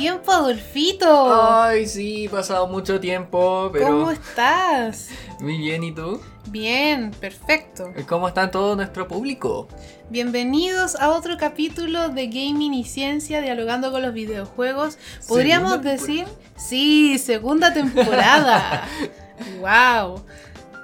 Tiempo, 0.00 0.32
Adolfito. 0.32 1.60
Ay, 1.62 1.86
sí, 1.86 2.26
pasado 2.26 2.66
mucho 2.66 2.98
tiempo, 2.98 3.68
pero... 3.70 3.88
¿Cómo 3.88 4.10
estás? 4.10 5.10
Muy 5.40 5.58
bien, 5.58 5.84
¿y 5.84 5.92
tú? 5.92 6.18
Bien, 6.48 7.10
perfecto. 7.10 7.92
¿Cómo 8.08 8.26
está 8.26 8.50
todo 8.50 8.76
nuestro 8.76 9.06
público? 9.06 9.68
Bienvenidos 10.08 10.96
a 10.96 11.10
otro 11.10 11.36
capítulo 11.36 12.08
de 12.08 12.28
Gaming 12.28 12.72
y 12.72 12.84
Ciencia, 12.84 13.42
dialogando 13.42 13.92
con 13.92 14.00
los 14.00 14.14
videojuegos. 14.14 14.96
Podríamos 15.28 15.82
decir, 15.82 16.26
sí, 16.56 17.18
segunda 17.18 17.74
temporada. 17.74 18.88
wow. 19.60 20.24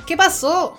¿Qué 0.06 0.18
pasó? 0.18 0.76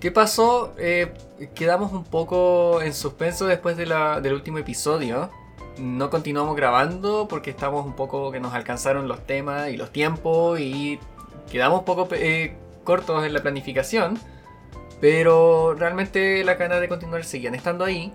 ¿Qué 0.00 0.10
pasó? 0.10 0.72
Eh, 0.78 1.12
quedamos 1.54 1.92
un 1.92 2.04
poco 2.04 2.80
en 2.80 2.94
suspenso 2.94 3.46
después 3.46 3.76
de 3.76 3.84
la, 3.84 4.22
del 4.22 4.32
último 4.32 4.56
episodio 4.56 5.30
no 5.78 6.10
continuamos 6.10 6.56
grabando 6.56 7.26
porque 7.28 7.50
estamos 7.50 7.84
un 7.84 7.94
poco 7.94 8.30
que 8.30 8.40
nos 8.40 8.54
alcanzaron 8.54 9.08
los 9.08 9.26
temas 9.26 9.70
y 9.70 9.76
los 9.76 9.92
tiempos 9.92 10.60
y 10.60 10.98
quedamos 11.50 11.80
un 11.80 11.84
poco 11.84 12.08
eh, 12.12 12.56
cortos 12.84 13.24
en 13.24 13.32
la 13.32 13.42
planificación. 13.42 14.18
Pero 15.00 15.74
realmente 15.74 16.44
la 16.44 16.54
ganas 16.54 16.80
de 16.80 16.88
continuar 16.88 17.24
seguían 17.24 17.54
estando 17.54 17.84
ahí. 17.84 18.12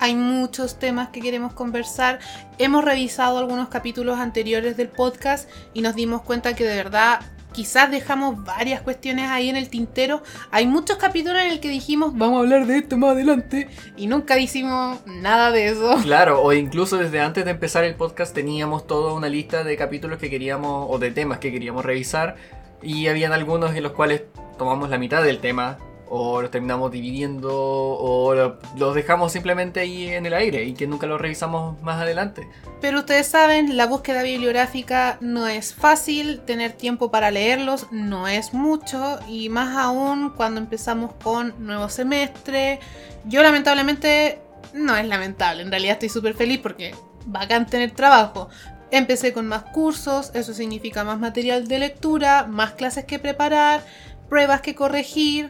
Hay 0.00 0.16
muchos 0.16 0.78
temas 0.78 1.10
que 1.10 1.20
queremos 1.20 1.52
conversar. 1.52 2.18
Hemos 2.58 2.84
revisado 2.84 3.38
algunos 3.38 3.68
capítulos 3.68 4.18
anteriores 4.18 4.76
del 4.76 4.88
podcast 4.88 5.48
y 5.72 5.82
nos 5.82 5.94
dimos 5.94 6.22
cuenta 6.22 6.54
que 6.54 6.64
de 6.64 6.74
verdad 6.74 7.20
quizás 7.54 7.90
dejamos 7.90 8.44
varias 8.44 8.82
cuestiones 8.82 9.30
ahí 9.30 9.48
en 9.48 9.56
el 9.56 9.70
tintero. 9.70 10.22
Hay 10.50 10.66
muchos 10.66 10.98
capítulos 10.98 11.40
en 11.40 11.52
el 11.52 11.60
que 11.60 11.70
dijimos, 11.70 12.12
vamos 12.14 12.36
a 12.36 12.40
hablar 12.40 12.66
de 12.66 12.78
esto 12.78 12.98
más 12.98 13.12
adelante, 13.12 13.68
y 13.96 14.06
nunca 14.06 14.38
hicimos 14.38 14.98
nada 15.06 15.50
de 15.50 15.68
eso. 15.68 15.96
Claro, 16.04 16.42
o 16.42 16.52
incluso 16.52 16.98
desde 16.98 17.20
antes 17.20 17.44
de 17.44 17.52
empezar 17.52 17.84
el 17.84 17.94
podcast 17.94 18.34
teníamos 18.34 18.86
toda 18.86 19.14
una 19.14 19.28
lista 19.28 19.64
de 19.64 19.76
capítulos 19.76 20.18
que 20.18 20.28
queríamos, 20.28 20.86
o 20.90 20.98
de 20.98 21.10
temas 21.12 21.38
que 21.38 21.50
queríamos 21.50 21.84
revisar, 21.84 22.36
y 22.82 23.06
habían 23.06 23.32
algunos 23.32 23.74
en 23.74 23.82
los 23.82 23.92
cuales 23.92 24.22
tomamos 24.58 24.90
la 24.90 24.98
mitad 24.98 25.22
del 25.22 25.38
tema 25.38 25.78
o 26.16 26.40
los 26.40 26.50
terminamos 26.52 26.92
dividiendo 26.92 27.50
o 27.52 28.34
los 28.76 28.94
dejamos 28.94 29.32
simplemente 29.32 29.80
ahí 29.80 30.06
en 30.06 30.26
el 30.26 30.34
aire 30.34 30.62
y 30.62 30.74
que 30.74 30.86
nunca 30.86 31.08
los 31.08 31.20
revisamos 31.20 31.80
más 31.82 32.00
adelante. 32.00 32.48
Pero 32.80 33.00
ustedes 33.00 33.26
saben, 33.26 33.76
la 33.76 33.86
búsqueda 33.86 34.22
bibliográfica 34.22 35.18
no 35.20 35.48
es 35.48 35.74
fácil, 35.74 36.42
tener 36.42 36.72
tiempo 36.72 37.10
para 37.10 37.32
leerlos 37.32 37.88
no 37.90 38.28
es 38.28 38.54
mucho 38.54 39.18
y 39.26 39.48
más 39.48 39.76
aún 39.76 40.30
cuando 40.30 40.60
empezamos 40.60 41.14
con 41.14 41.52
nuevo 41.58 41.88
semestre. 41.88 42.78
Yo 43.24 43.42
lamentablemente 43.42 44.38
no 44.72 44.96
es 44.96 45.08
lamentable, 45.08 45.62
en 45.62 45.70
realidad 45.70 45.94
estoy 45.94 46.10
súper 46.10 46.34
feliz 46.34 46.60
porque 46.62 46.94
bacán 47.26 47.66
tener 47.66 47.90
trabajo. 47.90 48.48
Empecé 48.92 49.32
con 49.32 49.48
más 49.48 49.64
cursos, 49.64 50.30
eso 50.34 50.54
significa 50.54 51.02
más 51.02 51.18
material 51.18 51.66
de 51.66 51.80
lectura, 51.80 52.46
más 52.48 52.74
clases 52.74 53.04
que 53.04 53.18
preparar, 53.18 53.84
pruebas 54.28 54.60
que 54.60 54.76
corregir 54.76 55.48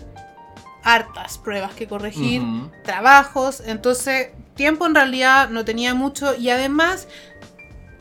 hartas 0.84 1.38
pruebas 1.38 1.74
que 1.74 1.88
corregir, 1.88 2.42
trabajos, 2.84 3.62
entonces 3.66 4.28
tiempo 4.54 4.86
en 4.86 4.94
realidad 4.94 5.48
no 5.48 5.64
tenía 5.64 5.94
mucho 5.94 6.36
y 6.36 6.50
además, 6.50 7.08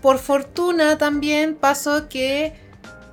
por 0.01 0.19
fortuna 0.19 0.97
también 0.97 1.55
pasó 1.55 2.09
que 2.09 2.53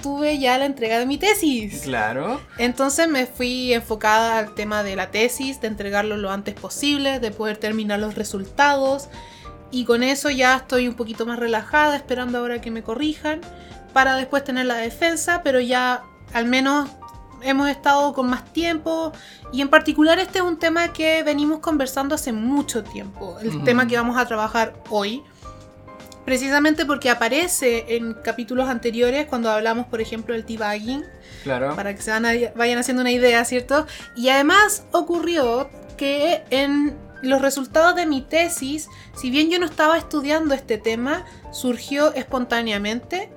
tuve 0.02 0.38
ya 0.38 0.58
la 0.58 0.64
entrega 0.64 0.98
de 0.98 1.06
mi 1.06 1.18
tesis. 1.18 1.82
Claro. 1.82 2.41
Entonces 2.58 3.08
me 3.08 3.26
fui 3.26 3.72
enfocada 3.72 4.38
al 4.38 4.54
tema 4.54 4.82
de 4.82 4.97
la 4.97 5.10
tesis, 5.10 5.60
de 5.60 5.69
entregarlo 5.69 6.16
lo 6.16 6.31
antes 6.31 6.54
posible, 6.54 7.20
de 7.20 7.31
poder 7.31 7.58
terminar 7.58 8.00
los 8.00 8.14
resultados. 8.14 9.08
Y 9.70 9.84
con 9.84 10.02
eso 10.02 10.31
ya 10.31 10.56
estoy 10.56 10.88
un 10.88 10.94
poquito 10.94 11.26
más 11.26 11.38
relajada, 11.38 11.97
esperando 11.97 12.38
ahora 12.38 12.60
que 12.60 12.70
me 12.70 12.82
corrijan, 12.82 13.41
para 13.92 14.16
después 14.16 14.42
tener 14.42 14.66
la 14.66 14.76
defensa, 14.76 15.42
pero 15.44 15.60
ya 15.60 16.02
al 16.32 16.47
menos 16.47 16.88
hemos 17.42 17.68
estado 17.68 18.12
con 18.12 18.28
más 18.28 18.44
tiempo 18.52 19.12
y 19.52 19.60
en 19.60 19.68
particular 19.68 20.18
este 20.18 20.38
es 20.38 20.44
un 20.44 20.58
tema 20.58 20.92
que 20.92 21.22
venimos 21.22 21.60
conversando 21.60 22.14
hace 22.14 22.32
mucho 22.32 22.82
tiempo, 22.82 23.36
el 23.40 23.64
tema 23.64 23.86
que 23.86 23.96
vamos 23.96 24.16
a 24.16 24.26
trabajar 24.26 24.74
hoy, 24.88 25.22
precisamente 26.24 26.86
porque 26.86 27.10
aparece 27.10 27.96
en 27.96 28.14
capítulos 28.14 28.68
anteriores 28.68 29.26
cuando 29.26 29.50
hablamos, 29.50 29.86
por 29.86 30.00
ejemplo, 30.00 30.34
del 30.34 30.44
debugging, 30.44 31.04
claro. 31.42 31.74
para 31.74 31.94
que 31.94 32.02
se 32.02 32.10
vayan 32.54 32.78
haciendo 32.78 33.00
una 33.00 33.10
idea, 33.10 33.44
¿cierto? 33.44 33.86
Y 34.16 34.28
además 34.28 34.84
ocurrió 34.92 35.68
que 35.96 36.44
en 36.50 36.96
los 37.22 37.42
resultados 37.42 37.94
de 37.96 38.06
mi 38.06 38.22
tesis, 38.22 38.88
si 39.14 39.30
bien 39.30 39.50
yo 39.50 39.58
no 39.58 39.66
estaba 39.66 39.98
estudiando 39.98 40.54
este 40.54 40.78
tema, 40.78 41.24
surgió 41.52 42.14
espontáneamente 42.14 43.30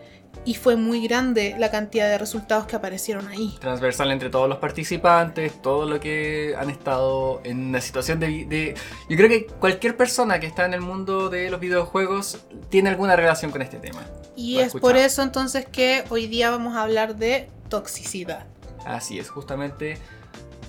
y 0.46 0.56
fue 0.56 0.76
muy 0.76 1.08
grande 1.08 1.56
la 1.58 1.72
cantidad 1.72 2.08
de 2.10 2.18
resultados 2.18 2.66
que 2.66 2.76
aparecieron 2.76 3.28
ahí. 3.28 3.56
Transversal 3.60 4.12
entre 4.12 4.30
todos 4.30 4.50
los 4.50 4.58
participantes, 4.58 5.62
todo 5.62 5.86
lo 5.86 6.00
que 6.00 6.56
han 6.58 6.70
estado 6.70 7.42
en 7.44 7.68
una 7.68 7.82
situación 7.82 8.20
de, 8.20 8.76
Yo 9.10 9.18
creo 9.18 9.30
que 9.30 9.46
cualquier 9.46 9.96
persona 9.96 10.40
que 10.40 10.48
está 10.48 10.66
en 10.66 10.74
el 10.74 10.82
mundo 10.82 11.30
de 11.30 11.50
los 11.50 11.60
videojuegos 11.60 12.40
tiene 12.70 12.90
alguna 12.90 13.16
relación 13.16 13.52
con 13.52 13.62
este 13.62 13.78
tema. 13.78 14.02
Y 14.36 14.60
es 14.60 14.74
por 14.74 14.98
eso 14.98 15.22
entonces 15.22 15.66
que 15.66 16.04
hoy 16.10 16.28
día 16.28 16.50
vamos 16.50 16.76
a 16.76 16.84
hablar 16.84 17.16
de 17.16 17.50
toxicidad. 17.70 18.46
Así 18.86 19.20
es, 19.20 19.30
justamente 19.30 19.98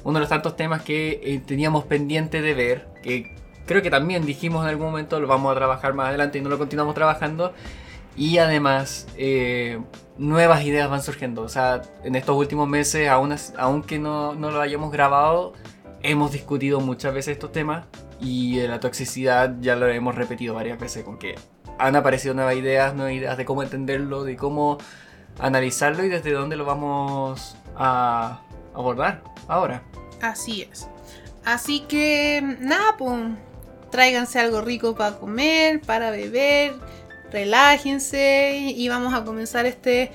uno 0.04 0.14
de 0.14 0.20
los 0.20 0.28
tantos 0.28 0.54
temas 0.54 0.82
que 0.82 1.20
eh, 1.24 1.42
teníamos 1.44 1.84
pendiente 1.84 2.42
de 2.42 2.54
ver, 2.54 2.86
que 3.02 3.34
creo 3.66 3.82
que 3.82 3.90
también 3.90 4.26
dijimos 4.26 4.62
en 4.62 4.68
algún 4.68 4.86
momento 4.86 5.18
lo 5.18 5.26
vamos 5.26 5.50
a 5.50 5.54
trabajar 5.56 5.94
más 5.94 6.08
adelante 6.08 6.38
y 6.38 6.42
no 6.42 6.50
lo 6.50 6.58
continuamos 6.58 6.94
trabajando 6.94 7.54
y 8.16 8.38
además, 8.38 9.06
eh, 9.16 9.80
nuevas 10.18 10.64
ideas 10.64 10.88
van 10.88 11.02
surgiendo. 11.02 11.42
O 11.42 11.48
sea, 11.48 11.82
en 12.04 12.14
estos 12.14 12.36
últimos 12.36 12.68
meses, 12.68 13.08
aún, 13.08 13.34
aunque 13.58 13.98
no, 13.98 14.34
no, 14.34 14.50
lo 14.50 14.60
hayamos 14.60 14.92
grabado, 14.92 15.54
hemos 16.02 16.32
discutido 16.32 16.80
muchas 16.80 17.14
veces 17.14 17.32
estos 17.32 17.52
temas. 17.52 17.86
Y 18.20 18.60
la 18.60 18.80
toxicidad 18.80 19.56
ya 19.60 19.76
lo 19.76 19.88
hemos 19.88 20.14
repetido 20.14 20.54
varias 20.54 20.78
veces, 20.78 21.04
con 21.04 21.18
que 21.18 21.34
han 21.78 21.96
aparecido 21.96 22.34
nuevas 22.34 22.54
ideas, 22.54 22.94
nuevas 22.94 23.14
ideas 23.14 23.36
de 23.36 23.44
cómo 23.44 23.62
entenderlo, 23.62 24.22
de 24.22 24.36
cómo 24.36 24.78
analizarlo 25.40 26.04
y 26.04 26.08
desde 26.08 26.32
dónde 26.32 26.56
lo 26.56 26.64
vamos 26.64 27.56
a 27.76 28.40
abordar 28.72 29.22
ahora. 29.48 29.82
Así 30.22 30.62
es. 30.62 30.88
Así 31.44 31.80
que, 31.80 32.56
nada, 32.60 32.96
pues, 32.96 33.20
tráiganse 33.90 34.38
algo 34.38 34.60
rico 34.60 34.94
para 34.94 35.16
comer, 35.16 35.80
para 35.80 36.10
beber 36.10 36.74
relájense 37.34 38.72
y 38.76 38.88
vamos 38.88 39.12
a 39.12 39.24
comenzar 39.24 39.66
este 39.66 40.12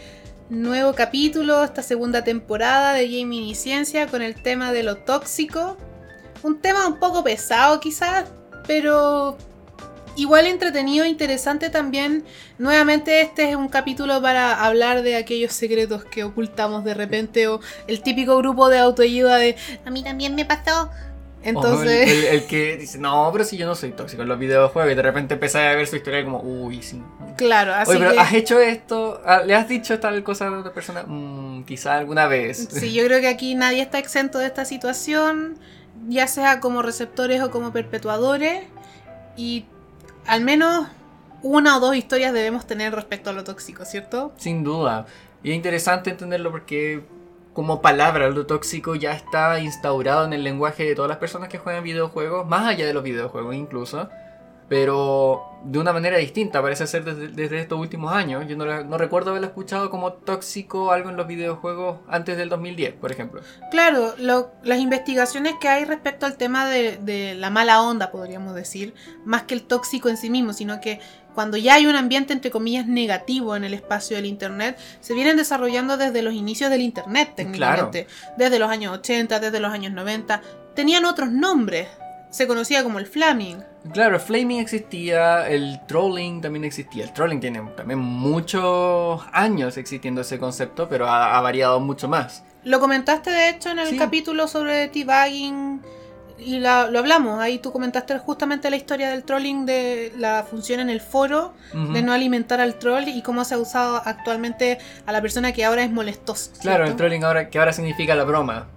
nuevo 0.49 0.93
capítulo, 0.93 1.65
esta 1.65 1.83
segunda 1.83 2.23
temporada 2.23 2.93
de 2.93 3.09
Gaming 3.09 3.43
y 3.43 3.55
Ciencia 3.55 4.07
con 4.07 4.21
el 4.21 4.41
tema 4.41 4.71
de 4.71 4.83
lo 4.83 4.95
tóxico. 4.99 5.75
Un 6.43 6.61
tema 6.61 6.87
un 6.87 6.97
poco 6.97 7.21
pesado 7.21 7.81
quizás, 7.81 8.29
pero 8.65 9.37
igual 10.15 10.47
entretenido 10.47 11.05
interesante 11.05 11.69
también. 11.69 12.23
Nuevamente 12.57 13.19
este 13.19 13.49
es 13.49 13.55
un 13.57 13.67
capítulo 13.67 14.21
para 14.21 14.63
hablar 14.65 15.01
de 15.01 15.17
aquellos 15.17 15.51
secretos 15.51 16.05
que 16.05 16.23
ocultamos 16.23 16.85
de 16.85 16.93
repente 16.93 17.49
o 17.49 17.59
el 17.87 18.01
típico 18.01 18.37
grupo 18.37 18.69
de 18.69 18.79
autoayuda 18.79 19.35
de 19.35 19.57
a 19.83 19.91
mí 19.91 20.03
también 20.03 20.35
me 20.35 20.45
pasó 20.45 20.89
entonces. 21.43 22.25
El, 22.31 22.45
que 22.45 22.77
dice, 22.77 22.97
no, 22.97 23.29
pero 23.31 23.43
si 23.43 23.57
yo 23.57 23.65
no 23.65 23.75
soy 23.75 23.91
tóxico 23.91 24.23
en 24.23 24.27
los 24.27 24.39
videojuegos 24.39 24.91
y 24.91 24.95
de 24.95 25.01
repente 25.01 25.35
empieza 25.35 25.69
a 25.69 25.75
ver 25.75 25.87
su 25.87 25.95
historia 25.95 26.23
como, 26.23 26.41
uy, 26.41 26.81
sí. 26.81 27.01
Claro, 27.37 27.73
así 27.73 27.91
Oye, 27.91 27.99
pero 27.99 28.19
¿has 28.19 28.33
hecho 28.33 28.59
esto? 28.59 29.21
Ah, 29.25 29.41
¿Le 29.45 29.55
has 29.55 29.67
dicho 29.67 29.99
tal 29.99 30.23
cosa 30.23 30.47
a 30.47 30.59
otra 30.59 30.73
persona? 30.73 31.03
Mm, 31.05 31.63
quizá 31.63 31.97
alguna 31.97 32.27
vez. 32.27 32.67
Sí, 32.71 32.93
yo 32.93 33.05
creo 33.05 33.21
que 33.21 33.27
aquí 33.27 33.55
nadie 33.55 33.81
está 33.81 33.99
exento 33.99 34.39
de 34.39 34.47
esta 34.47 34.65
situación, 34.65 35.57
ya 36.07 36.27
sea 36.27 36.59
como 36.59 36.81
receptores 36.81 37.41
o 37.41 37.51
como 37.51 37.71
perpetuadores. 37.71 38.63
Y 39.37 39.65
al 40.25 40.41
menos 40.41 40.87
una 41.41 41.77
o 41.77 41.79
dos 41.79 41.95
historias 41.95 42.33
debemos 42.33 42.67
tener 42.67 42.93
respecto 42.93 43.29
a 43.29 43.33
lo 43.33 43.43
tóxico, 43.43 43.85
¿cierto? 43.85 44.33
Sin 44.37 44.63
duda. 44.63 45.05
Y 45.41 45.51
es 45.51 45.55
interesante 45.55 46.09
entenderlo 46.09 46.51
porque 46.51 47.03
como 47.53 47.81
palabra, 47.81 48.29
lo 48.29 48.45
tóxico 48.45 48.95
ya 48.95 49.11
está 49.13 49.59
instaurado 49.59 50.25
en 50.25 50.33
el 50.33 50.43
lenguaje 50.43 50.85
de 50.85 50.95
todas 50.95 51.09
las 51.09 51.17
personas 51.17 51.49
que 51.49 51.57
juegan 51.57 51.83
videojuegos, 51.83 52.47
más 52.47 52.67
allá 52.67 52.85
de 52.85 52.93
los 52.93 53.03
videojuegos 53.03 53.55
incluso, 53.55 54.09
pero 54.69 55.49
de 55.63 55.79
una 55.79 55.91
manera 55.91 56.17
distinta, 56.17 56.61
parece 56.61 56.85
ser 56.85 57.03
desde, 57.03 57.59
estos 57.59 57.79
últimos 57.79 58.13
años. 58.13 58.45
Yo 58.47 58.55
no, 58.55 58.97
recuerdo 58.97 59.31
haberlo 59.31 59.47
escuchado 59.47 59.89
como 59.89 60.13
tóxico 60.13 60.91
algo 60.91 61.09
en 61.09 61.17
los 61.17 61.27
videojuegos 61.27 61.97
antes 62.07 62.37
del 62.37 62.49
2010, 62.49 62.93
por 62.93 63.11
ejemplo. 63.11 63.41
Claro, 63.71 64.13
las 64.17 64.79
investigaciones 64.79 65.55
que 65.59 65.67
hay 65.67 65.85
respecto 65.85 66.27
al 66.27 66.37
tema 66.37 66.69
de, 66.69 66.97
de 66.97 67.33
la 67.33 67.49
mala 67.49 67.81
onda, 67.81 68.11
podríamos 68.11 68.53
decir, 68.53 68.93
más 69.25 69.43
que 69.43 69.55
el 69.55 69.63
tóxico 69.63 70.07
en 70.07 70.17
sí 70.17 70.29
mismo, 70.29 70.53
sino 70.53 70.79
que 70.79 70.99
cuando 71.39 71.55
ya 71.55 71.75
hay 71.75 71.85
un 71.85 71.95
ambiente 71.95 72.33
entre 72.33 72.51
comillas 72.51 72.85
negativo 72.85 73.55
en 73.55 73.63
el 73.63 73.73
espacio 73.73 74.17
del 74.17 74.25
Internet, 74.25 74.77
se 74.99 75.13
vienen 75.13 75.37
desarrollando 75.37 75.95
desde 75.95 76.21
los 76.21 76.33
inicios 76.33 76.69
del 76.69 76.81
Internet 76.81 77.31
técnicamente, 77.37 78.07
desde 78.35 78.59
los 78.59 78.69
años 78.69 78.93
80, 78.97 79.39
desde 79.39 79.61
los 79.61 79.71
años 79.71 79.93
90, 79.93 80.41
tenían 80.75 81.05
otros 81.05 81.31
nombres. 81.31 81.87
se 82.29 82.45
conocía 82.45 82.83
como 82.83 82.99
el 82.99 83.07
flaming. 83.07 83.63
Claro, 83.93 84.15
el 84.15 84.21
flaming 84.21 84.59
existía, 84.59 85.47
el 85.47 85.79
trolling 85.87 86.41
también 86.41 86.65
existía. 86.65 87.05
El 87.05 87.13
trolling 87.13 87.39
tiene 87.39 87.61
también 87.77 87.99
muchos 87.99 89.21
años 89.31 89.77
existiendo 89.77 90.19
ese 90.21 90.37
concepto, 90.39 90.89
pero 90.89 91.07
ha, 91.07 91.37
ha 91.37 91.41
variado 91.41 91.79
mucho 91.79 92.09
más. 92.09 92.43
Lo 92.65 92.81
comentaste 92.81 93.29
de 93.31 93.49
hecho 93.49 93.69
en 93.69 93.79
el 93.79 93.87
Sí. 93.87 93.97
capítulo 93.97 94.47
sobre 94.49 94.89
debugging 94.89 95.81
y 96.39 96.59
la- 96.59 96.89
lo 96.89 96.99
hablamos. 96.99 97.39
Ahí 97.39 97.59
tú 97.59 97.71
comentaste 97.71 98.17
justamente 98.19 98.69
la 98.69 98.75
historia 98.75 99.09
del 99.09 99.23
trolling 99.23 99.65
de 99.65 100.13
la 100.17 100.45
función 100.49 100.79
en 100.79 100.89
el 100.89 101.01
foro 101.01 101.53
de 101.93 102.01
no 102.01 102.13
alimentar 102.13 102.59
al 102.61 102.75
troll 102.79 103.07
y 103.07 103.21
cómo 103.21 103.43
se 103.45 103.55
ha 103.55 103.57
usado 103.57 104.01
actualmente 104.05 104.77
a 105.05 105.11
la 105.11 105.21
persona 105.21 105.51
que 105.51 105.63
ahora 105.65 105.83
es 105.83 105.91
molestosa. 105.91 106.51
Claro, 106.61 106.85
el 106.85 106.95
trolling 106.95 107.23
ahora, 107.23 107.49
que 107.49 107.59
ahora 107.59 107.73
significa 107.73 108.15
la 108.15 108.23
broma. 108.23 108.67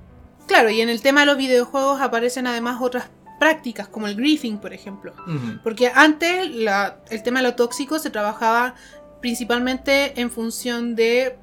Claro, 0.46 0.70
y 0.70 0.80
en 0.80 0.88
el 0.88 1.00
tema 1.02 1.20
de 1.20 1.26
los 1.26 1.36
videojuegos 1.36 2.00
aparecen 2.00 2.46
además 2.46 2.78
otras 2.80 3.08
prácticas 3.38 3.88
como 3.88 4.06
el 4.06 4.14
griefing, 4.16 4.58
por 4.58 4.72
ejemplo. 4.72 5.14
Porque 5.64 5.90
antes 5.94 6.48
la- 6.54 6.98
el 7.10 7.22
tema 7.22 7.40
de 7.40 7.48
lo 7.48 7.54
tóxico 7.54 7.98
se 7.98 8.10
trabajaba 8.10 8.74
principalmente 9.20 10.20
en 10.20 10.30
función 10.30 10.94
de 10.94 11.38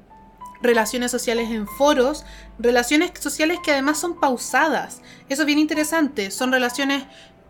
relaciones 0.62 1.10
sociales 1.10 1.50
en 1.50 1.66
foros, 1.66 2.24
relaciones 2.58 3.12
sociales 3.18 3.58
que 3.64 3.72
además 3.72 3.98
son 3.98 4.18
pausadas. 4.18 5.02
Eso 5.28 5.42
es 5.42 5.46
bien 5.46 5.58
interesante, 5.58 6.30
son 6.30 6.52
relaciones 6.52 7.04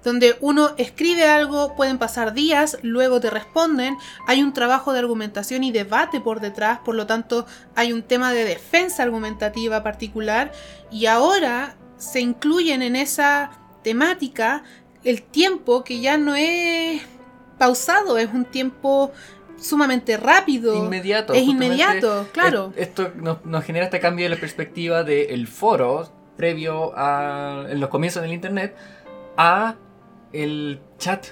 donde 0.04 0.36
uno 0.40 0.70
escribe 0.78 1.28
algo, 1.28 1.76
pueden 1.76 1.98
pasar 1.98 2.32
días, 2.32 2.78
luego 2.82 3.20
te 3.20 3.30
responden, 3.30 3.96
hay 4.26 4.42
un 4.42 4.52
trabajo 4.52 4.92
de 4.92 5.00
argumentación 5.00 5.62
y 5.62 5.72
debate 5.72 6.20
por 6.20 6.40
detrás, 6.40 6.78
por 6.78 6.94
lo 6.94 7.06
tanto 7.06 7.46
hay 7.74 7.92
un 7.92 8.02
tema 8.02 8.32
de 8.32 8.44
defensa 8.44 9.02
argumentativa 9.02 9.82
particular 9.82 10.52
y 10.90 11.06
ahora 11.06 11.76
se 11.98 12.20
incluyen 12.20 12.80
en 12.80 12.96
esa 12.96 13.50
temática 13.82 14.62
el 15.04 15.22
tiempo 15.22 15.84
que 15.84 16.00
ya 16.00 16.16
no 16.16 16.34
es 16.34 17.02
pausado, 17.58 18.16
es 18.16 18.32
un 18.32 18.46
tiempo 18.46 19.12
sumamente 19.60 20.16
rápido. 20.16 20.74
Inmediato. 20.74 21.32
Es 21.34 21.42
inmediato, 21.42 22.26
claro. 22.32 22.72
es- 22.76 22.88
Esto 22.88 23.12
nos, 23.16 23.44
nos 23.44 23.64
genera 23.64 23.84
este 23.86 24.00
cambio 24.00 24.24
de 24.24 24.30
la 24.30 24.40
perspectiva 24.40 25.02
del 25.04 25.46
foro 25.46 26.08
previo 26.36 26.92
a 26.96 27.66
en 27.68 27.80
los 27.80 27.90
comienzos 27.90 28.22
del 28.22 28.32
internet 28.32 28.74
a 29.36 29.74
el 30.32 30.80
chat. 30.98 31.26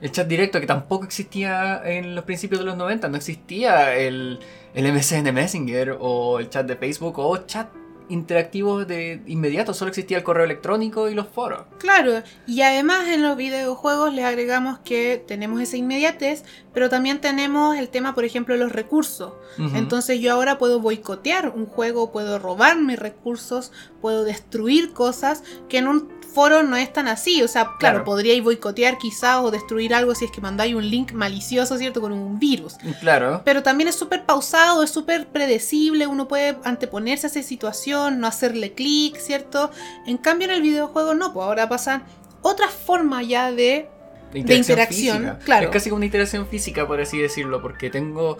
El 0.00 0.12
chat 0.12 0.26
directo 0.28 0.60
que 0.60 0.66
tampoco 0.66 1.04
existía 1.04 1.80
en 1.84 2.14
los 2.14 2.24
principios 2.24 2.60
de 2.60 2.66
los 2.66 2.76
90. 2.76 3.08
No 3.08 3.16
existía 3.16 3.94
el, 3.96 4.38
el 4.74 4.92
MSN 4.92 5.32
Messenger 5.32 5.96
o 5.98 6.38
el 6.38 6.50
chat 6.50 6.66
de 6.66 6.76
Facebook 6.76 7.18
o 7.18 7.36
chat 7.46 7.68
interactivo 8.08 8.84
de 8.84 9.22
inmediato. 9.26 9.74
Solo 9.74 9.88
existía 9.90 10.18
el 10.18 10.24
correo 10.24 10.44
electrónico 10.44 11.08
y 11.08 11.14
los 11.14 11.26
foros. 11.28 11.62
Claro, 11.78 12.22
y 12.46 12.62
además 12.62 13.08
en 13.08 13.22
los 13.22 13.36
videojuegos 13.36 14.14
les 14.14 14.24
agregamos 14.24 14.78
que 14.80 15.22
tenemos 15.26 15.60
esa 15.60 15.76
inmediatez, 15.76 16.44
pero 16.72 16.88
también 16.88 17.20
tenemos 17.20 17.76
el 17.76 17.88
tema, 17.88 18.14
por 18.14 18.24
ejemplo, 18.24 18.54
de 18.54 18.60
los 18.60 18.72
recursos. 18.72 19.32
Entonces 19.74 20.20
yo 20.20 20.32
ahora 20.32 20.58
puedo 20.58 20.80
boicotear 20.80 21.48
un 21.48 21.66
juego, 21.66 22.12
puedo 22.12 22.38
robarme 22.38 22.96
recursos, 22.96 23.72
puedo 24.00 24.24
destruir 24.24 24.92
cosas 24.92 25.42
que 25.68 25.78
en 25.78 25.88
un 25.88 26.15
foro 26.26 26.62
no 26.62 26.76
es 26.76 26.92
tan 26.92 27.08
así. 27.08 27.42
O 27.42 27.48
sea, 27.48 27.64
claro, 27.64 27.76
Claro. 27.78 28.04
podríais 28.04 28.42
boicotear 28.42 28.98
quizás 28.98 29.38
o 29.42 29.50
destruir 29.50 29.94
algo 29.94 30.14
si 30.14 30.26
es 30.26 30.30
que 30.30 30.40
mandáis 30.40 30.74
un 30.74 30.88
link 30.88 31.12
malicioso, 31.12 31.78
¿cierto? 31.78 32.00
Con 32.00 32.12
un 32.12 32.38
virus. 32.38 32.74
Claro. 33.00 33.42
Pero 33.44 33.62
también 33.62 33.88
es 33.88 33.94
súper 33.94 34.24
pausado, 34.26 34.82
es 34.82 34.90
súper 34.90 35.28
predecible, 35.28 36.06
uno 36.06 36.28
puede 36.28 36.56
anteponerse 36.64 37.26
a 37.26 37.30
esa 37.30 37.42
situación, 37.42 38.20
no 38.20 38.26
hacerle 38.26 38.72
clic, 38.74 39.16
¿cierto? 39.18 39.70
En 40.06 40.18
cambio 40.18 40.48
en 40.48 40.54
el 40.54 40.62
videojuego 40.62 41.14
no, 41.14 41.32
pues 41.32 41.44
ahora 41.44 41.68
pasan 41.68 42.02
otra 42.42 42.68
forma 42.68 43.22
ya 43.22 43.50
de... 43.50 43.88
de 44.32 44.54
interacción, 44.54 45.18
física. 45.18 45.38
claro. 45.44 45.66
Es 45.66 45.70
casi 45.72 45.90
como 45.90 45.96
una 45.96 46.06
interacción 46.06 46.46
física, 46.46 46.86
por 46.86 47.00
así 47.00 47.18
decirlo, 47.18 47.62
porque 47.62 47.90
tengo 47.90 48.38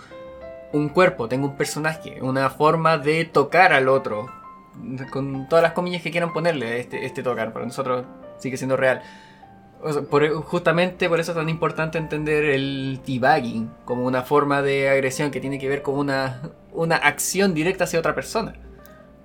un 0.73 0.89
cuerpo, 0.91 1.29
tengo 1.29 1.47
un 1.47 1.56
personaje, 1.56 2.19
una 2.21 2.50
forma 2.50 2.99
de 2.99 3.25
tocar 3.25 3.73
al 3.73 3.89
otro, 3.89 4.31
con 5.11 5.49
todas 5.49 5.62
las 5.62 5.73
comillas 5.73 6.02
que 6.02 6.11
quieran 6.11 6.32
ponerle 6.32 6.81
este, 6.81 7.05
este 7.06 7.23
tocar, 7.23 7.52
para 7.52 7.64
nosotros 7.67 8.05
sigue 8.38 8.56
siendo 8.56 8.76
real. 8.76 9.02
O 9.82 9.93
sea, 9.93 10.02
por- 10.02 10.32
justamente 10.44 11.08
por 11.08 11.20
eso 11.20 11.32
es 11.32 11.37
tan 11.37 11.49
importante 11.49 11.99
entender 11.99 12.44
el 12.44 13.00
debugging 13.06 13.70
como 13.84 14.05
una 14.05 14.23
forma 14.23 14.62
de 14.62 14.88
agresión 14.88 15.31
que 15.31 15.40
tiene 15.40 15.58
que 15.58 15.69
ver 15.69 15.82
con 15.82 15.99
una, 15.99 16.50
una 16.73 16.96
acción 16.96 17.52
directa 17.55 17.84
hacia 17.84 17.99
otra 17.99 18.14
persona. 18.14 18.55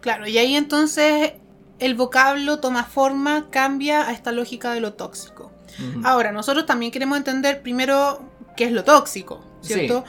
Claro, 0.02 0.28
y 0.28 0.38
ahí 0.38 0.56
entonces 0.56 1.34
el 1.80 1.96
vocablo 1.96 2.60
toma 2.60 2.84
forma, 2.84 3.48
cambia 3.50 4.08
a 4.08 4.12
esta 4.12 4.32
lógica 4.32 4.72
de 4.74 4.82
lo 4.82 4.94
tóxico. 4.94 5.52
Ahora, 6.04 6.32
nosotros 6.32 6.66
también 6.66 6.92
queremos 6.92 7.18
entender 7.18 7.62
primero 7.62 8.22
qué 8.58 8.66
es 8.66 8.72
lo 8.72 8.84
tóxico, 8.84 9.44
¿cierto? 9.62 10.04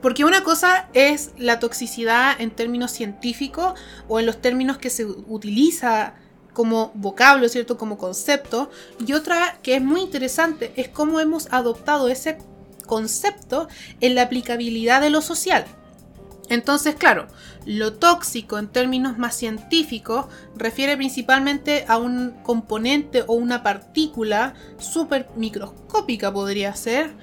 Porque 0.00 0.24
una 0.24 0.42
cosa 0.42 0.88
es 0.94 1.30
la 1.36 1.58
toxicidad 1.58 2.40
en 2.40 2.50
términos 2.50 2.90
científicos 2.90 3.78
o 4.08 4.18
en 4.18 4.26
los 4.26 4.40
términos 4.40 4.78
que 4.78 4.90
se 4.90 5.04
utiliza 5.04 6.14
como 6.52 6.90
vocablo, 6.94 7.48
¿cierto? 7.48 7.76
Como 7.76 7.98
concepto. 7.98 8.70
Y 9.06 9.12
otra 9.12 9.58
que 9.62 9.76
es 9.76 9.82
muy 9.82 10.00
interesante 10.00 10.72
es 10.76 10.88
cómo 10.88 11.20
hemos 11.20 11.52
adoptado 11.52 12.08
ese 12.08 12.38
concepto 12.86 13.68
en 14.00 14.14
la 14.14 14.22
aplicabilidad 14.22 15.00
de 15.00 15.10
lo 15.10 15.20
social. 15.20 15.64
Entonces, 16.48 16.96
claro, 16.96 17.28
lo 17.64 17.92
tóxico 17.92 18.58
en 18.58 18.66
términos 18.66 19.16
más 19.16 19.36
científicos 19.36 20.26
refiere 20.56 20.96
principalmente 20.96 21.84
a 21.86 21.96
un 21.96 22.32
componente 22.42 23.22
o 23.28 23.34
una 23.34 23.62
partícula 23.62 24.54
súper 24.78 25.28
microscópica 25.36 26.32
podría 26.32 26.74
ser, 26.74 27.14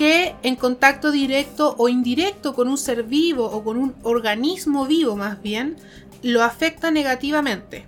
que 0.00 0.34
en 0.42 0.56
contacto 0.56 1.10
directo 1.10 1.74
o 1.76 1.90
indirecto 1.90 2.54
con 2.54 2.68
un 2.68 2.78
ser 2.78 3.02
vivo 3.02 3.44
o 3.44 3.62
con 3.62 3.76
un 3.76 3.94
organismo 4.02 4.86
vivo 4.86 5.14
más 5.14 5.42
bien, 5.42 5.76
lo 6.22 6.42
afecta 6.42 6.90
negativamente. 6.90 7.84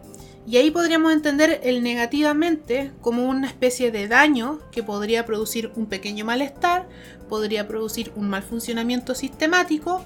Y 0.47 0.59
ahí 0.59 0.71
podríamos 0.71 1.15
entender 1.15 1.63
el 1.65 1.83
negativamente 1.83 2.93
como 3.01 3.25
una 3.25 3.47
especie 3.47 3.91
de 3.91 4.09
daño 4.09 4.59
que 4.73 4.83
podría 4.83 5.25
producir 5.25 5.73
un 5.75 5.87
pequeño 5.87 6.27
malestar, 6.27 6.87
podría 7.31 7.67
producir 7.67 8.13
un 8.15 8.29
mal 8.29 8.43
funcionamiento 8.43 9.15
sistemático 9.15 10.05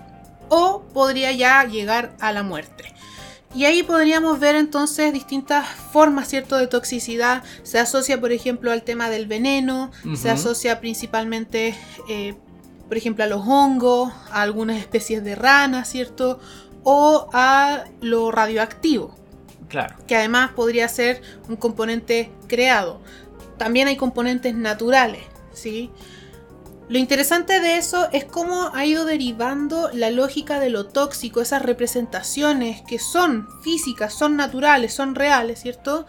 o 0.48 0.84
podría 0.94 1.32
ya 1.32 1.64
llegar 1.64 2.14
a 2.20 2.30
la 2.30 2.44
muerte. 2.44 2.84
Y 3.56 3.64
ahí 3.64 3.82
podríamos 3.82 4.38
ver 4.38 4.54
entonces 4.54 5.14
distintas 5.14 5.66
formas, 5.66 6.28
¿cierto?, 6.28 6.58
de 6.58 6.66
toxicidad. 6.66 7.42
Se 7.62 7.78
asocia, 7.78 8.20
por 8.20 8.30
ejemplo, 8.30 8.70
al 8.70 8.82
tema 8.82 9.08
del 9.08 9.26
veneno, 9.26 9.90
se 10.14 10.28
asocia 10.28 10.78
principalmente, 10.78 11.74
eh, 12.06 12.34
por 12.86 12.98
ejemplo, 12.98 13.24
a 13.24 13.26
los 13.26 13.40
hongos, 13.46 14.12
a 14.30 14.42
algunas 14.42 14.76
especies 14.76 15.24
de 15.24 15.36
ranas, 15.36 15.88
¿cierto? 15.88 16.38
O 16.82 17.30
a 17.32 17.84
lo 18.02 18.30
radioactivo 18.30 19.16
Claro. 19.68 19.96
que 20.06 20.16
además 20.16 20.50
podría 20.52 20.86
ser 20.88 21.22
un 21.48 21.56
componente 21.56 22.30
creado. 22.48 23.00
También 23.56 23.88
hay 23.88 23.96
componentes 23.96 24.54
naturales, 24.54 25.22
¿sí? 25.54 25.90
Lo 26.88 26.98
interesante 26.98 27.60
de 27.60 27.78
eso 27.78 28.08
es 28.12 28.24
cómo 28.24 28.70
ha 28.72 28.86
ido 28.86 29.04
derivando 29.04 29.90
la 29.92 30.10
lógica 30.10 30.60
de 30.60 30.70
lo 30.70 30.86
tóxico, 30.86 31.40
esas 31.40 31.62
representaciones 31.62 32.82
que 32.82 33.00
son 33.00 33.48
físicas, 33.62 34.14
son 34.14 34.36
naturales, 34.36 34.94
son 34.94 35.16
reales, 35.16 35.60
¿cierto? 35.60 36.06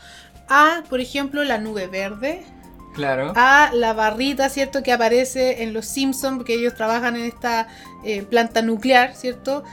A, 0.47 0.83
por 0.87 1.01
ejemplo, 1.01 1.43
la 1.43 1.57
nube 1.57 1.87
verde, 1.87 2.45
Claro. 2.93 3.33
a 3.35 3.71
la 3.73 3.93
barrita, 3.93 4.49
¿cierto? 4.49 4.83
Que 4.83 4.91
aparece 4.91 5.63
en 5.63 5.73
los 5.73 5.87
Simpsons, 5.87 6.37
porque 6.37 6.53
ellos 6.53 6.75
trabajan 6.75 7.15
en 7.15 7.25
esta 7.25 7.67
eh, 8.03 8.21
planta 8.23 8.61
nuclear, 8.61 9.15
¿cierto? 9.15 9.63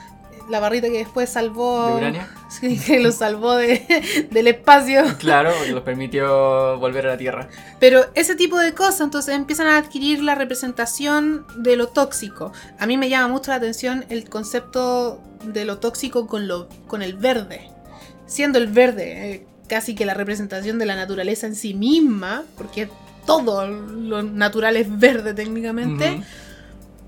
La 0.49 0.61
barrita 0.61 0.89
que 0.89 0.99
después 0.99 1.31
salvó... 1.31 1.87
¿De 1.89 1.95
Urania? 1.95 2.29
Sí, 2.49 2.79
que 2.79 3.01
lo 3.01 3.11
salvó 3.13 3.57
de- 3.57 4.29
del 4.31 4.47
espacio. 4.47 5.03
Claro, 5.19 5.51
porque 5.57 5.73
los 5.73 5.83
permitió 5.83 6.79
volver 6.79 7.07
a 7.07 7.11
la 7.11 7.17
Tierra. 7.17 7.49
Pero 7.81 8.05
ese 8.15 8.35
tipo 8.37 8.59
de 8.59 8.75
cosas, 8.75 9.01
entonces 9.01 9.35
empiezan 9.35 9.67
a 9.67 9.79
adquirir 9.79 10.23
la 10.23 10.35
representación 10.35 11.47
de 11.57 11.77
lo 11.77 11.89
tóxico. 11.89 12.53
A 12.79 12.87
mí 12.87 12.97
me 12.97 13.09
llama 13.09 13.29
mucho 13.29 13.51
la 13.51 13.57
atención 13.57 14.05
el 14.09 14.29
concepto 14.29 15.21
de 15.45 15.65
lo 15.65 15.79
tóxico 15.79 16.27
con, 16.27 16.47
lo, 16.47 16.69
con 16.87 17.03
el 17.03 17.15
verde. 17.15 17.71
Siendo 18.27 18.59
el 18.59 18.69
verde 18.69 19.31
eh, 19.35 19.47
casi 19.69 19.95
que 19.95 20.07
la 20.07 20.15
representación 20.15 20.79
de 20.79 20.87
la 20.87 20.95
naturaleza 20.97 21.47
en 21.47 21.57
sí 21.57 21.75
misma, 21.75 22.45
porque 22.57 22.89
todo 23.27 23.67
lo 23.67 24.23
natural 24.23 24.77
es 24.77 24.99
verde 24.99 25.35
técnicamente. 25.35 26.13
Ujú. 26.13 26.25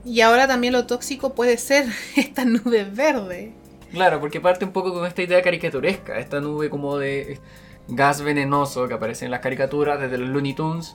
Y 0.06 0.20
ahora 0.20 0.46
también 0.46 0.72
lo 0.72 0.86
tóxico 0.86 1.34
puede 1.34 1.58
ser 1.58 1.86
esta 2.16 2.44
nube 2.44 2.84
verde. 2.84 3.52
Claro, 3.90 4.20
porque 4.20 4.40
parte 4.40 4.64
un 4.64 4.72
poco 4.72 4.92
con 4.92 5.06
esta 5.06 5.22
idea 5.22 5.42
caricaturesca, 5.42 6.18
esta 6.18 6.40
nube 6.40 6.70
como 6.70 6.96
de 6.96 7.40
gas 7.88 8.22
venenoso 8.22 8.88
que 8.88 8.94
aparece 8.94 9.24
en 9.24 9.30
las 9.30 9.40
caricaturas 9.40 10.00
desde 10.00 10.18
los 10.18 10.28
Looney 10.28 10.54
Tunes, 10.54 10.94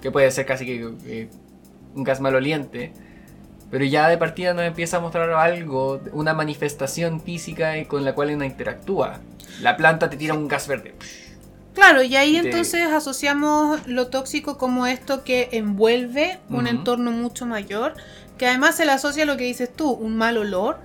que 0.00 0.10
puede 0.10 0.30
ser 0.30 0.46
casi 0.46 0.66
que, 0.66 0.94
que 1.04 1.28
un 1.94 2.04
gas 2.04 2.20
maloliente, 2.20 2.92
pero 3.70 3.84
ya 3.84 4.08
de 4.08 4.18
partida 4.18 4.52
nos 4.52 4.64
empieza 4.64 4.96
a 4.96 5.00
mostrar 5.00 5.30
algo, 5.30 6.00
una 6.12 6.34
manifestación 6.34 7.20
física 7.20 7.72
con 7.86 8.04
la 8.04 8.14
cual 8.14 8.30
uno 8.34 8.44
interactúa. 8.44 9.20
La 9.62 9.76
planta 9.76 10.10
te 10.10 10.16
tira 10.16 10.34
un 10.34 10.48
gas 10.48 10.66
verde. 10.66 10.94
Claro, 11.74 12.02
y 12.02 12.16
ahí 12.16 12.36
entonces 12.36 12.82
asociamos 12.88 13.86
lo 13.86 14.08
tóxico 14.08 14.58
como 14.58 14.86
esto 14.86 15.22
que 15.22 15.50
envuelve 15.52 16.38
un 16.48 16.66
Ujú. 16.66 16.68
entorno 16.68 17.12
mucho 17.12 17.46
mayor, 17.46 17.94
que 18.40 18.46
además 18.46 18.74
se 18.74 18.86
le 18.86 18.92
asocia 18.92 19.24
a 19.24 19.26
lo 19.26 19.36
que 19.36 19.44
dices 19.44 19.70
tú, 19.70 19.90
un 19.90 20.16
mal 20.16 20.38
olor, 20.38 20.78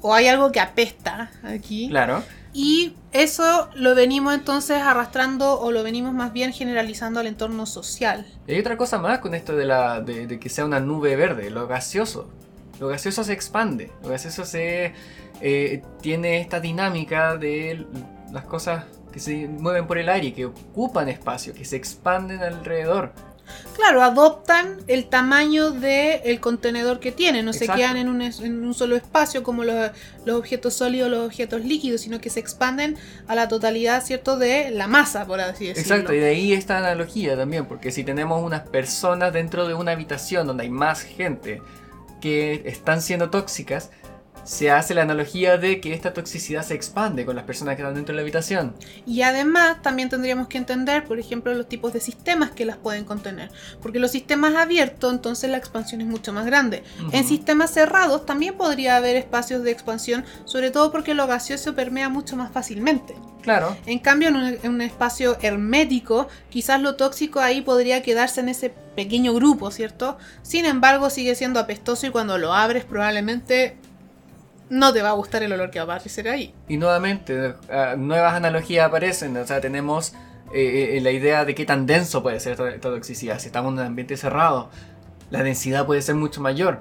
o 0.00 0.14
hay 0.14 0.26
algo 0.26 0.50
que 0.52 0.58
apesta 0.58 1.30
aquí. 1.42 1.90
Claro. 1.90 2.22
Y 2.54 2.94
eso 3.12 3.68
lo 3.74 3.94
venimos 3.94 4.32
entonces 4.32 4.80
arrastrando 4.80 5.60
o 5.60 5.70
lo 5.70 5.82
venimos 5.82 6.14
más 6.14 6.32
bien 6.32 6.50
generalizando 6.54 7.20
al 7.20 7.26
entorno 7.26 7.66
social. 7.66 8.24
Y 8.46 8.54
hay 8.54 8.60
otra 8.60 8.78
cosa 8.78 8.96
más 8.96 9.18
con 9.18 9.34
esto 9.34 9.54
de, 9.54 9.66
la, 9.66 10.00
de, 10.00 10.26
de 10.26 10.40
que 10.40 10.48
sea 10.48 10.64
una 10.64 10.80
nube 10.80 11.14
verde, 11.14 11.50
lo 11.50 11.68
gaseoso. 11.68 12.30
Lo 12.80 12.88
gaseoso 12.88 13.22
se 13.22 13.34
expande, 13.34 13.92
lo 14.02 14.08
gaseoso 14.08 14.46
se 14.46 14.94
eh, 15.42 15.82
tiene 16.00 16.40
esta 16.40 16.58
dinámica 16.58 17.36
de 17.36 17.86
las 18.32 18.46
cosas 18.46 18.86
que 19.12 19.20
se 19.20 19.46
mueven 19.46 19.86
por 19.86 19.98
el 19.98 20.08
aire, 20.08 20.32
que 20.32 20.46
ocupan 20.46 21.10
espacio, 21.10 21.52
que 21.52 21.66
se 21.66 21.76
expanden 21.76 22.42
alrededor. 22.42 23.12
Claro, 23.76 24.02
adoptan 24.02 24.78
el 24.88 25.06
tamaño 25.06 25.70
del 25.70 26.40
contenedor 26.40 26.98
que 26.98 27.12
tienen, 27.12 27.44
no 27.44 27.52
se 27.52 27.68
quedan 27.68 27.96
en 27.96 28.08
un, 28.08 28.22
en 28.22 28.64
un 28.64 28.74
solo 28.74 28.96
espacio 28.96 29.42
como 29.42 29.62
los, 29.62 29.90
los 30.24 30.36
objetos 30.36 30.74
sólidos, 30.74 31.10
los 31.10 31.26
objetos 31.26 31.64
líquidos, 31.64 32.00
sino 32.00 32.20
que 32.20 32.28
se 32.28 32.40
expanden 32.40 32.96
a 33.28 33.34
la 33.34 33.48
totalidad, 33.48 34.04
¿cierto?, 34.04 34.36
de 34.36 34.70
la 34.70 34.88
masa, 34.88 35.26
por 35.26 35.40
así 35.40 35.68
decirlo. 35.68 35.94
Exacto, 35.94 36.12
y 36.12 36.18
de 36.18 36.28
ahí 36.28 36.52
esta 36.52 36.78
analogía 36.78 37.36
también, 37.36 37.66
porque 37.66 37.92
si 37.92 38.02
tenemos 38.02 38.42
unas 38.42 38.62
personas 38.68 39.32
dentro 39.32 39.68
de 39.68 39.74
una 39.74 39.92
habitación 39.92 40.46
donde 40.46 40.64
hay 40.64 40.70
más 40.70 41.02
gente 41.02 41.62
que 42.20 42.62
están 42.64 43.00
siendo 43.00 43.30
tóxicas, 43.30 43.90
se 44.48 44.70
hace 44.70 44.94
la 44.94 45.02
analogía 45.02 45.58
de 45.58 45.78
que 45.78 45.92
esta 45.92 46.14
toxicidad 46.14 46.62
se 46.62 46.72
expande 46.72 47.26
con 47.26 47.36
las 47.36 47.44
personas 47.44 47.76
que 47.76 47.82
están 47.82 47.94
dentro 47.94 48.14
de 48.14 48.16
la 48.16 48.22
habitación. 48.22 48.74
Y 49.04 49.20
además 49.20 49.82
también 49.82 50.08
tendríamos 50.08 50.48
que 50.48 50.56
entender, 50.56 51.04
por 51.04 51.18
ejemplo, 51.18 51.52
los 51.52 51.68
tipos 51.68 51.92
de 51.92 52.00
sistemas 52.00 52.52
que 52.52 52.64
las 52.64 52.78
pueden 52.78 53.04
contener. 53.04 53.50
Porque 53.82 53.98
los 53.98 54.10
sistemas 54.10 54.54
abiertos, 54.54 55.12
entonces 55.12 55.50
la 55.50 55.58
expansión 55.58 56.00
es 56.00 56.06
mucho 56.06 56.32
más 56.32 56.46
grande. 56.46 56.82
En 57.12 57.28
sistemas 57.28 57.72
cerrados 57.72 58.24
también 58.24 58.56
podría 58.56 58.96
haber 58.96 59.16
espacios 59.16 59.62
de 59.62 59.70
expansión, 59.70 60.24
sobre 60.46 60.70
todo 60.70 60.90
porque 60.92 61.12
lo 61.12 61.26
gaseoso 61.26 61.74
permea 61.74 62.08
mucho 62.08 62.34
más 62.34 62.50
fácilmente. 62.50 63.14
Claro, 63.42 63.76
En 63.84 63.98
cambio, 63.98 64.28
en 64.28 64.36
un, 64.36 64.44
en 64.62 64.70
un 64.70 64.80
espacio 64.80 65.36
hermético, 65.42 66.26
quizás 66.48 66.80
lo 66.80 66.96
tóxico 66.96 67.40
ahí 67.40 67.60
podría 67.60 68.02
quedarse 68.02 68.40
en 68.40 68.48
ese 68.48 68.70
pequeño 68.70 69.34
grupo, 69.34 69.70
¿cierto? 69.70 70.16
Sin 70.42 70.64
embargo, 70.64 71.10
sigue 71.10 71.34
siendo 71.34 71.60
apestoso 71.60 72.06
y 72.06 72.10
cuando 72.10 72.38
lo 72.38 72.54
abres 72.54 72.84
probablemente 72.84 73.76
no 74.70 74.92
te 74.92 75.02
va 75.02 75.10
a 75.10 75.12
gustar 75.12 75.42
el 75.42 75.52
olor 75.52 75.70
que 75.70 75.78
va 75.80 75.94
a 75.94 75.96
aparecer 75.96 76.28
ahí. 76.28 76.54
Y 76.68 76.76
nuevamente, 76.76 77.54
ah, 77.70 77.94
nuevas 77.96 78.34
analogías 78.34 78.86
aparecen. 78.86 79.36
O 79.36 79.46
sea, 79.46 79.60
tenemos 79.60 80.14
eh, 80.52 80.96
eh, 80.96 81.00
la 81.00 81.10
idea 81.10 81.44
de 81.44 81.54
qué 81.54 81.64
tan 81.64 81.86
denso 81.86 82.22
puede 82.22 82.40
ser 82.40 82.52
esta, 82.52 82.68
esta 82.70 82.88
toxicidad. 82.90 83.38
Si 83.38 83.46
estamos 83.46 83.72
en 83.72 83.78
un 83.80 83.84
ambiente 83.86 84.16
cerrado, 84.16 84.70
la 85.30 85.42
densidad 85.42 85.86
puede 85.86 86.02
ser 86.02 86.14
mucho 86.14 86.40
mayor. 86.40 86.80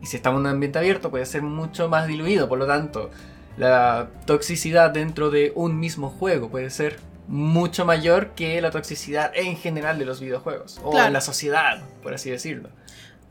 Y 0.00 0.06
si 0.06 0.16
estamos 0.16 0.38
en 0.40 0.46
un 0.46 0.52
ambiente 0.52 0.78
abierto, 0.78 1.10
puede 1.10 1.26
ser 1.26 1.42
mucho 1.42 1.88
más 1.88 2.06
diluido. 2.06 2.48
Por 2.48 2.58
lo 2.58 2.66
tanto, 2.66 3.10
la 3.56 4.08
toxicidad 4.26 4.90
dentro 4.90 5.30
de 5.30 5.52
un 5.56 5.80
mismo 5.80 6.10
juego 6.10 6.48
puede 6.50 6.70
ser 6.70 7.00
mucho 7.26 7.84
mayor 7.84 8.30
que 8.30 8.60
la 8.62 8.70
toxicidad 8.70 9.32
en 9.34 9.56
general 9.56 9.98
de 9.98 10.04
los 10.04 10.20
videojuegos. 10.20 10.80
O 10.84 10.90
Claro. 10.92 11.08
en 11.08 11.12
la 11.12 11.20
sociedad, 11.20 11.82
por 12.02 12.14
así 12.14 12.30
decirlo. 12.30 12.70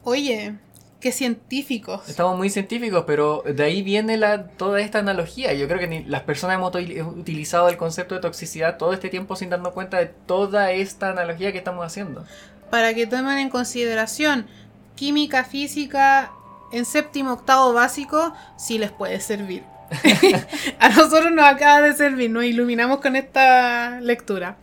Oye, 0.03 0.55
qué 0.99 1.11
científicos. 1.11 2.07
Estamos 2.09 2.37
muy 2.37 2.49
científicos, 2.49 3.03
pero 3.05 3.43
de 3.45 3.63
ahí 3.63 3.81
viene 3.83 4.17
la, 4.17 4.47
toda 4.47 4.79
esta 4.81 4.99
analogía. 4.99 5.53
Yo 5.53 5.67
creo 5.67 5.79
que 5.79 5.87
ni- 5.87 6.03
las 6.05 6.21
personas 6.23 6.55
hemos 6.55 6.73
util- 6.73 7.05
utilizado 7.05 7.69
el 7.69 7.77
concepto 7.77 8.15
de 8.15 8.21
toxicidad 8.21 8.77
todo 8.77 8.93
este 8.93 9.09
tiempo 9.09 9.35
sin 9.35 9.49
darnos 9.49 9.73
cuenta 9.73 9.97
de 9.97 10.07
toda 10.07 10.71
esta 10.71 11.09
analogía 11.09 11.51
que 11.51 11.59
estamos 11.59 11.85
haciendo. 11.85 12.25
Para 12.71 12.93
que 12.93 13.05
tomen 13.07 13.37
en 13.37 13.49
consideración 13.49 14.47
química, 14.95 15.43
física, 15.43 16.31
en 16.71 16.83
séptimo, 16.85 17.33
octavo 17.33 17.73
básico, 17.73 18.33
sí 18.57 18.77
les 18.77 18.91
puede 18.91 19.19
servir. 19.21 19.63
A 20.79 20.89
nosotros 20.89 21.31
nos 21.31 21.45
acaba 21.45 21.81
de 21.81 21.93
servir, 21.93 22.29
nos 22.29 22.43
iluminamos 22.43 22.99
con 22.99 23.15
esta 23.15 23.99
lectura. 24.01 24.57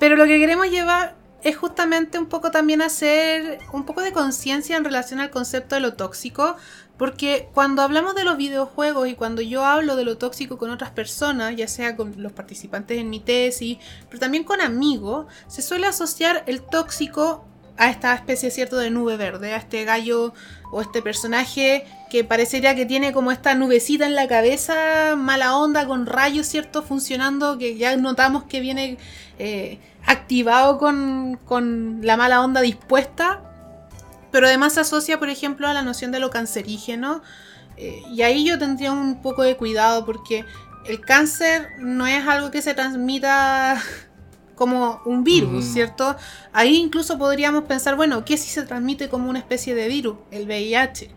Pero 0.00 0.16
lo 0.16 0.24
que 0.24 0.38
queremos 0.38 0.68
llevar 0.70 1.14
es 1.44 1.56
justamente 1.58 2.18
un 2.18 2.26
poco 2.26 2.50
también 2.50 2.80
hacer 2.80 3.58
un 3.72 3.84
poco 3.84 4.00
de 4.00 4.12
conciencia 4.12 4.76
en 4.76 4.84
relación 4.84 5.20
al 5.20 5.30
concepto 5.30 5.74
de 5.74 5.82
lo 5.82 5.92
tóxico, 5.92 6.56
porque 6.96 7.48
cuando 7.52 7.82
hablamos 7.82 8.14
de 8.14 8.24
los 8.24 8.38
videojuegos 8.38 9.08
y 9.08 9.14
cuando 9.14 9.42
yo 9.42 9.64
hablo 9.64 9.94
de 9.94 10.04
lo 10.04 10.16
tóxico 10.16 10.56
con 10.56 10.70
otras 10.70 10.90
personas, 10.90 11.54
ya 11.54 11.68
sea 11.68 11.96
con 11.96 12.14
los 12.16 12.32
participantes 12.32 12.98
en 12.98 13.10
mi 13.10 13.20
tesis, 13.20 13.76
pero 14.08 14.20
también 14.20 14.44
con 14.44 14.62
amigos, 14.62 15.26
se 15.46 15.60
suele 15.60 15.86
asociar 15.86 16.44
el 16.46 16.62
tóxico 16.62 17.44
a 17.76 17.90
esta 17.90 18.14
especie, 18.14 18.50
¿cierto?, 18.50 18.78
de 18.78 18.90
nube 18.90 19.16
verde, 19.16 19.52
a 19.52 19.56
este 19.56 19.84
gallo 19.84 20.32
o 20.70 20.80
este 20.80 21.02
personaje 21.02 21.84
que 22.08 22.24
parecería 22.24 22.74
que 22.74 22.86
tiene 22.86 23.12
como 23.12 23.32
esta 23.32 23.54
nubecita 23.54 24.06
en 24.06 24.14
la 24.14 24.28
cabeza, 24.28 25.14
mala 25.16 25.56
onda, 25.56 25.86
con 25.86 26.06
rayos, 26.06 26.46
¿cierto?, 26.46 26.82
funcionando, 26.82 27.58
que 27.58 27.76
ya 27.76 27.96
notamos 27.96 28.44
que 28.44 28.60
viene 28.60 28.96
eh, 29.38 29.78
activado 30.06 30.78
con, 30.78 31.38
con 31.44 32.00
la 32.02 32.16
mala 32.16 32.42
onda 32.42 32.60
dispuesta, 32.60 33.42
pero 34.30 34.46
además 34.46 34.74
se 34.74 34.80
asocia, 34.80 35.18
por 35.18 35.28
ejemplo, 35.28 35.68
a 35.68 35.74
la 35.74 35.82
noción 35.82 36.12
de 36.12 36.18
lo 36.18 36.30
cancerígeno, 36.30 37.22
eh, 37.76 38.02
y 38.10 38.22
ahí 38.22 38.44
yo 38.44 38.58
tendría 38.58 38.92
un 38.92 39.20
poco 39.22 39.42
de 39.42 39.56
cuidado 39.56 40.04
porque 40.04 40.44
el 40.86 41.00
cáncer 41.00 41.68
no 41.78 42.06
es 42.06 42.26
algo 42.26 42.50
que 42.50 42.62
se 42.62 42.74
transmita 42.74 43.80
como 44.54 45.00
un 45.04 45.24
virus, 45.24 45.64
Ujú. 45.64 45.72
¿cierto? 45.72 46.16
Ahí 46.52 46.76
incluso 46.76 47.18
podríamos 47.18 47.64
pensar, 47.64 47.96
bueno, 47.96 48.24
¿qué 48.24 48.36
si 48.36 48.50
se 48.50 48.62
transmite 48.62 49.08
como 49.08 49.30
una 49.30 49.38
especie 49.38 49.74
de 49.74 49.88
virus? 49.88 50.16
El 50.30 50.46
VIH. 50.46 51.10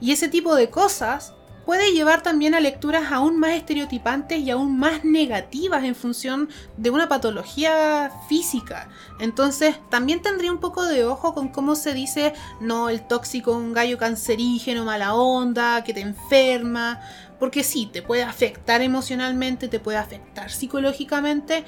Y 0.00 0.12
ese 0.12 0.28
tipo 0.28 0.54
de 0.54 0.70
cosas 0.70 1.34
puede 1.68 1.92
llevar 1.92 2.22
también 2.22 2.54
a 2.54 2.60
lecturas 2.60 3.12
aún 3.12 3.38
más 3.38 3.50
estereotipantes 3.50 4.40
y 4.40 4.48
aún 4.48 4.78
más 4.78 5.04
negativas 5.04 5.84
en 5.84 5.94
función 5.94 6.48
de 6.78 6.88
una 6.88 7.10
patología 7.10 8.10
física. 8.26 8.88
Entonces, 9.20 9.76
también 9.90 10.22
tendría 10.22 10.50
un 10.50 10.60
poco 10.60 10.86
de 10.86 11.04
ojo 11.04 11.34
con 11.34 11.48
cómo 11.48 11.74
se 11.74 11.92
dice, 11.92 12.32
no, 12.62 12.88
el 12.88 13.06
tóxico, 13.06 13.52
un 13.52 13.74
gallo 13.74 13.98
cancerígeno, 13.98 14.86
mala 14.86 15.12
onda, 15.12 15.84
que 15.84 15.92
te 15.92 16.00
enferma. 16.00 17.02
Porque 17.38 17.62
sí, 17.62 17.84
te 17.84 18.00
puede 18.00 18.22
afectar 18.22 18.80
emocionalmente, 18.80 19.68
te 19.68 19.78
puede 19.78 19.98
afectar 19.98 20.50
psicológicamente, 20.50 21.66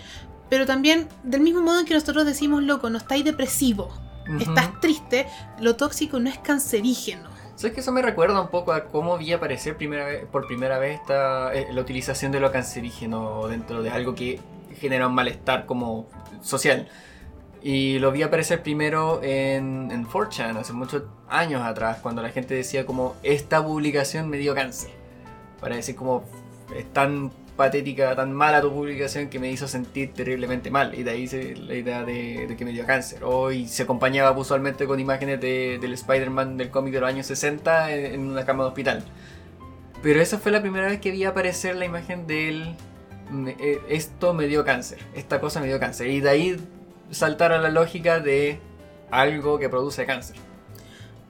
pero 0.49 0.65
también, 0.65 1.11
del 1.25 1.43
mismo 1.43 1.61
modo 1.61 1.79
en 1.79 1.85
que 1.85 1.93
nosotros 1.93 2.25
decimos, 2.25 2.63
loco, 2.63 2.89
no 2.89 2.97
estáis 2.97 3.23
depresivo, 3.23 3.93
estás 4.41 4.81
triste, 4.81 5.27
lo 5.61 5.77
tóxico 5.77 6.19
no 6.21 6.31
es 6.31 6.39
cancerígeno. 6.39 7.40
¿Sabes 7.61 7.75
que 7.75 7.81
eso 7.83 7.93
me 7.93 8.01
recuerda 8.01 8.41
un 8.41 8.49
poco 8.49 8.73
a 8.73 8.85
cómo 8.87 9.19
vi 9.19 9.35
aparecer 9.35 9.77
primera 9.77 10.07
vez, 10.07 10.25
por 10.25 10.47
primera 10.47 10.79
vez 10.79 10.99
esta, 10.99 11.53
eh, 11.53 11.67
la 11.71 11.83
utilización 11.83 12.33
de 12.33 12.41
lo 12.41 12.51
cancerígeno 12.51 13.49
dentro 13.49 13.83
de 13.83 13.91
algo 13.91 14.15
que 14.15 14.41
genera 14.79 15.07
un 15.07 15.15
malestar 15.15 15.67
como 15.67 16.09
social? 16.41 16.89
Y 17.63 17.99
lo 17.99 18.13
vi 18.13 18.23
aparecer 18.23 18.63
primero 18.63 19.23
en, 19.23 19.91
en 19.93 20.07
4chan 20.07 20.57
hace 20.57 20.73
muchos 20.73 21.03
años 21.29 21.61
atrás, 21.61 21.99
cuando 22.01 22.23
la 22.23 22.31
gente 22.31 22.55
decía 22.55 22.87
como 22.87 23.15
esta 23.23 23.63
publicación 23.63 24.31
me 24.31 24.39
dio 24.39 24.55
cáncer. 24.55 24.93
Para 25.61 25.77
decir 25.77 25.97
como 25.97 26.25
es 26.75 26.91
tan 26.95 27.31
patética, 27.61 28.17
tan 28.17 28.33
mala 28.33 28.61
tu 28.61 28.73
publicación 28.73 29.29
que 29.29 29.39
me 29.39 29.51
hizo 29.51 29.69
sentir 29.69 30.13
terriblemente 30.15 30.71
mal. 30.71 30.95
Y 30.99 31.03
de 31.05 31.11
ahí 31.13 31.29
se- 31.29 31.55
la 31.57 31.75
idea 31.75 32.03
de, 32.05 32.47
de 32.49 32.57
que 32.57 32.65
me 32.65 32.73
dio 32.73 32.85
cáncer. 32.87 33.23
Hoy 33.25 33.69
se 33.69 33.83
acompañaba 33.85 34.31
usualmente 34.37 34.87
con 34.87 34.99
imágenes 34.99 35.41
de- 35.41 35.79
del 35.81 35.93
Spider-Man 35.93 36.57
del 36.57 36.71
cómic 36.71 36.93
de 36.95 37.01
los 37.01 37.09
años 37.09 37.27
60 37.27 37.93
en, 37.93 38.15
en 38.15 38.21
una 38.31 38.45
cama 38.45 38.65
de 38.65 38.69
hospital. 38.71 39.05
Pero 40.03 40.21
esa 40.21 40.39
fue 40.39 40.51
la 40.51 40.61
primera 40.63 40.87
vez 40.87 40.99
que 41.01 41.11
vi 41.11 41.25
aparecer 41.25 41.77
la 41.77 41.85
imagen 41.85 42.27
del... 42.27 42.75
eh, 43.59 43.79
Esto 43.89 44.33
me 44.35 44.47
dio 44.47 44.65
cáncer, 44.65 44.99
esta 45.15 45.41
cosa 45.41 45.61
me 45.61 45.67
dio 45.69 45.79
cáncer. 45.79 46.07
Y 46.09 46.21
de 46.21 46.31
ahí 46.31 46.57
saltar 47.11 47.53
a 47.53 47.59
la 47.59 47.69
lógica 47.71 48.19
de 48.21 48.59
algo 49.11 49.59
que 49.59 49.69
produce 49.69 50.07
cáncer. 50.07 50.37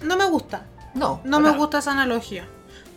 No 0.02 0.16
me 0.16 0.26
gusta, 0.30 0.66
No, 0.94 1.20
no 1.24 1.40
me 1.40 1.46
nada. 1.46 1.58
gusta 1.58 1.78
esa 1.78 1.92
analogía. 1.92 2.48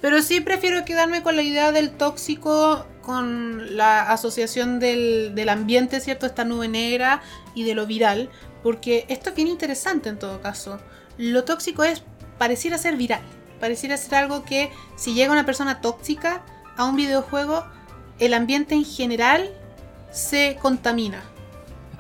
Pero 0.04 0.22
sí 0.22 0.42
prefiero 0.42 0.84
quedarme 0.84 1.24
con 1.24 1.38
la 1.38 1.44
idea 1.44 1.72
del 1.72 1.92
tóxico, 1.92 2.86
con 3.02 3.78
la 3.78 4.02
asociación 4.12 4.82
del, 4.82 5.34
del 5.34 5.48
ambiente, 5.48 6.02
¿cierto? 6.02 6.26
Esta 6.26 6.44
nube 6.44 6.68
negra 6.68 7.22
y 7.56 7.64
de 7.64 7.74
lo 7.74 7.86
viral. 7.88 8.30
Porque 8.64 9.06
esto 9.08 9.30
es 9.30 9.40
interesante 9.40 10.10
en 10.10 10.20
todo 10.20 10.42
caso. 10.42 10.78
Lo 11.18 11.46
tóxico 11.46 11.86
es, 11.86 12.04
pareciera 12.38 12.78
ser 12.78 12.98
viral. 12.98 13.22
Pareciera 13.62 13.96
ser 13.96 14.16
algo 14.16 14.44
que 14.44 14.74
si 14.98 15.14
llega 15.14 15.32
una 15.32 15.46
persona 15.46 15.80
tóxica 15.80 16.44
a 16.76 16.84
un 16.84 16.98
videojuego, 16.98 17.64
el 18.20 18.34
ambiente 18.34 18.76
en 18.76 18.84
general 18.84 19.52
se 20.12 20.58
contamina. 20.62 21.24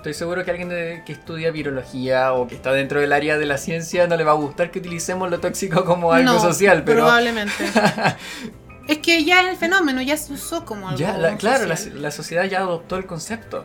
Estoy 0.03 0.15
seguro 0.15 0.43
que 0.43 0.51
alguien 0.51 0.67
de- 0.67 1.01
que 1.05 1.13
estudia 1.13 1.49
virología 1.51 2.33
o 2.33 2.45
que 2.45 2.55
está 2.55 2.73
dentro 2.73 2.99
del 2.99 3.13
área 3.13 3.37
de 3.37 3.45
la 3.45 3.57
ciencia 3.57 4.05
no 4.05 4.17
le 4.17 4.25
va 4.25 4.31
a 4.31 4.35
gustar 4.35 4.69
que 4.69 4.79
utilicemos 4.79 5.31
lo 5.31 5.39
tóxico 5.39 5.85
como 5.85 6.11
algo 6.11 6.33
No, 6.33 6.39
social, 6.41 6.83
pero 6.83 7.03
Probablemente. 7.03 7.53
es 8.89 8.97
que 8.97 9.23
ya 9.23 9.49
el 9.49 9.55
fenómeno 9.55 10.01
ya 10.01 10.17
se 10.17 10.33
usó 10.33 10.65
como 10.65 10.89
algo. 10.89 10.99
ya, 10.99 11.17
la- 11.17 11.37
claro, 11.37 11.63
la, 11.65 12.11
sociedad 12.11 12.43
ya 12.43 12.59
adoptó 12.59 12.97
el 12.97 13.05
concepto. 13.05 13.63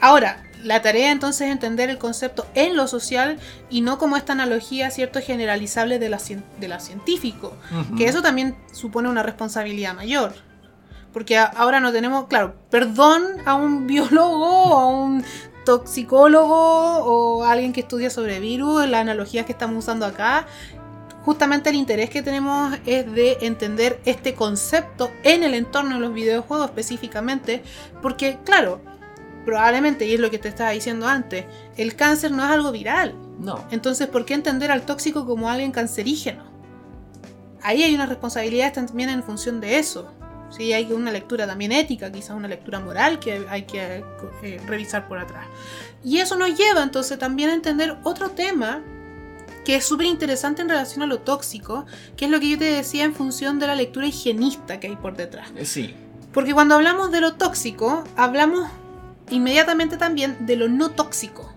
Ahora, 0.00 0.44
la 0.62 0.80
tarea 0.80 1.10
entonces 1.10 1.48
es 1.48 1.52
entender 1.52 1.90
el 1.90 1.98
concepto 1.98 2.46
en 2.54 2.76
lo 2.76 2.86
social 2.86 3.40
y 3.70 3.80
no 3.80 3.98
como 3.98 4.16
esta 4.16 4.34
analogía, 4.34 4.92
¿cierto?, 4.92 5.20
generalizable 5.20 5.98
de 5.98 6.08
la, 6.08 6.20
de 6.60 6.68
la 6.68 6.78
científico. 6.78 7.56
Que 7.96 8.06
eso 8.06 8.22
también 8.22 8.56
supone 8.72 9.08
una 9.08 9.24
responsabilidad 9.24 9.94
mayor. 9.94 10.34
Porque 11.18 11.36
ahora 11.36 11.80
no 11.80 11.90
tenemos, 11.90 12.28
claro, 12.28 12.54
perdón 12.70 13.24
a 13.44 13.56
un 13.56 13.86
biólogo 13.88 14.62
o 14.62 14.78
a 14.78 14.86
un 14.86 15.24
toxicólogo 15.64 16.54
o 16.54 17.42
a 17.42 17.50
alguien 17.50 17.72
que 17.72 17.80
estudia 17.80 18.08
sobre 18.08 18.38
virus, 18.38 18.88
las 18.88 19.00
analogías 19.00 19.44
que 19.44 19.50
estamos 19.50 19.78
usando 19.84 20.06
acá. 20.06 20.46
Justamente 21.24 21.70
el 21.70 21.74
interés 21.74 22.08
que 22.08 22.22
tenemos 22.22 22.72
es 22.86 23.12
de 23.12 23.36
entender 23.40 24.00
este 24.04 24.34
concepto 24.34 25.10
en 25.24 25.42
el 25.42 25.54
entorno 25.54 25.96
de 25.96 26.00
los 26.00 26.14
videojuegos 26.14 26.66
específicamente. 26.66 27.64
Porque, 28.00 28.38
claro, 28.44 28.80
probablemente, 29.44 30.06
y 30.06 30.14
es 30.14 30.20
lo 30.20 30.30
que 30.30 30.38
te 30.38 30.46
estaba 30.46 30.70
diciendo 30.70 31.08
antes, 31.08 31.46
el 31.76 31.96
cáncer 31.96 32.30
no 32.30 32.44
es 32.44 32.50
algo 32.50 32.70
viral. 32.70 33.16
No. 33.40 33.64
Entonces, 33.72 34.06
¿por 34.06 34.24
qué 34.24 34.34
entender 34.34 34.70
al 34.70 34.82
tóxico 34.82 35.26
como 35.26 35.50
alguien 35.50 35.72
cancerígeno? 35.72 36.44
Ahí 37.60 37.82
hay 37.82 37.92
una 37.92 38.06
responsabilidad 38.06 38.72
también 38.72 39.08
en 39.10 39.24
función 39.24 39.60
de 39.60 39.80
eso. 39.80 40.12
Sí, 40.50 40.72
hay 40.72 40.92
una 40.92 41.10
lectura 41.12 41.46
también 41.46 41.72
ética, 41.72 42.10
quizás 42.10 42.30
una 42.30 42.48
lectura 42.48 42.80
moral 42.80 43.18
que 43.18 43.46
hay 43.48 43.62
que 43.62 44.02
eh, 44.42 44.60
revisar 44.66 45.06
por 45.08 45.18
atrás. 45.18 45.46
Y 46.04 46.18
eso 46.18 46.36
nos 46.36 46.56
lleva 46.56 46.82
entonces 46.82 47.18
también 47.18 47.50
a 47.50 47.54
entender 47.54 47.96
otro 48.02 48.30
tema 48.30 48.82
que 49.64 49.76
es 49.76 49.84
súper 49.84 50.06
interesante 50.06 50.62
en 50.62 50.68
relación 50.70 51.02
a 51.02 51.06
lo 51.06 51.18
tóxico, 51.20 51.84
que 52.16 52.24
es 52.24 52.30
lo 52.30 52.40
que 52.40 52.48
yo 52.48 52.58
te 52.58 52.64
decía 52.64 53.04
en 53.04 53.14
función 53.14 53.58
de 53.58 53.66
la 53.66 53.74
lectura 53.74 54.06
higienista 54.06 54.80
que 54.80 54.86
hay 54.86 54.96
por 54.96 55.14
detrás. 55.16 55.50
Eh, 55.56 55.66
Sí. 55.66 55.94
Porque 56.32 56.54
cuando 56.54 56.74
hablamos 56.74 57.10
de 57.10 57.20
lo 57.20 57.34
tóxico, 57.34 58.04
hablamos 58.16 58.68
inmediatamente 59.30 59.96
también 59.96 60.36
de 60.46 60.56
lo 60.56 60.68
no 60.68 60.90
tóxico. 60.90 61.52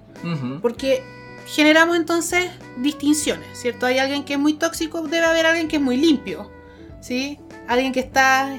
Porque 0.62 1.04
generamos 1.48 1.96
entonces 1.98 2.52
distinciones, 2.78 3.48
¿cierto? 3.54 3.86
Hay 3.86 3.98
alguien 3.98 4.24
que 4.24 4.34
es 4.34 4.40
muy 4.40 4.54
tóxico, 4.54 5.02
debe 5.02 5.26
haber 5.26 5.46
alguien 5.46 5.68
que 5.68 5.78
es 5.78 5.82
muy 5.82 5.98
limpio, 5.98 6.52
¿sí? 7.00 7.40
Alguien 7.68 7.92
que 7.92 8.02
está 8.02 8.56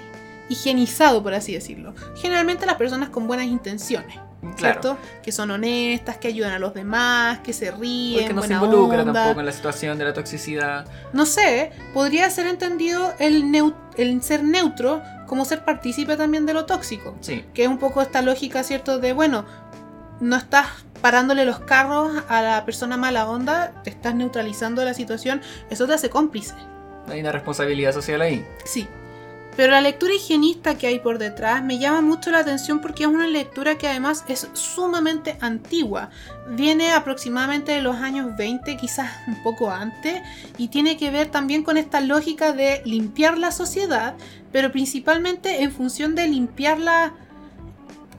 higienizado, 0.48 1.22
por 1.22 1.34
así 1.34 1.52
decirlo. 1.54 1.94
Generalmente 2.16 2.66
las 2.66 2.76
personas 2.76 3.08
con 3.08 3.26
buenas 3.26 3.46
intenciones, 3.46 4.16
Claro. 4.40 4.56
¿cierto? 4.58 4.98
Que 5.22 5.32
son 5.32 5.50
honestas, 5.50 6.18
que 6.18 6.28
ayudan 6.28 6.52
a 6.52 6.58
los 6.58 6.74
demás, 6.74 7.38
que 7.40 7.52
se 7.52 7.70
ríen, 7.70 8.20
Porque 8.20 8.34
no 8.34 8.42
se 8.42 8.52
involucra 8.54 9.00
onda. 9.02 9.12
tampoco 9.12 9.40
en 9.40 9.46
la 9.46 9.52
situación 9.52 9.98
de 9.98 10.04
la 10.04 10.12
toxicidad. 10.12 10.86
No 11.12 11.26
sé, 11.26 11.70
podría 11.94 12.28
ser 12.30 12.46
entendido 12.46 13.12
el, 13.18 13.44
neu- 13.44 13.74
el 13.96 14.22
ser 14.22 14.42
neutro 14.44 15.00
como 15.26 15.44
ser 15.44 15.64
partícipe 15.64 16.16
también 16.16 16.44
de 16.44 16.54
lo 16.54 16.66
tóxico. 16.66 17.16
Sí. 17.20 17.44
Que 17.54 17.62
es 17.62 17.68
un 17.68 17.78
poco 17.78 18.02
esta 18.02 18.20
lógica, 18.20 18.62
¿cierto? 18.64 18.98
De, 18.98 19.12
bueno, 19.12 19.44
no 20.20 20.36
estás 20.36 20.66
parándole 21.00 21.44
los 21.44 21.58
carros 21.60 22.12
a 22.28 22.42
la 22.42 22.64
persona 22.64 22.96
mala 22.96 23.28
onda, 23.28 23.72
te 23.82 23.90
estás 23.90 24.14
neutralizando 24.14 24.84
la 24.84 24.94
situación, 24.94 25.40
eso 25.70 25.86
te 25.86 25.94
hace 25.94 26.10
cómplice. 26.10 26.54
Hay 27.08 27.20
una 27.20 27.32
responsabilidad 27.32 27.92
social 27.92 28.20
ahí. 28.20 28.46
Sí. 28.64 28.86
Pero 29.56 29.72
la 29.72 29.82
lectura 29.82 30.14
higienista 30.14 30.78
que 30.78 30.86
hay 30.86 30.98
por 30.98 31.18
detrás 31.18 31.62
me 31.62 31.78
llama 31.78 32.00
mucho 32.00 32.30
la 32.30 32.38
atención 32.38 32.80
porque 32.80 33.04
es 33.04 33.08
una 33.08 33.26
lectura 33.26 33.76
que 33.76 33.86
además 33.86 34.24
es 34.28 34.48
sumamente 34.54 35.36
antigua. 35.40 36.10
Viene 36.48 36.92
aproximadamente 36.92 37.72
de 37.72 37.82
los 37.82 37.96
años 37.96 38.34
20, 38.36 38.76
quizás 38.78 39.10
un 39.26 39.42
poco 39.42 39.70
antes, 39.70 40.22
y 40.56 40.68
tiene 40.68 40.96
que 40.96 41.10
ver 41.10 41.30
también 41.30 41.64
con 41.64 41.76
esta 41.76 42.00
lógica 42.00 42.52
de 42.52 42.80
limpiar 42.86 43.36
la 43.36 43.52
sociedad, 43.52 44.14
pero 44.52 44.72
principalmente 44.72 45.62
en 45.62 45.70
función 45.70 46.14
de 46.14 46.28
limpiarla 46.28 47.12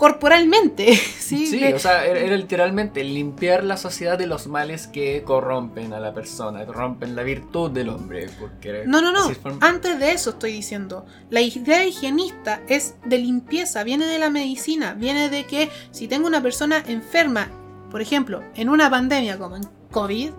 corporalmente. 0.03 0.93
Sí, 1.23 1.47
Sí, 1.47 1.63
o 1.73 1.79
sea, 1.79 2.05
era, 2.05 2.19
era 2.19 2.35
literalmente 2.35 3.01
limpiar 3.03 3.63
la 3.63 3.77
sociedad 3.77 4.17
de 4.17 4.27
los 4.27 4.45
males 4.47 4.87
que 4.87 5.23
corrompen 5.23 5.93
a 5.93 5.99
la 5.99 6.13
persona, 6.13 6.65
corrompen 6.65 7.15
la 7.15 7.23
virtud 7.23 7.71
del 7.71 7.87
hombre. 7.89 8.27
Porque 8.39 8.83
No, 8.85 9.01
no, 9.01 9.11
no. 9.13 9.29
form- 9.29 9.57
Antes 9.61 9.97
de 9.99 10.11
eso 10.11 10.31
estoy 10.31 10.51
diciendo. 10.51 11.05
La 11.29 11.39
idea 11.41 11.85
higienista 11.85 12.61
es 12.67 12.95
de 13.05 13.17
limpieza, 13.19 13.83
viene 13.83 14.05
de 14.05 14.19
la 14.19 14.29
medicina, 14.29 14.93
viene 14.93 15.29
de 15.29 15.45
que 15.45 15.69
si 15.91 16.07
tengo 16.09 16.27
una 16.27 16.41
persona 16.43 16.83
enferma, 16.85 17.47
por 17.89 18.01
ejemplo, 18.01 18.43
en 18.55 18.67
una 18.69 18.89
pandemia 18.89 19.39
como 19.39 19.55
en 19.55 19.63
COVID, 19.91 20.31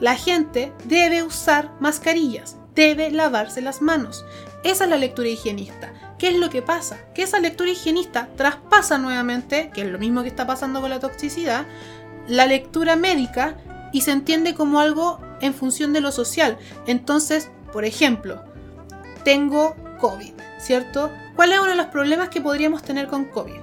la 0.00 0.14
gente 0.14 0.72
debe 0.84 1.22
usar 1.22 1.72
mascarillas, 1.80 2.56
debe 2.74 3.10
lavarse 3.10 3.62
las 3.62 3.80
manos. 3.80 4.24
Esa 4.62 4.84
es 4.84 4.90
la 4.90 4.98
lectura 4.98 5.28
higienista. 5.30 5.92
¿Qué 6.18 6.28
es 6.28 6.36
lo 6.36 6.50
que 6.50 6.62
pasa? 6.62 6.98
Que 7.14 7.22
esa 7.22 7.38
lectura 7.38 7.70
higienista 7.70 8.28
traspasa 8.36 8.98
nuevamente, 8.98 9.70
que 9.72 9.82
es 9.82 9.88
lo 9.88 9.98
mismo 9.98 10.22
que 10.22 10.28
está 10.28 10.46
pasando 10.46 10.80
con 10.80 10.90
la 10.90 10.98
toxicidad, 10.98 11.66
la 12.26 12.46
lectura 12.46 12.96
médica 12.96 13.56
y 13.92 14.00
se 14.02 14.10
entiende 14.10 14.54
como 14.54 14.80
algo 14.80 15.20
en 15.40 15.54
función 15.54 15.92
de 15.92 16.00
lo 16.00 16.10
social. 16.10 16.58
Entonces, 16.86 17.50
por 17.72 17.84
ejemplo, 17.84 18.42
tengo 19.24 19.76
COVID, 20.00 20.34
¿cierto? 20.58 21.10
¿Cuál 21.36 21.52
es 21.52 21.60
uno 21.60 21.70
de 21.70 21.76
los 21.76 21.86
problemas 21.86 22.28
que 22.28 22.40
podríamos 22.40 22.82
tener 22.82 23.06
con 23.06 23.24
COVID? 23.26 23.60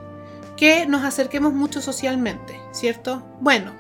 Que 0.56 0.86
nos 0.86 1.04
acerquemos 1.04 1.54
mucho 1.54 1.82
socialmente, 1.82 2.60
¿cierto? 2.72 3.26
Bueno, 3.42 3.74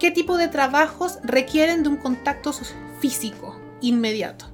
¿qué 0.00 0.10
tipo 0.10 0.36
de 0.36 0.48
trabajos 0.48 1.18
requieren 1.22 1.84
de 1.84 1.90
un 1.90 1.96
contacto 1.96 2.52
físico 2.98 3.60
inmediato? 3.80 4.46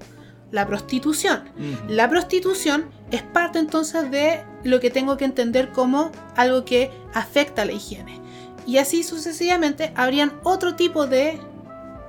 La 0.50 0.66
prostitución. 0.66 1.44
La 1.88 2.08
prostitución 2.08 2.90
es 3.10 3.22
parte 3.22 3.58
entonces 3.58 4.10
de 4.10 4.44
lo 4.64 4.80
que 4.80 4.90
tengo 4.90 5.16
que 5.16 5.24
entender 5.24 5.70
como 5.70 6.10
algo 6.34 6.64
que 6.64 6.90
afecta 7.14 7.62
a 7.62 7.64
la 7.64 7.72
higiene. 7.72 8.20
Y 8.66 8.78
así 8.78 9.04
sucesivamente 9.04 9.92
habrían 9.94 10.32
otro 10.42 10.74
tipo 10.74 11.06
de 11.06 11.38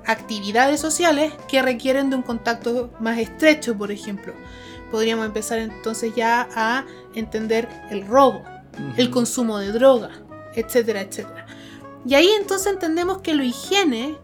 actividades 0.06 0.80
sociales 0.80 1.34
que 1.48 1.62
requieren 1.62 2.10
de 2.10 2.16
un 2.16 2.24
contacto 2.24 2.90
más 3.00 3.20
estrecho, 3.20 3.78
por 3.78 3.92
ejemplo. 3.92 4.34
Podríamos 4.90 5.26
empezar 5.26 5.60
entonces 5.60 6.14
ya 6.16 6.48
a 6.56 6.86
entender 7.14 7.68
el 7.92 8.08
robo, 8.08 8.42
el 8.96 9.12
consumo 9.12 9.60
de 9.60 9.72
droga, 9.72 10.10
etcétera, 10.56 11.02
etcétera. 11.02 11.46
Y 12.06 12.16
ahí 12.16 12.30
entonces 12.40 12.72
entendemos 12.72 13.20
que 13.20 13.36
lo 13.36 13.44
higiene, 13.44 14.18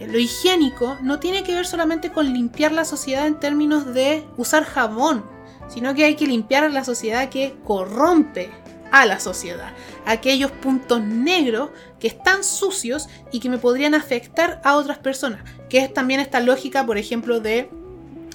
eh, 0.00 0.06
lo 0.08 0.18
higiénico, 0.18 0.98
no 1.00 1.20
tiene 1.20 1.44
que 1.44 1.54
ver 1.54 1.66
solamente 1.66 2.10
con 2.10 2.32
limpiar 2.32 2.72
la 2.72 2.84
sociedad 2.84 3.26
en 3.26 3.38
términos 3.38 3.94
de 3.94 4.26
usar 4.36 4.64
jabón, 4.64 5.24
sino 5.72 5.94
que 5.94 6.04
hay 6.04 6.16
que 6.16 6.26
limpiar 6.26 6.64
a 6.64 6.68
la 6.68 6.84
sociedad 6.84 7.28
que 7.28 7.54
corrompe 7.64 8.50
a 8.90 9.06
la 9.06 9.20
sociedad, 9.20 9.72
aquellos 10.04 10.50
puntos 10.50 11.00
negros 11.00 11.70
que 12.00 12.08
están 12.08 12.42
sucios 12.42 13.08
y 13.30 13.40
que 13.40 13.48
me 13.48 13.58
podrían 13.58 13.94
afectar 13.94 14.60
a 14.64 14.76
otras 14.76 14.98
personas, 14.98 15.42
que 15.68 15.78
es 15.78 15.94
también 15.94 16.20
esta 16.20 16.40
lógica, 16.40 16.84
por 16.84 16.98
ejemplo, 16.98 17.40
de 17.40 17.70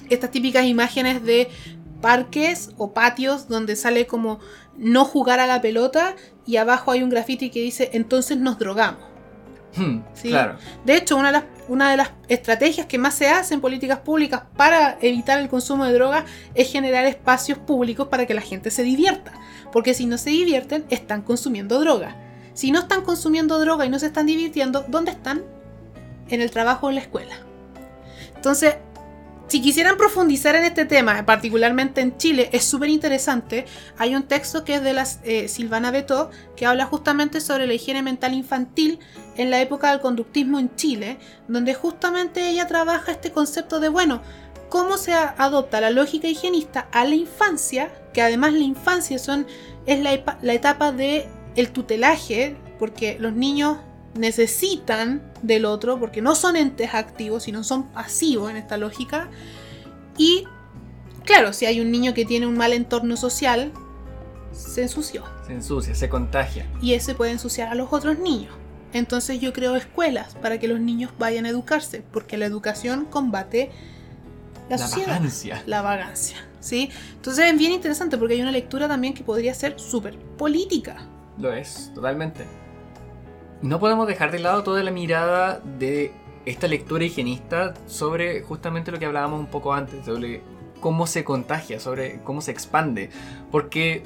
estas 0.08 0.30
típicas 0.30 0.64
imágenes 0.64 1.22
de 1.24 1.48
parques 2.00 2.70
o 2.78 2.92
patios 2.92 3.48
donde 3.48 3.76
sale 3.76 4.06
como 4.06 4.38
no 4.76 5.04
jugar 5.04 5.40
a 5.40 5.46
la 5.46 5.60
pelota 5.60 6.16
y 6.46 6.56
abajo 6.56 6.92
hay 6.92 7.02
un 7.02 7.10
graffiti 7.10 7.50
que 7.50 7.60
dice 7.60 7.90
entonces 7.92 8.38
nos 8.38 8.58
drogamos. 8.58 9.15
Hmm, 9.76 10.00
Sí. 10.14 10.28
Claro. 10.30 10.56
De 10.84 10.96
hecho, 10.96 11.16
una 11.16 11.28
de, 11.28 11.32
las, 11.32 11.44
una 11.68 11.90
de 11.90 11.96
las 11.98 12.10
estrategias 12.28 12.86
que 12.86 12.98
más 12.98 13.14
se 13.14 13.28
hace 13.28 13.54
en 13.54 13.60
políticas 13.60 13.98
públicas 14.00 14.42
para 14.56 14.96
evitar 15.00 15.38
el 15.38 15.48
consumo 15.48 15.84
de 15.84 15.92
drogas 15.92 16.24
es 16.54 16.70
generar 16.70 17.04
espacios 17.06 17.58
públicos 17.58 18.08
para 18.08 18.26
que 18.26 18.34
la 18.34 18.40
gente 18.40 18.70
se 18.70 18.82
divierta. 18.82 19.32
Porque 19.72 19.94
si 19.94 20.06
no 20.06 20.16
se 20.18 20.30
divierten, 20.30 20.84
están 20.90 21.22
consumiendo 21.22 21.78
droga. 21.78 22.16
Si 22.54 22.70
no 22.72 22.78
están 22.80 23.02
consumiendo 23.02 23.58
droga 23.58 23.84
y 23.84 23.90
no 23.90 23.98
se 23.98 24.06
están 24.06 24.26
divirtiendo, 24.26 24.84
¿dónde 24.88 25.10
están? 25.10 25.42
En 26.28 26.40
el 26.40 26.50
trabajo 26.50 26.86
o 26.86 26.88
en 26.88 26.94
la 26.94 27.02
escuela. 27.02 27.34
Entonces, 28.34 28.76
si 29.48 29.62
quisieran 29.62 29.96
profundizar 29.96 30.56
en 30.56 30.64
este 30.64 30.86
tema, 30.86 31.24
particularmente 31.24 32.00
en 32.00 32.16
Chile, 32.16 32.50
es 32.52 32.64
súper 32.64 32.88
interesante. 32.88 33.64
Hay 33.96 34.16
un 34.16 34.24
texto 34.24 34.64
que 34.64 34.74
es 34.74 34.82
de 34.82 34.92
la 34.92 35.04
Silvana 35.04 35.92
Beto, 35.92 36.30
que 36.56 36.66
habla 36.66 36.86
justamente 36.86 37.40
sobre 37.40 37.66
la 37.66 37.74
higiene 37.74 38.02
mental 38.02 38.34
infantil 38.34 38.98
en 39.36 39.50
la 39.50 39.60
época 39.60 39.90
del 39.90 40.00
conductismo 40.00 40.58
en 40.58 40.74
Chile, 40.74 41.18
donde 41.46 41.74
justamente 41.74 42.48
ella 42.48 42.66
trabaja 42.66 43.12
este 43.12 43.30
concepto 43.30 43.78
de, 43.78 43.88
bueno, 43.88 44.20
cómo 44.68 44.96
se 44.96 45.12
adopta 45.12 45.80
la 45.80 45.90
lógica 45.90 46.28
higienista 46.28 46.88
a 46.92 47.04
la 47.04 47.14
infancia, 47.14 47.90
que 48.12 48.22
además 48.22 48.52
la 48.52 48.60
infancia 48.60 49.18
son, 49.18 49.46
es 49.86 50.00
la, 50.00 50.12
etapa 50.52 50.92
de 50.92 51.28
el 51.54 51.70
tutelaje, 51.70 52.56
porque 52.78 53.16
los 53.20 53.32
niños 53.32 53.78
necesitan 54.18 55.22
del 55.42 55.64
otro, 55.64 55.98
porque 55.98 56.22
no 56.22 56.34
son 56.34 56.56
entes 56.56 56.94
activos, 56.94 57.44
sino 57.44 57.62
son 57.64 57.84
pasivos 57.88 58.50
en 58.50 58.56
esta 58.56 58.76
lógica. 58.76 59.28
Y 60.18 60.44
claro, 61.24 61.52
si 61.52 61.66
hay 61.66 61.80
un 61.80 61.90
niño 61.90 62.14
que 62.14 62.24
tiene 62.24 62.46
un 62.46 62.56
mal 62.56 62.72
entorno 62.72 63.16
social, 63.16 63.72
se 64.52 64.82
ensució 64.82 65.22
Se 65.46 65.52
ensucia, 65.52 65.94
se 65.94 66.08
contagia. 66.08 66.66
y 66.80 66.94
ese 66.94 67.14
puede 67.14 67.32
ensuciar 67.32 67.68
a 67.68 67.74
los 67.74 67.92
otros 67.92 68.18
niños. 68.18 68.54
Entonces 68.92 69.40
yo 69.40 69.52
creo 69.52 69.76
escuelas 69.76 70.34
para 70.36 70.58
que 70.58 70.68
los 70.68 70.80
niños 70.80 71.10
vayan 71.18 71.44
a 71.44 71.50
educarse, 71.50 72.02
porque 72.12 72.36
la 72.38 72.46
educación 72.46 73.04
combate 73.04 73.70
la, 74.70 74.76
La 74.76 74.78
sociedad, 74.78 75.08
vagancia. 75.16 75.62
la 75.66 75.82
vagancia, 75.82 76.38
¿sí? 76.60 76.88
Entonces 77.16 77.44
es 77.52 77.58
bien 77.58 77.72
interesante 77.72 78.16
porque 78.16 78.34
hay 78.34 78.40
una 78.42 78.50
lectura 78.52 78.88
también 78.88 79.12
que 79.14 79.22
podría 79.22 79.52
ser 79.54 79.78
súper 79.78 80.16
política. 80.38 81.06
Lo 81.38 81.52
es, 81.52 81.90
totalmente. 81.94 82.44
No 83.66 83.80
podemos 83.80 84.06
dejar 84.06 84.30
de 84.30 84.38
lado 84.38 84.62
toda 84.62 84.82
la 84.82 84.90
mirada 84.90 85.60
de 85.60 86.12
esta 86.44 86.68
lectura 86.68 87.04
higienista 87.04 87.74
sobre 87.86 88.42
justamente 88.42 88.92
lo 88.92 88.98
que 88.98 89.06
hablábamos 89.06 89.40
un 89.40 89.46
poco 89.46 89.74
antes, 89.74 90.04
sobre 90.04 90.42
cómo 90.80 91.06
se 91.06 91.24
contagia, 91.24 91.80
sobre 91.80 92.20
cómo 92.22 92.40
se 92.40 92.52
expande. 92.52 93.10
Porque 93.50 94.04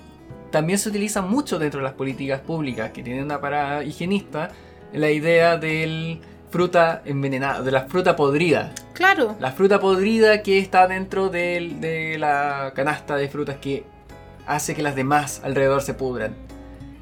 también 0.51 0.79
se 0.79 0.89
utiliza 0.89 1.23
mucho 1.23 1.59
dentro 1.59 1.81
de 1.81 1.85
las 1.85 1.93
políticas 1.95 2.41
públicas 2.41 2.91
que 2.91 3.03
tienen 3.03 3.25
una 3.25 3.41
parada 3.41 3.85
higienista 3.85 4.51
la 4.93 5.11
idea 5.11 5.57
del 5.57 6.21
fruta 6.51 7.03
envenenada, 7.05 7.63
de 7.63 7.71
la 7.71 7.83
fruta 7.83 8.17
podrida. 8.17 8.73
Claro. 8.95 9.37
La 9.39 9.53
fruta 9.53 9.79
podrida 9.79 10.43
que 10.43 10.59
está 10.59 10.89
dentro 10.89 11.29
de 11.29 12.17
la 12.19 12.73
canasta 12.75 13.17
de 13.17 13.29
frutas 13.29 13.59
que 13.59 13.85
hace 14.47 14.75
que 14.75 14.83
las 14.83 14.97
demás 14.97 15.43
alrededor 15.45 15.83
se 15.83 15.95
pudran. 15.95 16.35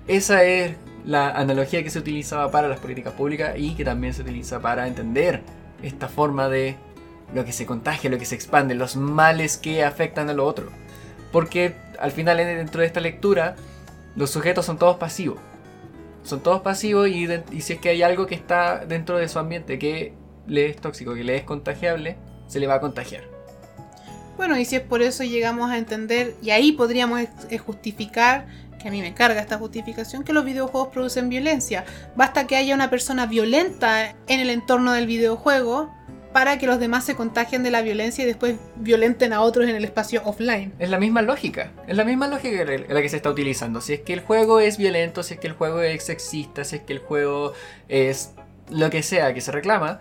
Esa 0.06 0.44
es 0.44 0.76
la 1.08 1.30
analogía 1.30 1.82
que 1.82 1.88
se 1.88 1.98
utilizaba 1.98 2.50
para 2.50 2.68
las 2.68 2.80
políticas 2.80 3.14
públicas 3.14 3.54
y 3.56 3.74
que 3.74 3.82
también 3.82 4.12
se 4.12 4.20
utiliza 4.20 4.60
para 4.60 4.86
entender 4.86 5.40
esta 5.82 6.06
forma 6.06 6.50
de 6.50 6.76
lo 7.32 7.46
que 7.46 7.52
se 7.52 7.64
contagia, 7.64 8.10
lo 8.10 8.18
que 8.18 8.26
se 8.26 8.34
expande, 8.34 8.74
los 8.74 8.94
males 8.96 9.56
que 9.56 9.84
afectan 9.84 10.28
a 10.28 10.34
lo 10.34 10.44
otro. 10.44 10.68
Porque 11.32 11.74
al 11.98 12.12
final 12.12 12.36
dentro 12.36 12.82
de 12.82 12.86
esta 12.86 13.00
lectura 13.00 13.56
los 14.16 14.28
sujetos 14.28 14.66
son 14.66 14.76
todos 14.76 14.98
pasivos. 14.98 15.38
Son 16.24 16.42
todos 16.42 16.60
pasivos 16.60 17.08
y, 17.08 17.26
y 17.52 17.62
si 17.62 17.72
es 17.72 17.78
que 17.80 17.88
hay 17.88 18.02
algo 18.02 18.26
que 18.26 18.34
está 18.34 18.84
dentro 18.84 19.16
de 19.16 19.28
su 19.28 19.38
ambiente 19.38 19.78
que 19.78 20.12
le 20.46 20.66
es 20.66 20.76
tóxico, 20.76 21.14
que 21.14 21.24
le 21.24 21.36
es 21.36 21.44
contagiable, 21.44 22.18
se 22.48 22.60
le 22.60 22.66
va 22.66 22.74
a 22.74 22.80
contagiar. 22.80 23.22
Bueno, 24.36 24.58
y 24.58 24.66
si 24.66 24.76
es 24.76 24.82
por 24.82 25.00
eso 25.00 25.24
llegamos 25.24 25.70
a 25.70 25.78
entender, 25.78 26.34
y 26.42 26.50
ahí 26.50 26.72
podríamos 26.72 27.22
justificar 27.64 28.46
que 28.78 28.88
a 28.88 28.90
mí 28.90 29.00
me 29.00 29.14
carga 29.14 29.40
esta 29.40 29.58
justificación, 29.58 30.24
que 30.24 30.32
los 30.32 30.44
videojuegos 30.44 30.88
producen 30.88 31.28
violencia. 31.28 31.84
Basta 32.16 32.46
que 32.46 32.56
haya 32.56 32.74
una 32.74 32.90
persona 32.90 33.26
violenta 33.26 34.14
en 34.26 34.40
el 34.40 34.50
entorno 34.50 34.92
del 34.92 35.06
videojuego 35.06 35.92
para 36.32 36.58
que 36.58 36.66
los 36.66 36.78
demás 36.78 37.04
se 37.04 37.16
contagien 37.16 37.62
de 37.62 37.70
la 37.70 37.82
violencia 37.82 38.22
y 38.22 38.26
después 38.26 38.56
violenten 38.76 39.32
a 39.32 39.40
otros 39.40 39.68
en 39.68 39.74
el 39.74 39.84
espacio 39.84 40.22
offline. 40.24 40.72
Es 40.78 40.90
la 40.90 40.98
misma 40.98 41.22
lógica, 41.22 41.72
es 41.86 41.96
la 41.96 42.04
misma 42.04 42.28
lógica 42.28 42.64
la 42.64 43.02
que 43.02 43.08
se 43.08 43.16
está 43.16 43.30
utilizando. 43.30 43.80
Si 43.80 43.94
es 43.94 44.00
que 44.00 44.12
el 44.12 44.20
juego 44.20 44.60
es 44.60 44.78
violento, 44.78 45.22
si 45.22 45.34
es 45.34 45.40
que 45.40 45.48
el 45.48 45.54
juego 45.54 45.80
es 45.80 46.04
sexista, 46.04 46.64
si 46.64 46.76
es 46.76 46.82
que 46.82 46.92
el 46.92 46.98
juego 47.00 47.54
es 47.88 48.34
lo 48.70 48.90
que 48.90 49.02
sea 49.02 49.32
que 49.34 49.40
se 49.40 49.52
reclama, 49.52 50.00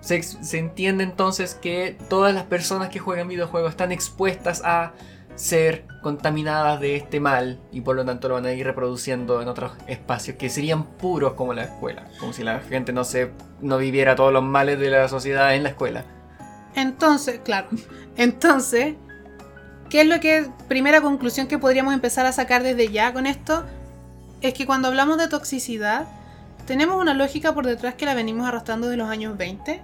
se, 0.00 0.22
se 0.22 0.58
entiende 0.58 1.04
entonces 1.04 1.54
que 1.54 1.96
todas 2.08 2.34
las 2.34 2.44
personas 2.44 2.90
que 2.90 2.98
juegan 2.98 3.28
videojuegos 3.28 3.70
están 3.70 3.92
expuestas 3.92 4.62
a 4.64 4.92
ser 5.40 5.86
contaminadas 6.02 6.80
de 6.80 6.96
este 6.96 7.18
mal 7.18 7.58
y 7.72 7.80
por 7.80 7.96
lo 7.96 8.04
tanto 8.04 8.28
lo 8.28 8.34
van 8.34 8.44
a 8.44 8.52
ir 8.52 8.66
reproduciendo 8.66 9.40
en 9.40 9.48
otros 9.48 9.72
espacios 9.86 10.36
que 10.36 10.50
serían 10.50 10.84
puros 10.84 11.32
como 11.32 11.54
la 11.54 11.64
escuela, 11.64 12.04
como 12.20 12.34
si 12.34 12.44
la 12.44 12.60
gente 12.60 12.92
no 12.92 13.04
se 13.04 13.30
no 13.62 13.78
viviera 13.78 14.14
todos 14.14 14.34
los 14.34 14.42
males 14.42 14.78
de 14.78 14.90
la 14.90 15.08
sociedad 15.08 15.54
en 15.54 15.62
la 15.62 15.70
escuela. 15.70 16.04
Entonces, 16.74 17.40
claro, 17.42 17.68
entonces, 18.16 18.96
¿qué 19.88 20.02
es 20.02 20.06
lo 20.06 20.20
que 20.20 20.46
primera 20.68 21.00
conclusión 21.00 21.46
que 21.46 21.58
podríamos 21.58 21.94
empezar 21.94 22.26
a 22.26 22.32
sacar 22.32 22.62
desde 22.62 22.88
ya 22.88 23.14
con 23.14 23.26
esto? 23.26 23.64
Es 24.42 24.52
que 24.52 24.66
cuando 24.66 24.88
hablamos 24.88 25.16
de 25.16 25.28
toxicidad, 25.28 26.06
tenemos 26.66 27.00
una 27.00 27.14
lógica 27.14 27.54
por 27.54 27.66
detrás 27.66 27.94
que 27.94 28.04
la 28.04 28.12
venimos 28.12 28.46
arrastrando 28.46 28.88
de 28.88 28.98
los 28.98 29.08
años 29.08 29.38
20 29.38 29.80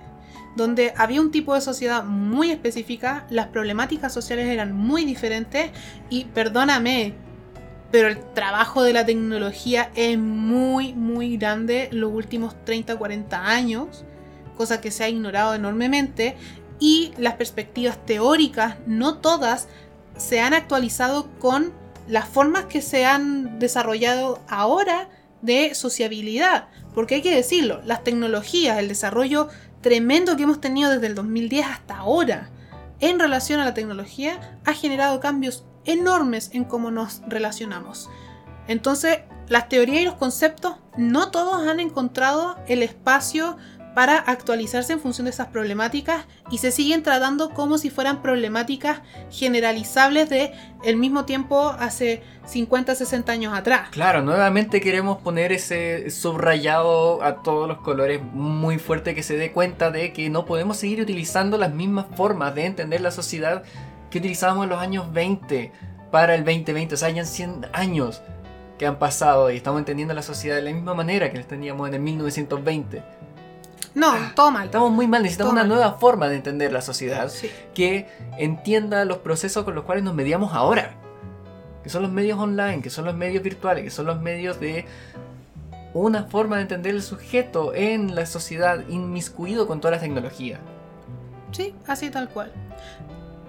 donde 0.57 0.95
había 0.97 1.21
un 1.21 1.31
tipo 1.31 1.55
de 1.55 1.61
sociedad 1.61 2.03
muy 2.03 2.51
específica, 2.51 3.27
las 3.31 3.49
problemáticas 3.49 4.13
sociales 4.13 4.49
eran 4.49 4.73
muy 4.73 5.05
diferentes 5.05 5.71
y 6.09 6.25
perdóname, 6.25 7.15
pero 7.93 8.09
el 8.09 8.19
trabajo 8.35 8.83
de 8.83 8.93
la 8.93 9.07
tecnología 9.07 9.91
es 9.95 10.19
muy, 10.19 10.95
muy 10.95 11.37
grande 11.37 11.89
los 11.93 12.13
últimos 12.13 12.57
30, 12.65 12.97
40 12.97 13.47
años, 13.47 14.05
cosa 14.57 14.81
que 14.81 14.91
se 14.91 15.05
ha 15.05 15.09
ignorado 15.09 15.55
enormemente, 15.55 16.37
y 16.79 17.13
las 17.19 17.35
perspectivas 17.35 18.05
teóricas, 18.05 18.77
no 18.87 19.19
todas, 19.19 19.69
se 20.17 20.41
han 20.41 20.55
actualizado 20.55 21.31
con 21.39 21.73
las 22.09 22.29
formas 22.29 22.65
que 22.67 22.83
se 22.83 23.05
han 23.05 23.59
desarrollado 23.59 24.41
ahora 24.49 25.09
de 25.43 25.75
sociabilidad. 25.75 26.69
Porque 26.95 27.17
hay 27.17 27.23
que 27.23 27.35
decirlo, 27.35 27.81
las 27.85 28.05
tecnologías, 28.05 28.79
el 28.79 28.89
desarrollo 28.89 29.49
tremendo 29.87 30.37
que 30.37 30.43
hemos 30.43 30.61
tenido 30.61 30.91
desde 30.91 31.07
el 31.07 31.15
2010 31.15 31.65
hasta 31.65 31.99
ahora 31.99 32.51
en 32.99 33.21
relación 33.21 33.61
a 33.61 33.65
la 33.65 33.73
tecnología 33.73 34.59
ha 34.65 34.73
generado 34.73 35.21
cambios 35.21 35.65
enormes 35.85 36.51
en 36.53 36.65
cómo 36.65 36.91
nos 36.91 37.23
relacionamos. 37.29 38.11
Entonces, 38.67 39.21
las 39.47 39.69
teorías 39.69 40.01
y 40.03 40.05
los 40.05 40.17
conceptos 40.17 40.75
no 40.97 41.31
todos 41.31 41.69
han 41.69 41.79
encontrado 41.79 42.59
el 42.67 42.83
espacio 42.83 43.59
para 43.97 44.19
actualizarse 44.19 44.93
en 44.93 45.01
función 45.01 45.25
de 45.25 45.31
esas 45.31 45.47
problemáticas 45.47 46.27
y 46.51 46.59
se 46.59 46.71
siguen 46.71 47.03
tratando 47.03 47.55
como 47.55 47.79
si 47.79 47.89
fueran 47.89 48.21
problemáticas 48.21 49.01
generalizables 49.31 50.29
de 50.29 50.53
el 50.85 50.99
mismo 50.99 51.25
tiempo 51.25 51.75
hace 51.79 52.23
50, 52.45 52.95
60 52.95 53.33
años 53.33 53.57
atrás. 53.57 53.89
Claro, 53.93 54.21
nuevamente 54.21 54.83
queremos 54.83 55.17
poner 55.23 55.51
ese 55.51 56.11
subrayado 56.11 57.23
a 57.23 57.43
todos 57.43 57.67
los 57.67 57.79
colores 57.79 58.21
muy 58.35 58.79
fuerte 58.79 59.15
que 59.15 59.23
se 59.23 59.39
dé 59.39 59.51
cuenta 59.53 59.91
de 59.91 60.13
que 60.13 60.29
no 60.29 60.45
podemos 60.45 60.77
seguir 60.77 61.01
utilizando 61.01 61.57
las 61.57 61.73
mismas 61.73 62.05
formas 62.17 62.55
de 62.55 62.67
entender 62.67 63.01
la 63.01 63.11
sociedad 63.11 63.63
que 64.11 64.19
utilizábamos 64.19 64.65
en 64.65 64.69
los 64.69 64.79
años 64.79 65.11
20 65.11 65.73
para 66.11 66.35
el 66.35 66.45
2020, 66.45 66.97
o 66.97 66.99
sea, 66.99 67.09
hayan 67.09 67.25
100 67.25 67.69
años 67.73 68.21
que 68.79 68.85
han 68.85 68.99
pasado 68.99 69.51
y 69.51 69.57
estamos 69.57 69.79
entendiendo 69.79 70.13
la 70.13 70.21
sociedad 70.21 70.57
de 70.57 70.63
la 70.63 70.73
misma 70.73 70.93
manera 70.93 71.33
que 71.33 71.39
la 71.39 71.45
teníamos 71.45 71.89
en 71.89 71.95
el 71.95 72.01
1920. 72.01 73.26
No, 73.95 74.11
ah, 74.11 74.33
todo 74.35 74.51
mal. 74.51 74.67
Estamos 74.67 74.91
muy 74.91 75.07
mal, 75.07 75.23
necesitamos 75.23 75.53
una 75.53 75.65
nueva 75.65 75.95
forma 75.95 76.29
de 76.29 76.37
entender 76.37 76.73
la 76.73 76.83
sociedad 76.83 77.33
que 77.75 78.09
entienda 78.39 79.05
los 79.05 79.19
procesos 79.19 79.65
con 79.65 79.75
los 79.75 79.85
cuales 79.85 80.05
nos 80.05 80.15
mediamos 80.15 80.53
ahora. 80.53 80.95
Que 81.83 81.89
son 81.89 82.03
los 82.03 82.11
medios 82.11 82.39
online, 82.39 82.83
que 82.83 82.91
son 82.91 83.05
los 83.05 83.15
medios 83.15 83.43
virtuales, 83.43 83.85
que 83.85 83.91
son 83.91 84.07
los 84.07 84.21
medios 84.21 84.61
de 84.61 84.87
una 85.95 86.25
forma 86.25 86.57
de 86.57 86.63
entender 86.63 86.95
el 86.95 87.03
sujeto 87.03 87.73
en 87.75 88.15
la 88.15 88.27
sociedad 88.27 88.87
inmiscuido 88.89 89.67
con 89.67 89.81
toda 89.81 89.93
la 89.93 90.01
tecnología. 90.01 90.59
Sí, 91.53 91.75
así 91.87 92.11
tal 92.11 92.29
cual. 92.29 92.53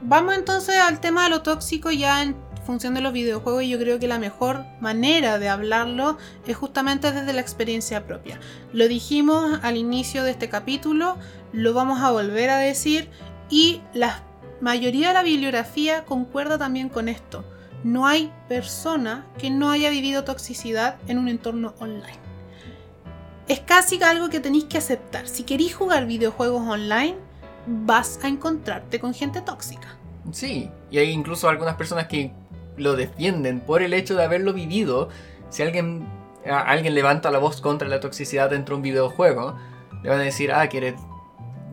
Vamos 0.01 0.35
entonces 0.35 0.77
al 0.77 1.01
tema 1.01 1.25
de 1.25 1.31
lo 1.31 1.41
tóxico 1.41 1.91
ya 1.91 2.23
en 2.23 2.35
función 2.67 2.93
de 2.93 3.01
los 3.01 3.13
videojuegos 3.13 3.63
y 3.63 3.69
yo 3.69 3.79
creo 3.79 3.97
que 3.97 4.07
la 4.07 4.19
mejor 4.19 4.65
manera 4.81 5.39
de 5.39 5.47
hablarlo 5.47 6.17
es 6.45 6.55
justamente 6.55 7.11
desde 7.11 7.33
la 7.33 7.41
experiencia 7.41 8.05
propia. 8.05 8.39
Lo 8.73 8.87
dijimos 8.87 9.59
al 9.63 9.77
inicio 9.77 10.23
de 10.23 10.31
este 10.31 10.49
capítulo, 10.49 11.17
lo 11.53 11.73
vamos 11.73 12.01
a 12.01 12.11
volver 12.11 12.49
a 12.49 12.57
decir 12.57 13.09
y 13.49 13.81
la 13.93 14.21
mayoría 14.59 15.07
de 15.07 15.13
la 15.13 15.23
bibliografía 15.23 16.03
concuerda 16.03 16.57
también 16.57 16.89
con 16.89 17.07
esto. 17.07 17.45
No 17.83 18.05
hay 18.05 18.33
persona 18.49 19.25
que 19.37 19.49
no 19.49 19.71
haya 19.71 19.89
vivido 19.89 20.25
toxicidad 20.25 20.97
en 21.07 21.19
un 21.19 21.29
entorno 21.29 21.73
online. 21.79 22.19
Es 23.47 23.61
casi 23.61 24.03
algo 24.03 24.29
que 24.29 24.41
tenéis 24.41 24.65
que 24.65 24.77
aceptar. 24.77 25.27
Si 25.29 25.43
queréis 25.43 25.73
jugar 25.73 26.05
videojuegos 26.05 26.67
online, 26.67 27.15
vas 27.65 28.19
a 28.23 28.27
encontrarte 28.27 28.99
con 28.99 29.13
gente 29.13 29.39
tóxica. 29.41 29.97
Sí, 30.33 30.69
y 30.91 30.97
hay 30.97 31.11
incluso 31.11 31.47
algunas 31.47 31.75
personas 31.75 32.07
que 32.07 32.33
lo 32.77 32.95
defienden 32.95 33.59
por 33.59 33.81
el 33.81 33.93
hecho 33.93 34.15
de 34.15 34.23
haberlo 34.23 34.53
vivido. 34.53 35.09
Si 35.49 35.63
alguien, 35.63 36.07
alguien 36.45 36.95
levanta 36.95 37.31
la 37.31 37.39
voz 37.39 37.61
contra 37.61 37.87
la 37.87 37.99
toxicidad 37.99 38.49
dentro 38.49 38.75
de 38.75 38.77
un 38.77 38.83
videojuego, 38.83 39.57
le 40.03 40.09
van 40.09 40.19
a 40.19 40.23
decir, 40.23 40.51
ah, 40.51 40.69
que 40.69 40.77
eres 40.77 40.95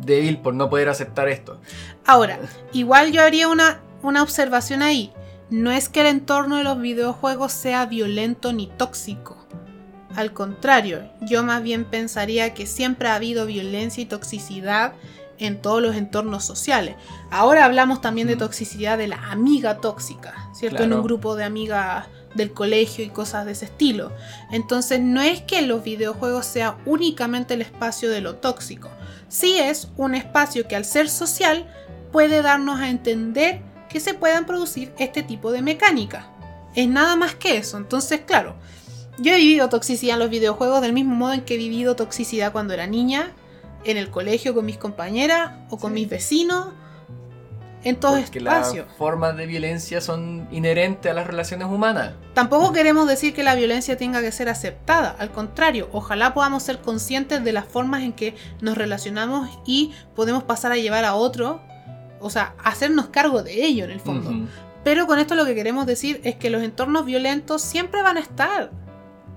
débil 0.00 0.38
por 0.38 0.54
no 0.54 0.68
poder 0.68 0.88
aceptar 0.88 1.28
esto. 1.28 1.60
Ahora, 2.06 2.38
igual 2.72 3.12
yo 3.12 3.22
haría 3.22 3.48
una, 3.48 3.80
una 4.02 4.22
observación 4.22 4.82
ahí. 4.82 5.12
No 5.50 5.70
es 5.70 5.88
que 5.88 6.00
el 6.00 6.06
entorno 6.06 6.56
de 6.56 6.64
los 6.64 6.80
videojuegos 6.80 7.52
sea 7.52 7.86
violento 7.86 8.52
ni 8.52 8.66
tóxico. 8.66 9.36
Al 10.16 10.32
contrario, 10.32 11.10
yo 11.20 11.42
más 11.42 11.62
bien 11.62 11.84
pensaría 11.84 12.54
que 12.54 12.66
siempre 12.66 13.08
ha 13.08 13.16
habido 13.16 13.46
violencia 13.46 14.02
y 14.02 14.06
toxicidad 14.06 14.94
en 15.38 15.60
todos 15.60 15.82
los 15.82 15.96
entornos 15.96 16.44
sociales. 16.44 16.96
Ahora 17.30 17.64
hablamos 17.64 18.00
también 18.00 18.28
de 18.28 18.36
mm. 18.36 18.40
toxicidad 18.40 18.98
de 18.98 19.08
la 19.08 19.30
amiga 19.30 19.78
tóxica, 19.78 20.48
¿cierto? 20.54 20.82
En 20.82 20.92
un 20.92 21.02
grupo 21.02 21.36
de 21.36 21.44
amigas 21.44 22.06
del 22.34 22.52
colegio 22.52 23.04
y 23.04 23.08
cosas 23.08 23.46
de 23.46 23.52
ese 23.52 23.66
estilo. 23.66 24.12
Entonces 24.50 25.00
no 25.00 25.22
es 25.22 25.40
que 25.42 25.62
los 25.62 25.84
videojuegos 25.84 26.46
sea 26.46 26.76
únicamente 26.84 27.54
el 27.54 27.62
espacio 27.62 28.10
de 28.10 28.20
lo 28.20 28.36
tóxico, 28.36 28.90
sí 29.28 29.58
es 29.58 29.88
un 29.96 30.14
espacio 30.14 30.68
que 30.68 30.76
al 30.76 30.84
ser 30.84 31.08
social 31.08 31.66
puede 32.12 32.42
darnos 32.42 32.80
a 32.80 32.90
entender 32.90 33.62
que 33.88 34.00
se 34.00 34.14
puedan 34.14 34.46
producir 34.46 34.92
este 34.98 35.22
tipo 35.22 35.52
de 35.52 35.62
mecánica. 35.62 36.30
Es 36.74 36.88
nada 36.88 37.16
más 37.16 37.34
que 37.34 37.56
eso. 37.56 37.76
Entonces, 37.76 38.22
claro, 38.26 38.56
yo 39.18 39.32
he 39.32 39.36
vivido 39.36 39.68
toxicidad 39.68 40.14
en 40.14 40.20
los 40.20 40.30
videojuegos 40.30 40.80
del 40.80 40.92
mismo 40.92 41.14
modo 41.14 41.32
en 41.32 41.42
que 41.42 41.54
he 41.54 41.58
vivido 41.58 41.94
toxicidad 41.94 42.52
cuando 42.52 42.74
era 42.74 42.86
niña 42.86 43.32
en 43.84 43.96
el 43.96 44.10
colegio 44.10 44.54
con 44.54 44.64
mis 44.64 44.78
compañeras 44.78 45.52
o 45.70 45.78
con 45.78 45.92
mis 45.92 46.08
vecinos. 46.08 46.68
en 47.86 47.96
todo 47.96 48.18
Porque 48.18 48.38
espacio. 48.38 48.86
las 48.86 48.96
formas 48.96 49.36
de 49.36 49.44
violencia 49.44 50.00
son 50.00 50.48
inherentes 50.50 51.12
a 51.12 51.14
las 51.14 51.26
relaciones 51.26 51.68
humanas. 51.68 52.12
Tampoco 52.32 52.72
queremos 52.72 53.06
decir 53.06 53.34
que 53.34 53.42
la 53.42 53.54
violencia 53.54 53.98
tenga 53.98 54.22
que 54.22 54.32
ser 54.32 54.48
aceptada, 54.48 55.14
al 55.18 55.30
contrario, 55.30 55.90
ojalá 55.92 56.32
podamos 56.32 56.62
ser 56.62 56.78
conscientes 56.78 57.44
de 57.44 57.52
las 57.52 57.66
formas 57.66 58.02
en 58.02 58.14
que 58.14 58.34
nos 58.62 58.78
relacionamos 58.78 59.50
y 59.66 59.92
podemos 60.16 60.44
pasar 60.44 60.72
a 60.72 60.76
llevar 60.76 61.04
a 61.04 61.14
otro, 61.14 61.60
o 62.20 62.30
sea, 62.30 62.54
hacernos 62.64 63.08
cargo 63.08 63.42
de 63.42 63.66
ello 63.66 63.84
en 63.84 63.90
el 63.90 64.00
fondo. 64.00 64.32
Pero 64.82 65.06
con 65.06 65.18
esto 65.18 65.34
lo 65.34 65.44
que 65.44 65.54
queremos 65.54 65.84
decir 65.84 66.22
es 66.24 66.36
que 66.36 66.48
los 66.48 66.62
entornos 66.62 67.04
violentos 67.04 67.60
siempre 67.60 68.00
van 68.00 68.16
a 68.16 68.20
estar. 68.20 68.70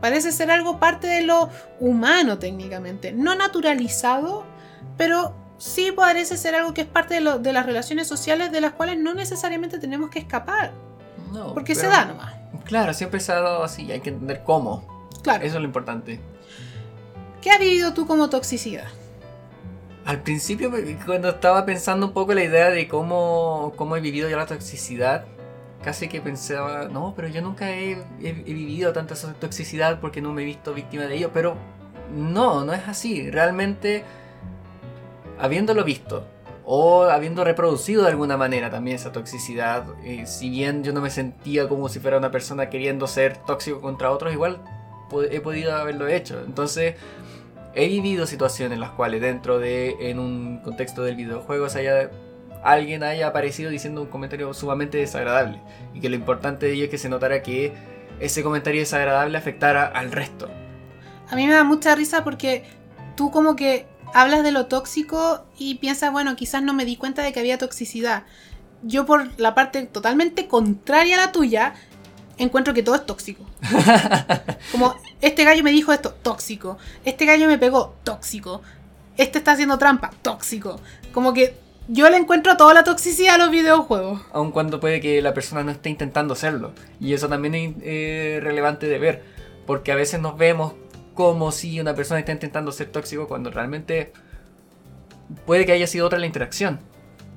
Parece 0.01 0.31
ser 0.31 0.51
algo 0.51 0.79
parte 0.79 1.07
de 1.07 1.23
lo 1.23 1.49
humano 1.79 2.37
técnicamente, 2.37 3.11
no 3.13 3.35
naturalizado, 3.35 4.45
pero 4.97 5.33
sí 5.57 5.91
parece 5.91 6.37
ser 6.37 6.53
algo 6.55 6.73
que 6.73 6.81
es 6.81 6.87
parte 6.87 7.15
de, 7.15 7.21
lo- 7.21 7.39
de 7.39 7.51
las 7.53 7.65
relaciones 7.65 8.07
sociales 8.07 8.51
de 8.51 8.61
las 8.61 8.73
cuales 8.73 8.99
no 8.99 9.13
necesariamente 9.15 9.79
tenemos 9.79 10.09
que 10.11 10.19
escapar, 10.19 10.71
No, 11.33 11.53
porque 11.53 11.73
se 11.75 11.87
da 11.87 12.05
nomás. 12.05 12.35
Claro, 12.65 12.93
siempre 12.93 13.19
se 13.19 13.31
ha 13.31 13.41
dado 13.41 13.63
así, 13.63 13.91
hay 13.91 14.01
que 14.01 14.09
entender 14.09 14.43
cómo. 14.43 15.07
Claro. 15.23 15.43
Eso 15.43 15.55
es 15.55 15.61
lo 15.61 15.65
importante. 15.67 16.19
¿Qué 17.41 17.49
has 17.49 17.59
vivido 17.59 17.93
tú 17.93 18.05
como 18.05 18.29
toxicidad? 18.29 18.85
Al 20.05 20.21
principio, 20.21 20.71
cuando 21.05 21.29
estaba 21.29 21.65
pensando 21.65 22.05
un 22.07 22.13
poco 22.13 22.33
la 22.33 22.43
idea 22.43 22.69
de 22.69 22.87
cómo, 22.87 23.73
cómo 23.75 23.97
he 23.97 23.99
vivido 23.99 24.29
yo 24.29 24.37
la 24.37 24.45
toxicidad, 24.45 25.25
casi 25.83 26.07
que 26.07 26.21
pensaba, 26.21 26.87
no, 26.89 27.13
pero 27.15 27.27
yo 27.27 27.41
nunca 27.41 27.71
he, 27.71 28.03
vivido 28.19 28.93
tanta 28.93 29.15
toxicidad 29.39 29.99
porque 29.99 30.21
no 30.21 30.33
me 30.33 30.41
he 30.41 30.45
visto 30.45 30.73
víctima 30.73 31.03
de 31.03 31.15
ello, 31.15 31.31
pero 31.33 31.55
no, 32.15 32.65
no 32.65 32.73
es 32.73 32.87
así. 32.87 33.29
Realmente, 33.29 34.03
habiéndolo 35.39 35.83
visto 35.83 36.25
o 36.65 37.03
habiendo 37.03 37.45
reproducido 37.45 38.03
de 38.03 38.09
alguna 38.09 38.35
manera 38.35 38.69
también 38.69 38.97
esa 38.97 39.13
toxicidad, 39.13 39.85
eh, 40.03 40.25
si 40.25 40.49
bien 40.49 40.83
yo 40.83 40.91
no 40.91 40.99
me 40.99 41.09
sentía 41.09 41.69
como 41.69 41.87
si 41.87 41.99
fuera 41.99 42.17
una 42.17 42.31
persona 42.31 42.69
queriendo 42.69 43.07
ser 43.07 43.37
tóxico 43.37 43.79
contra 43.79 44.11
otros, 44.11 44.33
igual 44.33 44.61
he 45.31 45.39
podido 45.39 45.73
haberlo 45.75 46.07
hecho. 46.07 46.41
Entonces, 46.45 46.95
he 47.73 47.87
vivido 47.87 48.25
situaciones 48.25 48.73
en 48.73 48.81
las 48.81 48.91
cuales 48.91 49.21
dentro 49.21 49.59
de, 49.59 50.09
en 50.09 50.19
un 50.19 50.59
contexto 50.59 51.03
del 51.03 51.15
videojuego, 51.15 51.69
se 51.69 51.79
haya, 51.79 52.11
alguien 52.63 53.03
haya 53.03 53.27
aparecido 53.27 53.69
diciendo 53.69 54.01
un 54.01 54.07
comentario 54.07 54.53
sumamente 54.53 54.97
desagradable. 54.97 55.61
Y 55.93 55.99
que 55.99 56.09
lo 56.09 56.15
importante 56.15 56.65
de 56.65 56.73
ello 56.73 56.85
es 56.85 56.89
que 56.89 56.97
se 56.97 57.09
notara 57.09 57.41
que 57.41 57.73
ese 58.19 58.43
comentario 58.43 58.81
desagradable 58.81 59.37
afectara 59.37 59.85
al 59.85 60.11
resto. 60.11 60.49
A 61.29 61.35
mí 61.35 61.45
me 61.45 61.53
da 61.53 61.63
mucha 61.63 61.95
risa 61.95 62.23
porque 62.23 62.63
tú 63.15 63.31
como 63.31 63.55
que 63.55 63.85
hablas 64.13 64.43
de 64.43 64.51
lo 64.51 64.67
tóxico 64.67 65.45
y 65.57 65.75
piensas, 65.75 66.11
bueno, 66.11 66.35
quizás 66.35 66.63
no 66.63 66.73
me 66.73 66.85
di 66.85 66.95
cuenta 66.95 67.21
de 67.21 67.33
que 67.33 67.39
había 67.39 67.57
toxicidad. 67.57 68.23
Yo 68.83 69.05
por 69.05 69.39
la 69.39 69.55
parte 69.55 69.83
totalmente 69.83 70.47
contraria 70.47 71.15
a 71.15 71.25
la 71.25 71.31
tuya, 71.31 71.73
encuentro 72.37 72.73
que 72.73 72.83
todo 72.83 72.95
es 72.95 73.05
tóxico. 73.05 73.43
Como, 74.71 74.95
este 75.21 75.43
gallo 75.43 75.63
me 75.63 75.71
dijo 75.71 75.91
esto, 75.91 76.13
tóxico. 76.13 76.77
Este 77.03 77.25
gallo 77.25 77.47
me 77.47 77.57
pegó, 77.57 77.95
tóxico. 78.03 78.61
Este 79.17 79.39
está 79.39 79.53
haciendo 79.53 79.77
trampa, 79.77 80.11
tóxico. 80.21 80.79
Como 81.11 81.33
que 81.33 81.57
yo 81.87 82.09
le 82.09 82.17
encuentro 82.17 82.57
toda 82.57 82.73
la 82.73 82.83
toxicidad 82.83 83.35
a 83.35 83.37
los 83.37 83.51
videojuegos. 83.51 84.21
Aun 84.33 84.51
cuando 84.51 84.79
puede 84.79 84.99
que 85.01 85.21
la 85.21 85.33
persona 85.33 85.63
no 85.63 85.71
esté 85.71 85.89
intentando 85.89 86.33
hacerlo. 86.33 86.73
Y 86.99 87.13
eso 87.13 87.27
también 87.29 87.55
es 87.55 87.73
eh, 87.81 88.39
relevante 88.41 88.87
de 88.87 88.99
ver. 88.99 89.23
Porque 89.65 89.91
a 89.91 89.95
veces 89.95 90.19
nos 90.21 90.37
vemos 90.37 90.73
como 91.13 91.51
si 91.51 91.79
una 91.79 91.95
persona 91.95 92.19
está 92.19 92.31
intentando 92.31 92.71
ser 92.71 92.87
tóxico 92.89 93.27
cuando 93.27 93.49
realmente 93.51 94.11
puede 95.45 95.65
que 95.65 95.71
haya 95.71 95.87
sido 95.87 96.05
otra 96.05 96.19
la 96.19 96.25
interacción. 96.25 96.79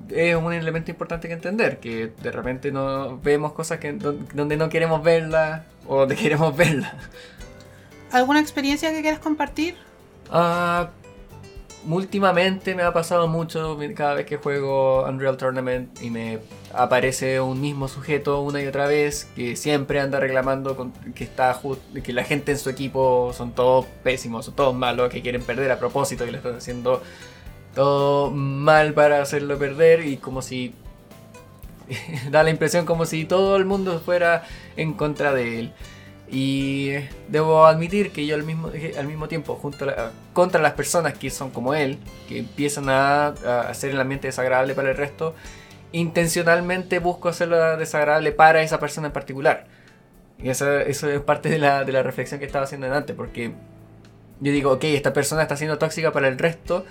Es 0.09 0.35
un 0.35 0.51
elemento 0.53 0.91
importante 0.91 1.27
que 1.27 1.33
entender, 1.33 1.79
que 1.79 2.07
de 2.21 2.31
repente 2.31 2.71
no 2.71 3.17
vemos 3.19 3.53
cosas 3.53 3.79
que, 3.79 3.93
don- 3.93 4.27
donde 4.33 4.57
no 4.57 4.67
queremos 4.69 5.01
verlas 5.03 5.61
o 5.87 5.99
donde 6.01 6.15
queremos 6.17 6.55
verlas. 6.55 6.93
¿Alguna 8.11 8.41
experiencia 8.41 8.91
que 8.91 9.01
quieras 9.01 9.19
compartir? 9.19 9.75
Ah, 10.29 10.89
últimamente 11.87 12.75
me 12.75 12.83
ha 12.83 12.93
pasado 12.93 13.27
mucho 13.27 13.77
cada 13.95 14.15
vez 14.15 14.25
que 14.25 14.37
juego 14.37 15.03
Unreal 15.05 15.37
Tournament 15.37 16.01
y 16.01 16.09
me 16.09 16.39
aparece 16.73 17.41
un 17.41 17.59
mismo 17.59 17.87
sujeto 17.87 18.41
una 18.41 18.61
y 18.61 18.67
otra 18.67 18.87
vez 18.87 19.29
que 19.35 19.55
siempre 19.55 19.99
anda 19.99 20.19
reclamando 20.19 20.91
que 21.15 21.23
está 21.23 21.59
que 22.03 22.13
la 22.13 22.23
gente 22.23 22.51
en 22.51 22.59
su 22.59 22.69
equipo 22.69 23.31
son 23.33 23.53
todos 23.53 23.85
pésimos, 24.03 24.45
son 24.45 24.55
todos 24.55 24.75
malos, 24.75 25.09
que 25.09 25.21
quieren 25.21 25.41
perder 25.41 25.71
a 25.71 25.79
propósito, 25.79 26.25
que 26.25 26.31
le 26.31 26.37
están 26.37 26.55
haciendo 26.55 27.01
todo 27.75 28.31
mal 28.31 28.93
para 28.93 29.21
hacerlo 29.21 29.57
perder 29.57 30.05
y 30.05 30.17
como 30.17 30.41
si 30.41 30.73
da 32.31 32.43
la 32.43 32.49
impresión 32.49 32.85
como 32.85 33.05
si 33.05 33.25
todo 33.25 33.55
el 33.57 33.65
mundo 33.65 33.99
fuera 34.03 34.43
en 34.75 34.93
contra 34.93 35.33
de 35.33 35.59
él. 35.59 35.73
Y 36.31 36.91
debo 37.27 37.65
admitir 37.65 38.11
que 38.11 38.25
yo 38.25 38.35
al 38.35 38.43
mismo, 38.43 38.71
al 38.97 39.07
mismo 39.07 39.27
tiempo, 39.27 39.55
junto 39.55 39.85
la- 39.85 40.11
contra 40.33 40.61
las 40.61 40.73
personas 40.73 41.17
que 41.17 41.29
son 41.29 41.49
como 41.51 41.73
él, 41.73 41.97
que 42.29 42.39
empiezan 42.39 42.87
a, 42.89 43.27
hacer 43.69 43.91
el 43.91 43.99
ambiente 43.99 44.27
desagradable 44.27 44.73
para 44.73 44.91
el 44.91 44.97
resto, 44.97 45.35
intencionalmente 45.91 46.99
busco 46.99 47.27
hacerlo 47.29 47.77
desagradable 47.77 48.31
para 48.31 48.61
esa 48.61 48.79
persona 48.79 49.07
en 49.07 49.13
particular. 49.13 49.65
Y 50.41 50.49
eso, 50.49 50.79
eso 50.79 51.09
es 51.09 51.19
parte 51.21 51.49
de 51.49 51.57
la, 51.59 51.83
de 51.83 51.91
la 51.91 52.01
reflexión 52.01 52.39
que 52.39 52.45
estaba 52.45 52.63
haciendo 52.63 52.91
antes, 52.93 53.15
porque 53.15 53.51
yo 54.39 54.51
digo, 54.51 54.71
ok, 54.71 54.85
esta 54.85 55.13
persona 55.13 55.41
está 55.43 55.57
siendo 55.57 55.77
tóxica 55.77 56.11
para 56.13 56.27
el 56.29 56.37
resto, 56.39 56.85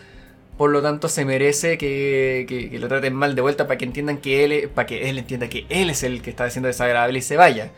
por 0.59 0.71
lo 0.71 0.83
tanto 0.83 1.09
se 1.09 1.25
merece 1.25 1.79
que, 1.79 2.45
que- 2.47 2.79
lo 2.79 2.89
traten 2.89 3.15
mal 3.15 3.35
de 3.35 3.41
vuelta 3.41 3.67
para 3.67 3.79
que 3.79 3.87
entiendan 3.87 4.19
que 4.19 4.45
él, 4.45 4.69
para 4.69 4.87
que 4.87 5.09
él 5.09 5.19
entienda 5.19 5.49
que 5.49 5.65
él 5.71 5.89
es 5.91 6.03
el 6.03 6.21
que 6.21 6.31
está 6.31 6.45
haciendo 6.45 6.67
desagradable 6.69 7.19
y 7.19 7.23
se 7.23 7.37
vaya. 7.39 7.71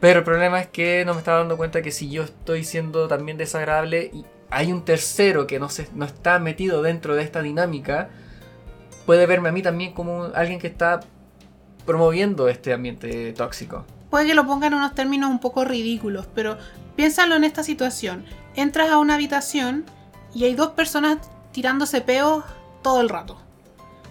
Pero 0.00 0.18
el 0.20 0.24
problema 0.24 0.60
es 0.60 0.66
que 0.68 1.04
no 1.06 1.14
me 1.14 1.18
estaba 1.20 1.38
dando 1.38 1.56
cuenta 1.56 1.82
que 1.82 1.90
si 1.90 2.10
yo 2.10 2.22
estoy 2.24 2.64
siendo 2.64 3.08
también 3.08 3.38
desagradable 3.38 4.10
y 4.12 4.24
hay 4.50 4.72
un 4.72 4.84
tercero 4.84 5.46
que 5.46 5.58
no, 5.58 5.68
se, 5.68 5.88
no 5.94 6.04
está 6.04 6.38
metido 6.38 6.82
dentro 6.82 7.14
de 7.16 7.22
esta 7.22 7.42
dinámica, 7.42 8.10
puede 9.06 9.26
verme 9.26 9.48
a 9.48 9.52
mí 9.52 9.62
también 9.62 9.92
como 9.92 10.18
un- 10.26 10.32
alguien 10.36 10.58
que 10.58 10.66
está 10.66 11.00
promoviendo 11.86 12.48
este 12.48 12.72
ambiente 12.72 13.32
tóxico. 13.32 13.84
Puede 14.10 14.26
que 14.26 14.34
lo 14.34 14.46
pongan 14.46 14.72
en 14.72 14.78
unos 14.78 14.94
términos 14.94 15.30
un 15.30 15.40
poco 15.40 15.64
ridículos, 15.64 16.28
pero 16.34 16.58
piénsalo 16.94 17.34
en 17.36 17.44
esta 17.44 17.62
situación. 17.62 18.24
Entras 18.54 18.90
a 18.90 18.98
una 18.98 19.14
habitación 19.14 19.84
y 20.34 20.44
hay 20.44 20.54
dos 20.54 20.68
personas 20.72 21.18
tirándose 21.52 22.00
peos 22.02 22.44
todo 22.82 23.00
el 23.00 23.08
rato. 23.08 23.38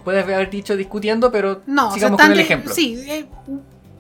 Puedes 0.04 0.24
haber 0.24 0.50
dicho 0.50 0.76
discutiendo, 0.76 1.32
pero 1.32 1.62
No, 1.65 1.91
sigamos 1.91 2.19
con 2.21 2.32
el 2.32 2.39
ejemplo. 2.39 2.74
Sí, 2.74 2.95
eh, 3.08 3.26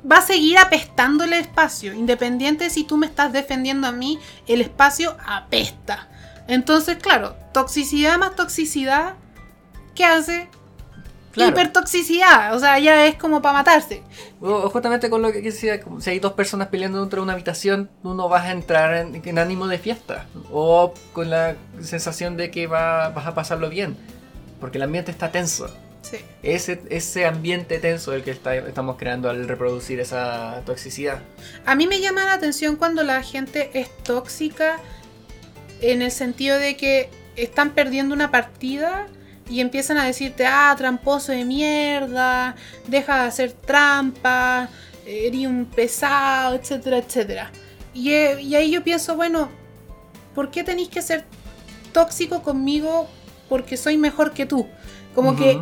va 0.09 0.17
a 0.17 0.21
seguir 0.21 0.57
apestando 0.57 1.23
el 1.23 1.33
espacio. 1.33 1.93
Independiente 1.93 2.69
si 2.69 2.83
tú 2.83 2.97
me 2.97 3.05
estás 3.07 3.33
defendiendo 3.33 3.87
a 3.87 3.91
mí, 3.91 4.19
el 4.47 4.61
espacio 4.61 5.15
apesta. 5.25 6.07
Entonces, 6.47 6.97
claro, 6.97 7.35
toxicidad 7.53 8.17
más 8.19 8.35
toxicidad, 8.35 9.15
¿qué 9.95 10.05
hace? 10.05 10.47
Claro. 11.31 11.51
Hipertoxicidad. 11.51 12.55
O 12.55 12.59
sea, 12.59 12.79
ya 12.79 13.05
es 13.07 13.15
como 13.15 13.41
para 13.41 13.53
matarse. 13.55 14.03
O- 14.39 14.69
Justamente 14.69 15.09
con 15.09 15.21
lo 15.21 15.31
que 15.33 15.41
decía, 15.41 15.79
si 15.99 16.09
hay 16.09 16.19
dos 16.19 16.31
personas 16.33 16.69
peleando 16.69 17.01
dentro 17.01 17.19
de 17.19 17.23
una 17.23 17.33
habitación, 17.33 17.89
tú 18.01 18.13
no 18.13 18.29
vas 18.29 18.45
a 18.45 18.51
entrar 18.51 18.93
en, 18.95 19.21
en 19.25 19.37
ánimo 19.39 19.67
de 19.67 19.77
fiesta. 19.77 20.27
O 20.51 20.93
con 21.11 21.29
la 21.29 21.55
sensación 21.81 22.37
de 22.37 22.51
que 22.51 22.67
va- 22.67 23.09
vas 23.09 23.25
a 23.27 23.35
pasarlo 23.35 23.69
bien. 23.69 23.97
Porque 24.61 24.77
el 24.77 24.83
ambiente 24.83 25.11
está 25.11 25.29
tenso. 25.31 25.67
Sí. 26.09 26.17
Ese, 26.43 26.81
ese 26.89 27.25
ambiente 27.25 27.79
tenso 27.79 28.13
el 28.13 28.23
que 28.23 28.29
está- 28.29 28.55
estamos 28.55 28.95
creando 28.97 29.27
al 29.27 29.47
reproducir 29.47 29.99
esa 29.99 30.61
toxicidad. 30.65 31.19
A 31.65 31.73
mí 31.73 31.87
me 31.87 31.99
llama 31.99 32.25
la 32.25 32.33
atención 32.33 32.75
cuando 32.75 33.01
la 33.03 33.23
gente 33.23 33.71
es 33.73 33.89
tóxica 34.03 34.77
en 35.81 36.03
el 36.03 36.11
sentido 36.11 36.59
de 36.59 36.77
que 36.77 37.09
están 37.35 37.71
perdiendo 37.71 38.13
una 38.13 38.29
partida 38.29 39.07
y 39.49 39.61
empiezan 39.61 39.97
a 39.97 40.05
decirte, 40.05 40.45
ah, 40.45 40.73
tramposo 40.77 41.31
de 41.31 41.43
mierda, 41.43 42.55
deja 42.87 43.23
de 43.23 43.27
hacer 43.27 43.51
trampa, 43.53 44.69
eres 45.07 45.47
un 45.47 45.65
pesado, 45.65 46.55
etcétera, 46.55 46.99
etcétera. 46.99 47.51
Y, 47.95 48.11
eh, 48.11 48.41
y 48.41 48.53
ahí 48.55 48.69
yo 48.71 48.83
pienso, 48.83 49.15
bueno, 49.15 49.49
¿por 50.35 50.51
qué 50.51 50.63
tenéis 50.63 50.89
que 50.89 51.01
ser 51.01 51.25
tóxico 51.93 52.43
conmigo 52.43 53.07
porque 53.49 53.75
soy 53.77 53.97
mejor 53.97 54.33
que 54.33 54.45
tú? 54.45 54.67
Como 55.15 55.35
que 55.35 55.57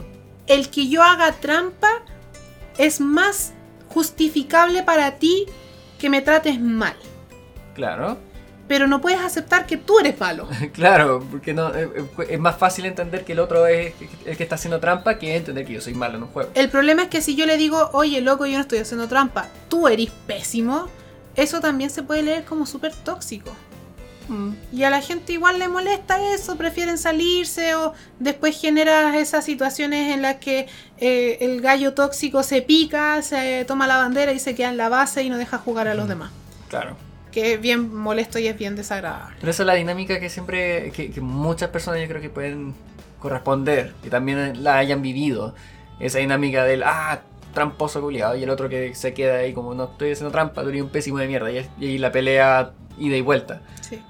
el 0.48 0.70
que 0.70 0.90
yo 0.90 1.04
haga 1.04 1.32
trampa 1.34 2.04
es 2.78 3.00
más 3.00 3.54
justificable 3.90 4.84
para 4.84 5.16
ti 5.16 5.46
que 6.00 6.10
me 6.10 6.22
trates 6.22 6.60
mal. 6.60 6.96
Claro, 7.76 8.18
Pero 8.68 8.88
no 8.88 9.02
puedes 9.02 9.20
aceptar 9.20 9.66
que 9.66 9.78
tú 9.78 10.00
eres 10.00 10.20
malo. 10.20 10.48
claro, 10.74 11.26
porque 11.30 11.54
no, 11.54 11.74
eh, 11.76 11.90
eh, 11.96 12.28
es 12.30 12.40
más 12.40 12.58
fácil 12.58 12.86
entender 12.86 13.26
que 13.26 13.34
el 13.34 13.40
otro 13.40 13.68
es 13.68 13.94
el 14.26 14.38
que 14.38 14.44
está 14.44 14.56
haciendo 14.56 14.80
trampa 14.80 15.20
que 15.20 15.36
entender 15.36 15.66
que 15.66 15.74
yo 15.74 15.82
soy 15.82 15.94
malo 15.94 16.18
en 16.18 16.24
un 16.24 16.30
juego. 16.30 16.50
El 16.54 16.70
problema 16.70 17.04
es 17.04 17.10
que 17.10 17.22
si 17.22 17.36
yo 17.36 17.46
le 17.46 17.58
digo, 17.58 17.90
oye, 17.94 18.22
loco, 18.22 18.46
yo 18.46 18.56
no 18.56 18.62
estoy 18.62 18.80
haciendo 18.80 19.08
trampa, 19.08 19.48
tú 19.70 19.88
eres 19.88 20.10
pésimo, 20.28 20.88
eso 21.36 21.60
también 21.60 21.90
se 21.90 22.04
puede 22.04 22.24
leer 22.24 22.46
como 22.46 22.66
súper 22.66 22.94
tóxico. 22.94 23.52
Y 24.72 24.84
a 24.84 24.90
la 24.90 25.02
gente 25.02 25.34
igual 25.34 25.60
le 25.60 25.68
molesta 25.68 26.34
eso, 26.34 26.56
prefieren 26.56 26.98
salirse 26.98 27.76
o 27.76 27.94
después 28.20 28.60
generas 28.60 29.16
esas 29.16 29.46
situaciones 29.46 30.14
en 30.14 30.22
las 30.22 30.36
que 30.36 30.68
eh, 30.98 31.38
el 31.42 31.62
gallo 31.62 31.94
tóxico 31.94 32.44
se 32.44 32.62
pica, 32.62 33.22
se 33.22 33.66
toma 33.66 33.88
la 33.88 33.98
bandera 33.98 34.32
y 34.32 34.40
se 34.40 34.56
queda 34.56 34.70
en 34.70 34.78
la 34.78 34.90
base 34.90 35.24
y 35.24 35.30
no 35.30 35.38
deja 35.38 35.58
jugar 35.58 35.88
a 35.88 35.94
los 35.94 36.08
demás. 36.08 36.32
Claro. 36.70 36.96
Que 37.32 37.54
es 37.54 37.62
bien 37.62 37.94
molesto 37.94 38.40
y 38.40 38.48
es 38.48 38.58
bien 38.58 38.76
desagradable. 38.76 39.36
Pero 39.40 39.52
esa 39.52 39.64
es 39.64 39.68
la 39.68 39.74
dinámica 39.74 40.20
que 40.20 40.30
siempre, 40.30 40.92
que, 40.92 41.12
que 41.12 41.22
muchas 41.22 41.70
personas 41.70 42.02
yo 42.02 42.08
creo 42.08 42.22
que 42.22 42.30
pueden 42.30 42.74
corresponder, 43.20 43.94
que 44.04 44.10
también 44.10 44.64
la 44.64 44.78
hayan 44.78 45.02
vivido. 45.02 45.56
Esa 46.00 46.20
dinámica 46.20 46.64
del, 46.64 46.84
ah, 46.84 47.22
tramposo 47.54 48.02
culiado, 48.02 48.36
y 48.36 48.44
el 48.44 48.50
otro 48.50 48.68
que 48.68 48.94
se 48.96 49.14
queda 49.14 49.38
ahí 49.38 49.54
como, 49.54 49.74
no 49.74 49.86
estoy 49.86 50.12
haciendo 50.12 50.32
trampa, 50.32 50.64
tú 50.64 50.70
eres 50.70 50.82
un 50.82 50.90
pésimo 50.90 51.20
de 51.20 51.28
mierda, 51.28 51.52
y, 51.52 51.70
y 51.80 51.98
la 51.98 52.12
pelea 52.12 52.74
ida 52.98 53.16
y 53.16 53.22
vuelta. 53.22 53.62
Sí. 53.82 54.02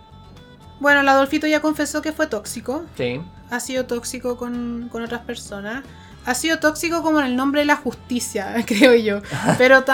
Bueno, 0.84 1.00
el 1.00 1.08
Adolfito 1.08 1.48
ya 1.48 1.62
confesó 1.62 2.02
que 2.02 2.12
fue 2.12 2.28
tóxico. 2.28 2.84
Sí. 2.98 3.22
Ha 3.50 3.62
sido 3.62 3.86
tóxico 3.86 4.36
con, 4.36 4.90
con 4.92 5.02
otras 5.02 5.22
personas. 5.22 5.82
Ha 6.26 6.36
sido 6.36 6.60
tóxico 6.60 7.02
como 7.02 7.22
en 7.22 7.28
el 7.28 7.38
nombre 7.38 7.62
de 7.62 7.66
la 7.68 7.78
justicia, 7.78 8.54
creo 8.68 8.94
yo. 8.94 9.22
Pero 9.58 9.86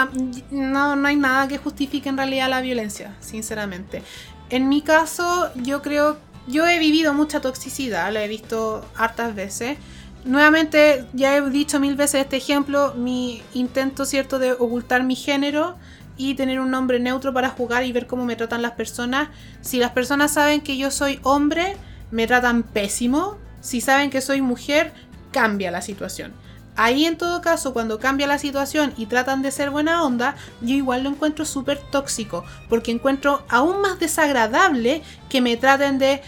no, 0.50 0.96
no 0.96 1.06
hay 1.06 1.14
nada 1.14 1.46
que 1.46 1.58
justifique 1.58 2.08
en 2.08 2.16
realidad 2.16 2.50
la 2.50 2.60
violencia, 2.60 3.14
sinceramente. 3.20 4.02
En 4.48 4.68
mi 4.68 4.82
caso, 4.82 5.52
yo 5.54 5.80
creo, 5.80 6.18
yo 6.48 6.66
he 6.66 6.80
vivido 6.80 7.14
mucha 7.14 7.40
toxicidad, 7.40 8.12
la 8.12 8.24
he 8.24 8.28
visto 8.28 8.84
hartas 8.96 9.32
veces. 9.36 9.78
Nuevamente, 10.24 11.06
ya 11.12 11.36
he 11.36 11.50
dicho 11.50 11.78
mil 11.78 11.94
veces 11.94 12.22
este 12.22 12.38
ejemplo, 12.38 12.94
mi 12.96 13.44
intento, 13.54 14.04
¿cierto?, 14.04 14.40
de 14.40 14.54
ocultar 14.54 15.04
mi 15.04 15.14
género 15.14 15.76
y 16.20 16.34
tener 16.34 16.60
un 16.60 16.70
nombre 16.70 17.00
neutro 17.00 17.32
para 17.32 17.48
jugar 17.48 17.84
y 17.84 17.92
ver 17.92 18.06
cómo 18.06 18.26
me 18.26 18.36
tratan 18.36 18.60
las 18.60 18.72
personas. 18.72 19.30
Si 19.62 19.78
las 19.78 19.92
personas 19.92 20.32
saben 20.32 20.60
que 20.60 20.76
yo 20.76 20.90
soy 20.90 21.18
hombre, 21.22 21.76
me 22.10 22.26
tratan 22.26 22.62
pésimo. 22.62 23.38
Si 23.62 23.80
saben 23.80 24.10
que 24.10 24.20
soy 24.20 24.42
mujer, 24.42 24.92
cambia 25.32 25.70
la 25.70 25.80
situación. 25.80 26.34
Ahí 26.76 27.06
en 27.06 27.16
todo 27.16 27.40
caso, 27.40 27.72
cuando 27.72 27.98
cambia 27.98 28.26
la 28.26 28.38
situación 28.38 28.92
y 28.98 29.06
tratan 29.06 29.40
de 29.40 29.50
ser 29.50 29.70
buena 29.70 30.04
onda, 30.04 30.36
yo 30.60 30.74
igual 30.74 31.04
lo 31.04 31.10
encuentro 31.10 31.46
súper 31.46 31.78
tóxico, 31.90 32.44
porque 32.68 32.90
encuentro 32.90 33.42
aún 33.48 33.80
más 33.80 33.98
desagradable 33.98 35.02
que 35.30 35.40
me 35.40 35.56
traten 35.56 35.98
de, 35.98 36.22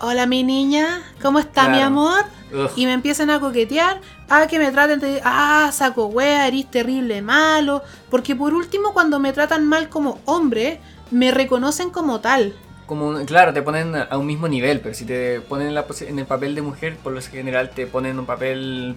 hola 0.00 0.26
mi 0.26 0.42
niña, 0.42 1.02
¿cómo 1.20 1.38
está 1.38 1.68
mi 1.68 1.80
amor? 1.80 2.24
Ugh. 2.52 2.70
y 2.76 2.86
me 2.86 2.92
empiezan 2.92 3.30
a 3.30 3.40
coquetear, 3.40 4.00
a 4.28 4.46
que 4.46 4.58
me 4.58 4.70
traten 4.72 5.00
de, 5.00 5.20
ah, 5.24 5.70
saco 5.72 6.06
wea, 6.06 6.46
eres 6.48 6.70
terrible 6.70 7.22
malo, 7.22 7.82
porque 8.10 8.34
por 8.34 8.54
último 8.54 8.92
cuando 8.92 9.18
me 9.18 9.32
tratan 9.32 9.66
mal 9.66 9.88
como 9.88 10.18
hombre, 10.24 10.80
me 11.10 11.30
reconocen 11.30 11.90
como 11.90 12.20
tal. 12.20 12.54
Como, 12.86 13.24
claro, 13.24 13.52
te 13.52 13.62
ponen 13.62 13.94
a- 13.96 14.16
un 14.18 14.26
mismo 14.26 14.46
nivel, 14.48 14.80
pero 14.80 14.94
si 14.94 15.04
te 15.04 15.40
ponen 15.40 15.68
en, 15.68 15.74
la 15.74 15.86
en 16.00 16.18
el 16.18 16.26
papel 16.26 16.54
de 16.54 16.62
mujer, 16.62 16.96
por 17.02 17.12
lo 17.12 17.20
general 17.22 17.70
te 17.70 17.86
ponen 17.86 18.18
un 18.18 18.26
papel... 18.26 18.96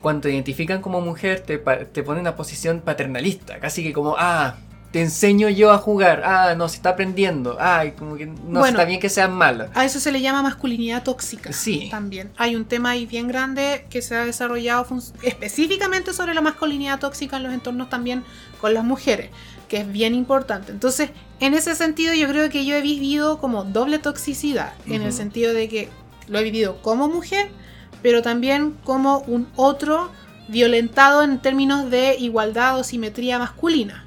Cuando 0.00 0.22
te 0.22 0.30
identifican 0.32 0.80
como 0.80 1.00
mujer, 1.00 1.40
te, 1.40 1.58
te 1.58 2.02
ponen 2.04 2.20
una 2.20 2.36
posición 2.36 2.80
paternalista, 2.80 3.58
casi 3.58 3.82
que 3.82 3.92
como, 3.92 4.14
ah, 4.16 4.54
te 4.90 5.02
enseño 5.02 5.50
yo 5.50 5.70
a 5.70 5.78
jugar, 5.78 6.22
ah, 6.24 6.54
no, 6.56 6.68
se 6.68 6.76
está 6.76 6.90
aprendiendo, 6.90 7.58
ah, 7.60 7.84
y 7.84 7.92
como 7.92 8.16
que 8.16 8.26
no 8.26 8.60
Bueno. 8.60 8.66
está 8.66 8.84
bien 8.86 9.00
que 9.00 9.10
sean 9.10 9.34
malas. 9.34 9.68
A 9.74 9.84
eso 9.84 10.00
se 10.00 10.10
le 10.12 10.22
llama 10.22 10.42
masculinidad 10.42 11.02
tóxica. 11.02 11.52
Sí. 11.52 11.88
También. 11.90 12.30
Hay 12.38 12.56
un 12.56 12.64
tema 12.64 12.90
ahí 12.90 13.04
bien 13.04 13.28
grande 13.28 13.86
que 13.90 14.00
se 14.00 14.16
ha 14.16 14.24
desarrollado 14.24 14.86
específicamente 15.22 16.14
sobre 16.14 16.32
la 16.32 16.40
masculinidad 16.40 16.98
tóxica 16.98 17.36
en 17.36 17.42
los 17.42 17.52
entornos 17.52 17.90
también 17.90 18.24
con 18.62 18.72
las 18.72 18.82
mujeres, 18.82 19.30
que 19.68 19.78
es 19.78 19.92
bien 19.92 20.14
importante. 20.14 20.72
Entonces, 20.72 21.10
en 21.40 21.52
ese 21.52 21.74
sentido, 21.74 22.14
yo 22.14 22.26
creo 22.26 22.48
que 22.48 22.64
yo 22.64 22.74
he 22.74 22.80
vivido 22.80 23.38
como 23.38 23.64
doble 23.64 23.98
toxicidad, 23.98 24.72
en 24.86 25.02
el 25.02 25.12
sentido 25.12 25.52
de 25.52 25.68
que 25.68 25.90
lo 26.28 26.38
he 26.38 26.44
vivido 26.44 26.80
como 26.80 27.08
mujer, 27.08 27.50
pero 28.00 28.22
también 28.22 28.74
como 28.84 29.18
un 29.20 29.48
otro 29.54 30.10
violentado 30.48 31.22
en 31.22 31.40
términos 31.40 31.90
de 31.90 32.16
igualdad 32.16 32.78
o 32.78 32.84
simetría 32.84 33.38
masculina. 33.38 34.06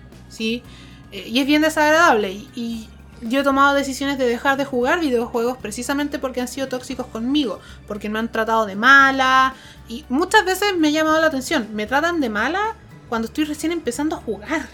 Eh, 1.12 1.28
y 1.28 1.40
es 1.40 1.48
bien 1.48 1.62
desagradable. 1.62 2.32
Y, 2.32 2.50
y 2.56 2.90
yo 3.22 3.42
he 3.42 3.44
tomado 3.44 3.76
decisiones 3.76 4.18
de 4.18 4.28
dejar 4.28 4.58
de 4.58 4.66
jugar 4.66 5.00
videojuegos 5.00 5.58
precisamente 5.58 6.20
porque 6.20 6.42
han 6.42 6.48
sido 6.48 6.68
tóxicos 6.68 7.06
conmigo, 7.08 7.60
porque 7.88 8.10
me 8.10 8.20
han 8.20 8.32
tratado 8.32 8.66
de 8.66 8.76
mala. 8.76 9.54
Y 9.88 10.06
muchas 10.10 10.46
veces 10.46 10.76
me 10.78 10.88
ha 10.88 10.92
llamado 10.92 11.20
la 11.20 11.28
atención, 11.28 11.70
me 11.74 11.86
tratan 11.86 12.20
de 12.20 12.30
mala 12.30 12.76
cuando 13.10 13.28
estoy 13.28 13.46
recién 13.46 13.72
empezando 13.72 14.16
a 14.16 14.20
jugar. 14.20 14.68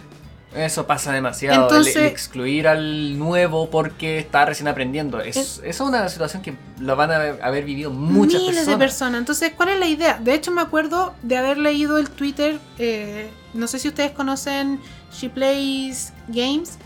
Eso 0.55 0.87
pasa 0.87 1.11
demasiado. 1.11 1.55
el- 1.55 1.61
Entonces- 1.63 1.95
el, 1.97 2.05
excluir 2.05 2.67
al 2.67 3.19
nuevo 3.19 3.69
porque 3.69 4.17
está 4.17 4.45
recién 4.45 4.67
aprendiendo. 4.67 5.19
Es, 5.19 5.35
Es- 5.37 5.61
es 5.63 5.79
una 5.81 6.07
situación 6.09 6.41
que 6.41 6.55
lo 6.79 6.95
van 6.95 7.11
a 7.11 7.15
haber, 7.17 7.41
haber 7.43 7.63
vivido 7.65 7.91
muchas 7.91 8.41
Miles 8.41 8.55
personas. 8.55 8.67
de 8.67 8.77
personas. 8.85 9.19
Entonces, 9.19 9.51
¿cuál 9.55 9.69
es 9.69 9.79
la 9.79 9.87
idea? 9.87 10.19
De 10.23 10.33
hecho, 10.33 10.51
me 10.51 10.61
acuerdo 10.61 11.13
de 11.21 11.37
haber 11.37 11.57
leído 11.57 11.97
el 11.97 12.09
Twitter. 12.09 12.59
eh, 12.79 13.29
no 13.53 13.67
sé 13.67 13.79
si 13.79 13.87
ustedes 13.87 14.11
conocen 14.11 14.79
She 15.11 15.29
Plays 15.29 16.13
Games, 16.27 16.77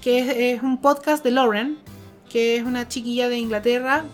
que 0.00 0.18
es, 0.20 0.56
es 0.58 0.62
un 0.62 0.78
podcast 0.80 1.22
de 1.24 1.30
Lauren, 1.32 1.78
que 2.30 2.56
es 2.56 2.62
una 2.64 2.88
chiquilla 2.88 3.28
de 3.28 3.36
Inglaterra. 3.38 4.04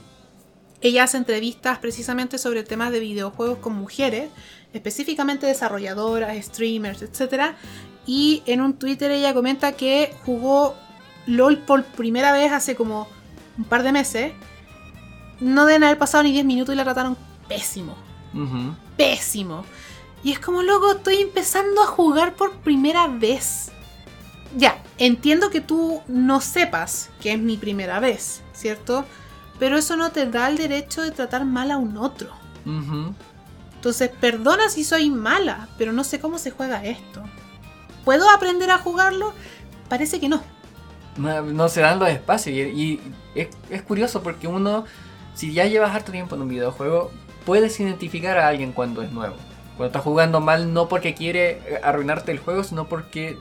Ella 0.82 1.04
hace 1.04 1.16
entrevistas 1.18 1.78
precisamente 1.78 2.38
sobre 2.38 2.62
temas 2.64 2.90
de 2.90 3.00
videojuegos 3.00 3.58
con 3.58 3.74
mujeres, 3.74 4.30
específicamente 4.72 5.46
desarrolladoras, 5.46 6.42
streamers, 6.44 7.02
etc. 7.02 7.54
Y 8.12 8.42
en 8.46 8.60
un 8.60 8.72
Twitter 8.74 9.08
ella 9.12 9.32
comenta 9.32 9.70
que 9.70 10.12
jugó 10.26 10.74
LOL 11.26 11.58
por 11.58 11.84
primera 11.84 12.32
vez 12.32 12.50
hace 12.50 12.74
como 12.74 13.06
un 13.56 13.62
par 13.62 13.84
de 13.84 13.92
meses 13.92 14.32
no 15.38 15.64
deben 15.64 15.84
haber 15.84 15.96
pasado 15.96 16.24
ni 16.24 16.32
10 16.32 16.44
minutos 16.44 16.74
y 16.74 16.76
la 16.76 16.82
trataron 16.82 17.16
pésimo. 17.46 17.94
Pésimo. 18.96 19.64
Y 20.24 20.32
es 20.32 20.40
como, 20.40 20.64
loco, 20.64 20.90
estoy 20.90 21.18
empezando 21.18 21.84
a 21.84 21.86
jugar 21.86 22.34
por 22.34 22.56
primera 22.56 23.06
vez. 23.06 23.70
Ya, 24.56 24.82
entiendo 24.98 25.50
que 25.50 25.60
tú 25.60 26.02
no 26.08 26.40
sepas 26.40 27.10
que 27.20 27.34
es 27.34 27.38
mi 27.38 27.58
primera 27.58 28.00
vez, 28.00 28.42
¿cierto? 28.52 29.04
Pero 29.60 29.78
eso 29.78 29.94
no 29.94 30.10
te 30.10 30.26
da 30.26 30.48
el 30.48 30.56
derecho 30.56 31.00
de 31.00 31.12
tratar 31.12 31.44
mal 31.44 31.70
a 31.70 31.76
un 31.76 31.96
otro. 31.96 32.28
Entonces, 33.76 34.10
perdona 34.20 34.68
si 34.68 34.82
soy 34.82 35.10
mala, 35.10 35.68
pero 35.78 35.92
no 35.92 36.02
sé 36.02 36.18
cómo 36.18 36.38
se 36.38 36.50
juega 36.50 36.84
esto. 36.84 37.22
¿Puedo 38.04 38.28
aprender 38.30 38.70
a 38.70 38.78
jugarlo? 38.78 39.32
Parece 39.88 40.20
que 40.20 40.28
no. 40.28 40.42
No, 41.16 41.68
se 41.68 41.80
dan 41.80 41.98
los 41.98 42.08
espacios. 42.08 42.56
Y, 42.56 43.00
es, 43.34 43.82
curioso 43.82 44.22
porque 44.22 44.46
uno, 44.46 44.84
si 45.34 45.52
ya 45.52 45.66
llevas 45.66 45.94
harto 45.94 46.12
tiempo 46.12 46.34
en 46.34 46.42
un 46.42 46.48
videojuego, 46.48 47.10
puedes 47.44 47.78
identificar 47.80 48.38
a 48.38 48.48
alguien 48.48 48.72
cuando 48.72 49.02
es 49.02 49.12
nuevo. 49.12 49.36
Cuando 49.76 49.86
está 49.86 50.00
jugando 50.00 50.40
mal, 50.40 50.72
no 50.72 50.88
porque 50.88 51.14
quiere 51.14 51.50
eh, 51.50 51.80
arruinarte 51.82 52.32
el 52.32 52.38
juego, 52.38 52.64
sino 52.64 52.88
porque 52.88 53.38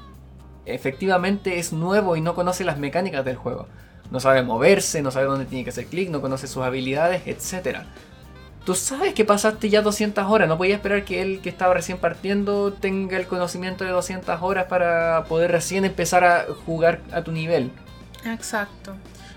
efectivamente 0.65 1.59
es 1.59 1.73
nuevo 1.73 2.15
y 2.15 2.21
no 2.21 2.35
conoce 2.35 2.63
las 2.63 2.77
mecánicas 2.77 3.25
del 3.25 3.35
juego. 3.35 3.67
No 4.11 4.19
sabe 4.19 4.41
moverse, 4.41 5.01
no 5.01 5.11
sabe 5.11 5.27
dónde 5.27 5.45
tiene 5.45 5.63
que 5.63 5.69
hacer 5.69 5.85
clic, 5.85 6.09
no 6.09 6.21
conoce 6.21 6.47
sus 6.47 6.63
habilidades, 6.63 7.23
etc. 7.27 7.79
Tú 8.65 8.75
sabes 8.75 9.13
que 9.13 9.25
pasaste 9.25 9.69
ya 9.69 9.81
200 9.81 10.25
horas, 10.25 10.47
no 10.47 10.57
podías 10.57 10.75
esperar 10.77 11.03
que 11.05 11.21
él 11.21 11.39
que 11.41 11.49
estaba 11.49 11.73
recién 11.73 11.97
partiendo 11.97 12.71
tenga 12.73 13.17
el 13.17 13.25
conocimiento 13.25 13.83
de 13.83 13.91
200 13.91 14.41
horas 14.41 14.65
para 14.65 15.23
poder 15.27 15.51
recién 15.51 15.85
empezar 15.85 16.23
a 16.23 16.45
jugar 16.65 16.99
a 17.11 17.21
tu 17.23 17.31
nivel. 17.31 17.71
Exacto. 18.25 18.93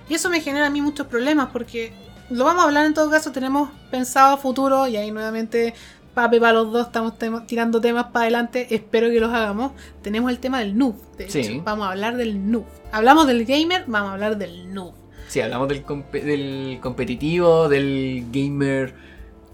Y 0.08 0.14
eso 0.14 0.28
me 0.28 0.40
genera 0.40 0.66
a 0.66 0.70
mí 0.70 0.82
muchos 0.82 1.06
problemas 1.06 1.48
porque 1.52 1.92
lo 2.30 2.44
vamos 2.44 2.64
a 2.64 2.66
hablar 2.66 2.84
en 2.86 2.94
todo 2.94 3.10
caso, 3.10 3.32
tenemos 3.32 3.70
pensado 3.90 4.34
a 4.34 4.36
futuro 4.36 4.86
y 4.88 4.96
ahí 4.96 5.10
nuevamente 5.10 5.72
pape 6.14 6.38
para 6.38 6.52
los 6.52 6.70
dos 6.72 6.86
estamos 6.88 7.14
tirando 7.46 7.80
temas 7.80 8.06
para 8.06 8.24
adelante, 8.24 8.74
espero 8.74 9.08
que 9.08 9.20
los 9.20 9.32
hagamos. 9.32 9.72
Tenemos 10.02 10.30
el 10.30 10.40
tema 10.40 10.58
del 10.58 10.76
noob, 10.76 10.94
de 11.16 11.30
Sí. 11.30 11.38
hecho, 11.40 11.62
vamos 11.62 11.86
a 11.86 11.92
hablar 11.92 12.16
del 12.16 12.50
noob. 12.50 12.64
Hablamos 12.90 13.26
del 13.28 13.46
gamer, 13.46 13.84
vamos 13.86 14.10
a 14.10 14.12
hablar 14.14 14.36
del 14.36 14.74
noob. 14.74 14.94
Sí, 15.32 15.40
hablamos 15.40 15.66
del, 15.68 15.82
compe- 15.86 16.22
del 16.22 16.78
competitivo, 16.82 17.66
del 17.66 18.26
gamer 18.30 18.94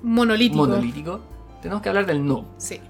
Monolítico. 0.03 0.67
monolítico. 0.67 1.21
Tenemos 1.63 1.83
que 1.83 1.89
hablar 1.89 2.05
del 2.05 2.27
noob. 2.27 2.47
Sí. 2.57 2.81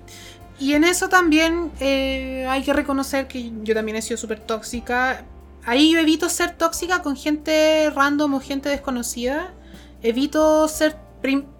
Y 0.59 0.73
en 0.73 0.85
eso 0.85 1.11
también 1.11 1.71
eh, 1.81 2.47
hay 2.49 2.63
que 2.63 2.73
reconocer 2.73 3.29
que 3.29 3.53
yo 3.63 3.75
también 3.75 3.99
he 3.99 4.01
sido 4.01 4.17
súper 4.17 4.41
tóxica. 4.41 5.27
Ahí 5.67 5.93
yo 5.93 5.99
evito 6.01 6.31
ser 6.31 6.53
tóxica 6.57 7.03
con 7.03 7.15
gente 7.15 7.91
random 7.91 8.33
o 8.33 8.41
gente 8.41 8.71
desconocida. 8.71 9.53
Evito 10.03 10.67
ser... 10.67 10.97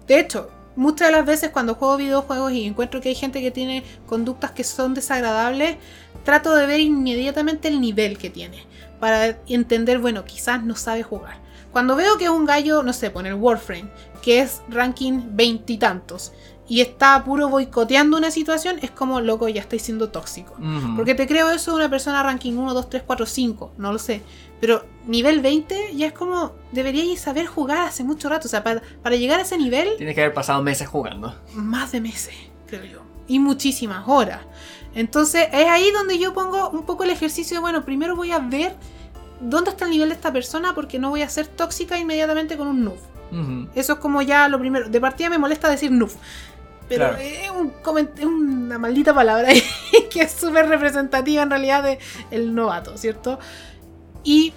De 0.07 0.19
hecho, 0.19 0.49
muchas 0.75 1.09
de 1.09 1.11
las 1.11 1.27
veces 1.27 1.51
cuando 1.51 1.75
juego 1.75 1.97
videojuegos 1.97 2.53
y 2.53 2.65
encuentro 2.65 3.01
que 3.01 3.09
hay 3.09 3.15
gente 3.15 3.39
que 3.39 3.51
tiene 3.51 3.83
conductas 4.07 4.49
que 4.49 4.63
son 4.63 4.95
desagradables, 4.95 5.77
trato 6.23 6.55
de 6.55 6.65
ver 6.65 6.79
inmediatamente 6.79 7.67
el 7.67 7.79
nivel 7.79 8.17
que 8.17 8.31
tiene. 8.31 8.65
Para 8.99 9.39
entender, 9.47 9.99
bueno, 9.99 10.25
quizás 10.25 10.63
no 10.63 10.75
sabe 10.75 11.03
jugar. 11.03 11.37
Cuando 11.71 11.95
veo 11.95 12.17
que 12.17 12.29
un 12.29 12.45
gallo, 12.45 12.83
no 12.83 12.93
sé, 12.93 13.11
pone 13.11 13.29
el 13.29 13.35
Warframe, 13.35 13.89
que 14.21 14.39
es 14.41 14.61
ranking 14.69 15.21
veintitantos, 15.31 16.33
y 16.67 16.81
está 16.81 17.23
puro 17.23 17.49
boicoteando 17.49 18.15
una 18.17 18.29
situación, 18.29 18.77
es 18.81 18.91
como, 18.91 19.21
loco, 19.21 19.47
ya 19.47 19.61
estoy 19.61 19.79
siendo 19.79 20.09
tóxico. 20.09 20.55
Porque 20.95 21.15
te 21.15 21.27
creo 21.27 21.49
eso 21.49 21.71
de 21.71 21.77
una 21.77 21.89
persona 21.89 22.21
ranking 22.21 22.53
1, 22.53 22.73
2, 22.75 22.89
3, 22.89 23.03
4, 23.07 23.25
5, 23.25 23.73
no 23.77 23.91
lo 23.91 23.97
sé. 23.97 24.21
Pero 24.61 24.85
nivel 25.07 25.41
20 25.41 25.95
ya 25.95 26.07
es 26.07 26.13
como, 26.13 26.53
deberíais 26.71 27.19
saber 27.19 27.47
jugar 27.47 27.87
hace 27.87 28.03
mucho 28.03 28.29
rato. 28.29 28.47
O 28.47 28.51
sea, 28.51 28.63
para, 28.63 28.83
para 29.01 29.15
llegar 29.15 29.39
a 29.39 29.43
ese 29.43 29.57
nivel, 29.57 29.95
Tienes 29.97 30.13
que 30.13 30.21
haber 30.21 30.33
pasado 30.33 30.61
meses 30.61 30.87
jugando. 30.87 31.35
más 31.53 31.91
de 31.91 32.01
meses, 32.01 32.35
creo 32.67 32.83
yo. 32.83 32.99
Y 33.27 33.39
muchísimas 33.39 34.07
horas. 34.07 34.41
Entonces 34.95 35.47
es 35.51 35.67
ahí 35.67 35.91
donde 35.91 36.17
yo 36.17 36.33
pongo 36.33 36.69
un 36.69 36.83
poco 36.83 37.03
el 37.03 37.09
ejercicio 37.11 37.57
de, 37.57 37.61
bueno, 37.61 37.85
primero 37.85 38.15
voy 38.15 38.31
a 38.31 38.39
ver 38.39 38.75
dónde 39.39 39.71
está 39.71 39.85
el 39.85 39.91
nivel 39.91 40.09
de 40.09 40.15
esta 40.15 40.33
persona 40.33 40.73
porque 40.73 40.99
no 40.99 41.09
voy 41.09 41.21
a 41.21 41.29
ser 41.29 41.47
tóxica 41.47 41.97
inmediatamente 41.97 42.57
con 42.57 42.67
un 42.67 42.83
noob. 42.83 42.97
Eso 43.75 43.93
es 43.93 43.99
como 43.99 44.21
ya 44.23 44.49
lo 44.49 44.57
primero. 44.59 44.89
De 44.89 44.99
partida 44.99 45.29
me 45.29 45.37
molesta 45.37 45.69
decir 45.69 45.91
noob. 45.91 46.09
Pero 46.87 47.09
Claro. 47.09 47.17
es, 47.19 47.51
un 47.51 47.71
es 48.17 48.25
una 48.25 48.79
maldita 48.79 49.13
palabra 49.13 49.49
que 50.09 50.21
es 50.21 50.31
súper 50.31 50.67
representativa 50.67 51.43
en 51.43 51.51
realidad 51.51 51.83
de 51.83 51.99
el 52.31 52.55
novato, 52.55 52.97
¿cierto? 52.97 53.37
Y 54.23 54.53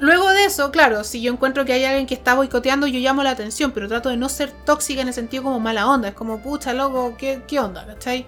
luego 0.00 0.28
de 0.30 0.46
eso, 0.46 0.72
claro, 0.72 1.04
si 1.04 1.22
yo 1.22 1.32
encuentro 1.32 1.64
que 1.64 1.72
hay 1.72 1.84
alguien 1.84 2.06
que 2.08 2.14
está 2.14 2.34
boicoteando, 2.34 2.88
yo 2.88 2.98
llamo 2.98 3.22
la 3.22 3.30
atención, 3.30 3.70
pero 3.70 3.86
trato 3.86 4.08
de 4.08 4.16
no 4.16 4.28
ser 4.28 4.50
tóxica 4.50 5.00
en 5.02 5.08
el 5.08 5.14
sentido 5.14 5.44
como 5.44 5.60
mala 5.60 5.86
onda. 5.88 6.08
Es 6.08 6.14
como, 6.14 6.40
pucha, 6.40 6.72
loco, 6.72 7.14
¿qué, 7.16 7.42
qué 7.46 7.60
onda? 7.60 7.86
¿Cachai? 7.86 8.26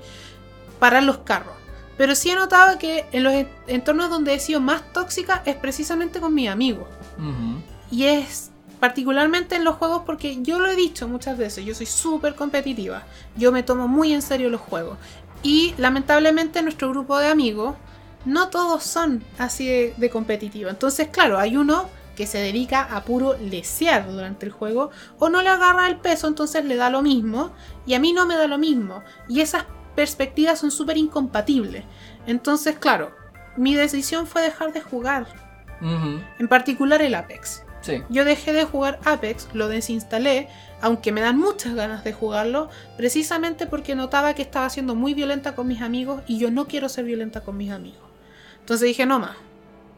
Parar 0.82 1.02
los 1.04 1.18
carros. 1.18 1.54
Pero 1.96 2.14
sí 2.16 2.30
he 2.30 2.34
notado 2.34 2.76
que 2.78 3.06
en 3.12 3.22
los 3.22 3.32
en- 3.32 3.48
entornos 3.68 4.10
donde 4.10 4.34
he 4.34 4.40
sido 4.40 4.60
más 4.60 4.82
tóxica 4.92 5.42
es 5.44 5.54
precisamente 5.56 6.18
con 6.20 6.34
mis 6.34 6.48
amigos. 6.48 6.88
Y 7.90 8.04
es 8.04 8.50
particularmente 8.80 9.54
en 9.54 9.62
los 9.64 9.76
juegos 9.76 10.02
porque 10.04 10.42
yo 10.42 10.58
lo 10.58 10.66
he 10.68 10.74
dicho 10.74 11.06
muchas 11.06 11.38
veces, 11.38 11.64
yo 11.64 11.74
soy 11.74 11.86
súper 11.86 12.34
competitiva. 12.34 13.04
Yo 13.36 13.52
me 13.52 13.62
tomo 13.62 13.86
muy 13.86 14.12
en 14.12 14.22
serio 14.22 14.50
los 14.50 14.60
juegos. 14.60 14.98
Y 15.44 15.74
lamentablemente 15.78 16.62
nuestro 16.62 16.90
grupo 16.90 17.18
de 17.18 17.28
amigos, 17.28 17.76
no 18.24 18.48
todos 18.48 18.82
son 18.82 19.22
así 19.38 19.66
de, 19.68 19.94
de 19.96 20.10
competitivo. 20.10 20.68
Entonces, 20.70 21.08
claro, 21.12 21.38
hay 21.38 21.56
uno 21.56 21.88
que 22.16 22.26
se 22.26 22.38
dedica 22.38 22.82
a 22.82 23.04
puro 23.04 23.36
lesear 23.38 24.10
durante 24.10 24.46
el 24.46 24.52
juego 24.52 24.90
o 25.18 25.28
no 25.28 25.42
le 25.42 25.48
agarra 25.48 25.86
el 25.88 25.96
peso, 25.98 26.26
entonces 26.26 26.64
le 26.64 26.76
da 26.76 26.90
lo 26.90 27.02
mismo 27.02 27.52
y 27.86 27.94
a 27.94 28.00
mí 28.00 28.12
no 28.12 28.26
me 28.26 28.36
da 28.36 28.46
lo 28.48 28.58
mismo. 28.58 29.02
Y 29.28 29.40
esas 29.40 29.64
perspectivas 29.94 30.58
son 30.58 30.70
súper 30.70 30.96
incompatibles. 30.96 31.84
Entonces, 32.26 32.78
claro, 32.78 33.14
mi 33.56 33.74
decisión 33.74 34.26
fue 34.26 34.42
dejar 34.42 34.72
de 34.72 34.80
jugar, 34.80 35.26
en 35.80 36.48
particular 36.48 37.02
el 37.02 37.14
Apex. 37.14 37.64
Sí. 37.80 38.02
Yo 38.08 38.24
dejé 38.24 38.52
de 38.52 38.64
jugar 38.64 39.00
Apex, 39.04 39.48
lo 39.54 39.66
desinstalé, 39.66 40.48
aunque 40.80 41.10
me 41.10 41.20
dan 41.20 41.36
muchas 41.38 41.74
ganas 41.74 42.04
de 42.04 42.12
jugarlo, 42.12 42.68
precisamente 42.96 43.66
porque 43.66 43.96
notaba 43.96 44.34
que 44.34 44.42
estaba 44.42 44.70
siendo 44.70 44.94
muy 44.94 45.14
violenta 45.14 45.56
con 45.56 45.66
mis 45.66 45.82
amigos 45.82 46.22
y 46.28 46.38
yo 46.38 46.50
no 46.50 46.68
quiero 46.68 46.88
ser 46.88 47.04
violenta 47.04 47.40
con 47.40 47.56
mis 47.56 47.72
amigos. 47.72 48.08
Entonces 48.60 48.86
dije, 48.86 49.04
no 49.06 49.18
más, 49.18 49.36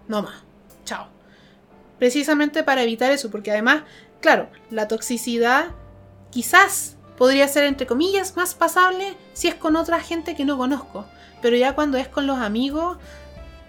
no 0.08 0.22
más, 0.22 0.42
chao. 0.84 1.08
Precisamente 1.98 2.62
para 2.62 2.82
evitar 2.82 3.10
eso, 3.10 3.30
porque 3.30 3.50
además, 3.50 3.82
claro, 4.20 4.48
la 4.70 4.88
toxicidad 4.88 5.66
quizás 6.30 6.93
podría 7.16 7.46
ser, 7.48 7.64
entre 7.64 7.86
comillas, 7.86 8.36
más 8.36 8.54
pasable 8.54 9.14
si 9.32 9.48
es 9.48 9.54
con 9.54 9.76
otra 9.76 10.00
gente 10.00 10.34
que 10.34 10.44
no 10.44 10.56
conozco. 10.58 11.04
Pero 11.42 11.56
ya 11.56 11.74
cuando 11.74 11.98
es 11.98 12.08
con 12.08 12.26
los 12.26 12.38
amigos, 12.38 12.96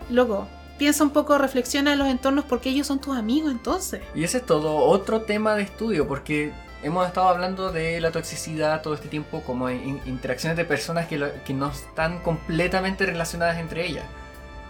loco, 0.09 0.47
piensa 0.77 1.03
un 1.03 1.09
poco, 1.11 1.37
reflexiona 1.37 1.93
en 1.93 1.99
los 1.99 2.07
entornos 2.07 2.45
porque 2.45 2.69
ellos 2.69 2.87
son 2.87 2.99
tus 2.99 3.17
amigos 3.17 3.51
entonces. 3.51 4.01
Y 4.13 4.23
ese 4.23 4.37
es 4.37 4.45
todo 4.45 4.77
otro 4.77 5.21
tema 5.21 5.55
de 5.55 5.63
estudio, 5.63 6.07
porque 6.07 6.53
hemos 6.83 7.07
estado 7.07 7.27
hablando 7.29 7.71
de 7.71 7.99
la 7.99 8.11
toxicidad 8.11 8.81
todo 8.81 8.93
este 8.93 9.07
tiempo 9.07 9.41
como 9.41 9.69
in- 9.69 10.01
interacciones 10.05 10.57
de 10.57 10.65
personas 10.65 11.07
que, 11.07 11.17
no 11.53 11.71
están 11.71 12.21
completamente 12.21 13.05
relacionadas 13.05 13.57
entre 13.57 13.85
ellas. 13.87 14.05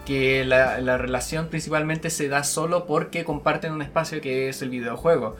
Que 0.04 0.44
la 0.44 0.96
relación 0.98 1.48
principalmente 1.48 2.10
se 2.10 2.28
da 2.28 2.44
solo 2.44 2.86
porque 2.86 3.24
comparten 3.24 3.72
un 3.72 3.82
espacio 3.82 4.20
que 4.20 4.48
es 4.48 4.62
el 4.62 4.70
videojuego. 4.70 5.36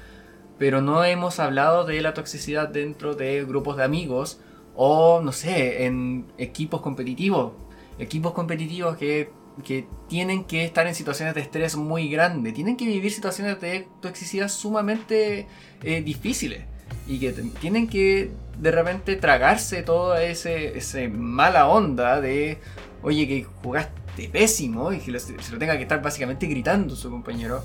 Pero 0.58 0.80
no 0.80 1.04
hemos 1.04 1.38
hablado 1.38 1.84
de 1.84 2.00
la 2.00 2.14
toxicidad 2.14 2.68
dentro 2.68 3.14
de 3.14 3.44
grupos 3.44 3.76
de 3.76 3.84
amigos 3.84 4.40
o, 4.74 5.20
no 5.22 5.32
sé, 5.32 5.84
en 5.84 6.26
equipos 6.38 6.80
competitivos. 6.80 7.52
Equipos 7.98 8.32
competitivos 8.32 8.96
que, 8.96 9.30
que 9.64 9.86
tienen 10.08 10.44
que 10.44 10.64
estar 10.64 10.86
en 10.86 10.94
situaciones 10.94 11.34
de 11.34 11.42
estrés 11.42 11.76
muy 11.76 12.08
grande. 12.08 12.52
Tienen 12.52 12.76
que 12.76 12.86
vivir 12.86 13.12
situaciones 13.12 13.60
de 13.60 13.86
toxicidad 14.00 14.48
sumamente 14.48 15.46
eh, 15.82 16.02
difíciles. 16.02 16.64
Y 17.06 17.18
que 17.18 17.32
tienen 17.60 17.86
que 17.88 18.30
de 18.58 18.70
repente 18.70 19.16
tragarse 19.16 19.82
toda 19.82 20.22
ese, 20.22 20.76
ese 20.78 21.08
mala 21.08 21.68
onda 21.68 22.20
de, 22.20 22.58
oye, 23.02 23.28
que 23.28 23.44
jugaste 23.62 24.28
pésimo 24.30 24.92
y 24.92 24.98
que 25.00 25.10
lo- 25.10 25.20
se 25.20 25.34
lo 25.52 25.58
tenga 25.58 25.76
que 25.76 25.82
estar 25.82 26.00
básicamente 26.02 26.46
gritando 26.46 26.96
su 26.96 27.10
compañero. 27.10 27.62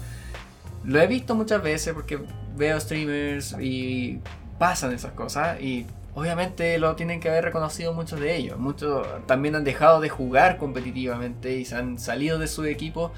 Lo 0.84 1.00
he 1.00 1.08
visto 1.08 1.36
muchas 1.36 1.62
veces 1.62 1.94
porque 1.94 2.20
veo 2.56 2.80
streamers 2.80 3.56
y 3.60 4.20
pasan 4.58 4.94
esas 4.94 5.12
cosas 5.14 5.62
y 5.62 5.86
obviamente 6.16 6.78
lo 6.78 6.96
tienen 6.96 7.20
que 7.20 7.30
haber 7.30 7.46
reconocido 7.46 7.94
muchos 7.94 8.20
de 8.20 8.36
ellos. 8.36 8.58
Muchos 8.58 9.08
también 9.28 9.56
han 9.56 9.64
dejado 9.64 10.02
de 10.02 10.10
jugar 10.10 10.58
competitivamente 10.58 11.58
y 11.58 11.66
se 11.66 11.76
han 11.76 12.00
salido 12.00 12.40
de 12.40 12.48
su 12.48 12.64
equipo 12.66 13.12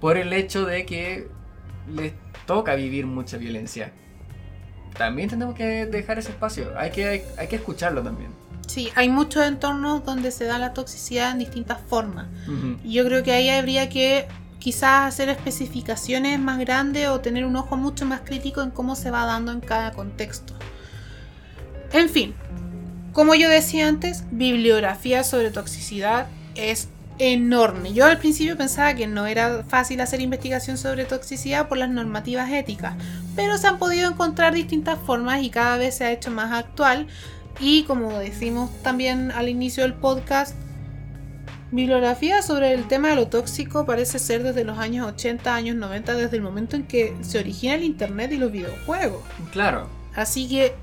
por 0.00 0.16
el 0.16 0.32
hecho 0.32 0.64
de 0.66 0.86
que 0.86 1.28
les 1.88 2.12
toca 2.46 2.74
vivir 2.74 3.06
mucha 3.06 3.36
violencia. 3.38 3.92
También 4.96 5.28
tenemos 5.28 5.54
que 5.54 5.86
dejar 5.86 6.18
ese 6.18 6.30
espacio, 6.30 6.72
hay 6.76 6.90
que, 6.90 7.06
hay, 7.06 7.22
hay 7.36 7.48
que 7.48 7.56
escucharlo 7.56 8.02
también. 8.02 8.30
Sí, 8.66 8.90
hay 8.94 9.08
muchos 9.08 9.44
entornos 9.44 10.04
donde 10.04 10.30
se 10.30 10.44
da 10.44 10.58
la 10.58 10.72
toxicidad 10.72 11.32
en 11.32 11.38
distintas 11.38 11.78
formas. 11.86 12.26
Y 12.82 12.94
yo 12.94 13.04
creo 13.04 13.22
que 13.22 13.32
ahí 13.32 13.48
habría 13.48 13.88
que 13.88 14.26
quizás 14.58 15.06
hacer 15.06 15.28
especificaciones 15.28 16.38
más 16.38 16.58
grandes 16.58 17.08
o 17.08 17.20
tener 17.20 17.44
un 17.44 17.56
ojo 17.56 17.76
mucho 17.76 18.04
más 18.04 18.20
crítico 18.20 18.62
en 18.62 18.70
cómo 18.70 18.96
se 18.96 19.10
va 19.10 19.24
dando 19.26 19.52
en 19.52 19.60
cada 19.60 19.92
contexto. 19.92 20.54
En 21.92 22.08
fin, 22.08 22.34
como 23.12 23.34
yo 23.34 23.48
decía 23.48 23.88
antes, 23.88 24.24
bibliografía 24.30 25.24
sobre 25.24 25.50
toxicidad 25.50 26.26
es 26.54 26.88
enorme. 27.18 27.92
Yo 27.94 28.04
al 28.04 28.18
principio 28.18 28.56
pensaba 28.56 28.94
que 28.94 29.06
no 29.06 29.26
era 29.26 29.64
fácil 29.64 30.00
hacer 30.00 30.20
investigación 30.20 30.76
sobre 30.76 31.04
toxicidad 31.04 31.68
por 31.68 31.78
las 31.78 31.88
normativas 31.88 32.50
éticas, 32.50 32.94
pero 33.34 33.56
se 33.56 33.66
han 33.66 33.78
podido 33.78 34.10
encontrar 34.10 34.54
distintas 34.54 34.98
formas 34.98 35.42
y 35.42 35.50
cada 35.50 35.76
vez 35.78 35.96
se 35.96 36.04
ha 36.04 36.12
hecho 36.12 36.30
más 36.30 36.52
actual. 36.52 37.06
Y 37.58 37.84
como 37.84 38.18
decimos 38.18 38.70
también 38.82 39.30
al 39.30 39.48
inicio 39.48 39.82
del 39.82 39.94
podcast, 39.94 40.54
Bibliografía 41.76 42.40
sobre 42.40 42.72
el 42.72 42.88
tema 42.88 43.08
de 43.10 43.16
lo 43.16 43.28
tóxico 43.28 43.84
parece 43.84 44.18
ser 44.18 44.42
desde 44.42 44.64
los 44.64 44.78
años 44.78 45.06
80, 45.08 45.54
años 45.54 45.76
90, 45.76 46.14
desde 46.14 46.38
el 46.38 46.42
momento 46.42 46.74
en 46.74 46.86
que 46.86 47.14
se 47.20 47.38
origina 47.38 47.74
el 47.74 47.84
Internet 47.84 48.32
y 48.32 48.38
los 48.38 48.50
videojuegos. 48.50 49.22
Claro, 49.52 49.86
Así 50.14 50.48
que 50.48 50.74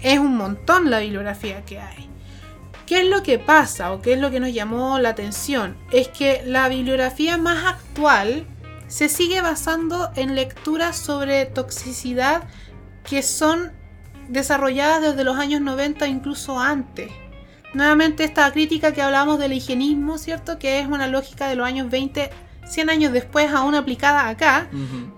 es 0.00 0.20
un 0.20 0.36
montón 0.36 0.88
la 0.88 1.00
bibliografía 1.00 1.64
que 1.64 1.80
hay. 1.80 2.08
¿Qué 2.86 3.00
es 3.00 3.08
lo 3.08 3.24
que 3.24 3.40
pasa 3.40 3.92
o 3.92 4.00
qué 4.00 4.12
es 4.12 4.20
lo 4.20 4.30
que 4.30 4.38
nos 4.38 4.54
llamó 4.54 5.00
la 5.00 5.08
atención? 5.08 5.76
Es 5.90 6.06
que 6.06 6.42
la 6.46 6.68
bibliografía 6.68 7.36
más 7.36 7.66
actual 7.66 8.46
se 8.86 9.08
sigue 9.08 9.42
basando 9.42 10.10
en 10.14 10.36
lecturas 10.36 10.96
sobre 10.96 11.44
toxicidad 11.44 12.44
que 13.02 13.24
son 13.24 13.72
desarrolladas 14.28 15.02
desde 15.02 15.24
los 15.24 15.36
años 15.36 15.60
90 15.60 16.06
incluso 16.06 16.60
antes. 16.60 17.10
Nuevamente 17.74 18.24
esta 18.24 18.50
crítica 18.52 18.92
que 18.92 19.02
hablábamos 19.02 19.38
del 19.38 19.52
higienismo, 19.52 20.18
¿cierto? 20.18 20.58
Que 20.58 20.80
es 20.80 20.86
una 20.86 21.06
lógica 21.06 21.48
de 21.48 21.56
los 21.56 21.66
años 21.66 21.90
20, 21.90 22.30
100 22.66 22.90
años 22.90 23.12
después 23.12 23.50
aún 23.50 23.74
aplicada 23.74 24.28
acá. 24.28 24.68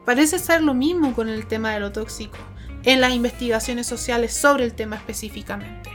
Parece 0.04 0.38
ser 0.38 0.62
lo 0.62 0.74
mismo 0.74 1.14
con 1.14 1.28
el 1.28 1.46
tema 1.46 1.72
de 1.72 1.80
lo 1.80 1.92
tóxico, 1.92 2.38
en 2.84 3.00
las 3.00 3.12
investigaciones 3.12 3.86
sociales 3.86 4.34
sobre 4.34 4.64
el 4.64 4.74
tema 4.74 4.96
específicamente. 4.96 5.90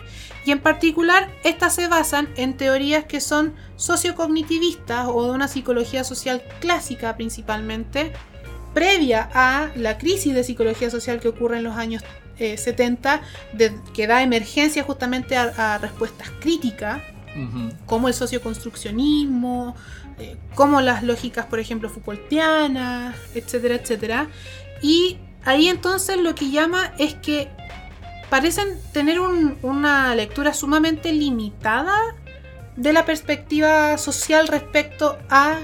Y 0.46 0.52
en 0.52 0.60
particular, 0.60 1.30
estas 1.44 1.74
se 1.74 1.88
basan 1.88 2.30
en 2.38 2.56
teorías 2.56 3.06
que 3.06 3.20
son 3.20 3.56
sociocognitivistas 3.78 5.08
o 5.10 5.26
de 5.26 5.32
una 5.32 5.48
psicología 5.48 6.04
social 6.04 6.44
clásica 6.62 7.18
principalmente, 7.18 8.14
previa 8.76 9.30
a 9.34 9.72
la 9.76 9.98
crisis 9.98 10.36
de 10.36 10.44
psicología 10.44 10.90
social 10.92 11.20
que 11.20 11.30
ocurre 11.30 11.58
en 11.58 11.64
los 11.64 11.78
años 11.78 12.04
eh, 12.40 12.58
70, 12.58 13.22
de- 13.54 13.74
que 13.94 14.08
da 14.08 14.22
emergencia 14.24 14.84
justamente 14.84 15.36
a- 15.38 15.54
a 15.76 15.78
respuestas 15.78 16.30
críticas 16.40 17.02
como 17.86 18.08
el 18.08 18.14
socioconstruccionismo, 18.14 19.76
eh, 20.20 20.38
como 20.56 20.80
las 20.82 21.04
lógicas, 21.04 21.46
por 21.48 21.60
ejemplo, 21.60 21.90
Foucaultianas, 21.90 23.16
etcétera, 23.34 23.76
etcétera. 23.76 24.28
Y 24.82 25.18
ahí 25.44 25.68
entonces 25.68 26.18
lo 26.18 26.34
que 26.36 26.50
llama 26.52 26.94
es 26.98 27.14
que 27.16 27.50
parecen 28.30 28.70
tener 28.94 29.20
un- 29.20 29.58
una 29.62 30.16
lectura 30.16 30.54
sumamente 30.54 31.12
limitada 31.12 31.94
de 32.78 32.94
la 32.94 33.06
perspectiva 33.06 33.98
social 33.98 34.48
respecto 34.48 35.18
a 35.30 35.60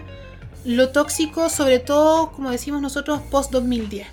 lo 0.65 0.89
tóxico, 0.89 1.49
sobre 1.49 1.80
todo, 1.80 2.32
como 2.34 2.51
decimos 2.51 2.82
nosotros, 2.82 3.22
post-2010. 3.32 4.07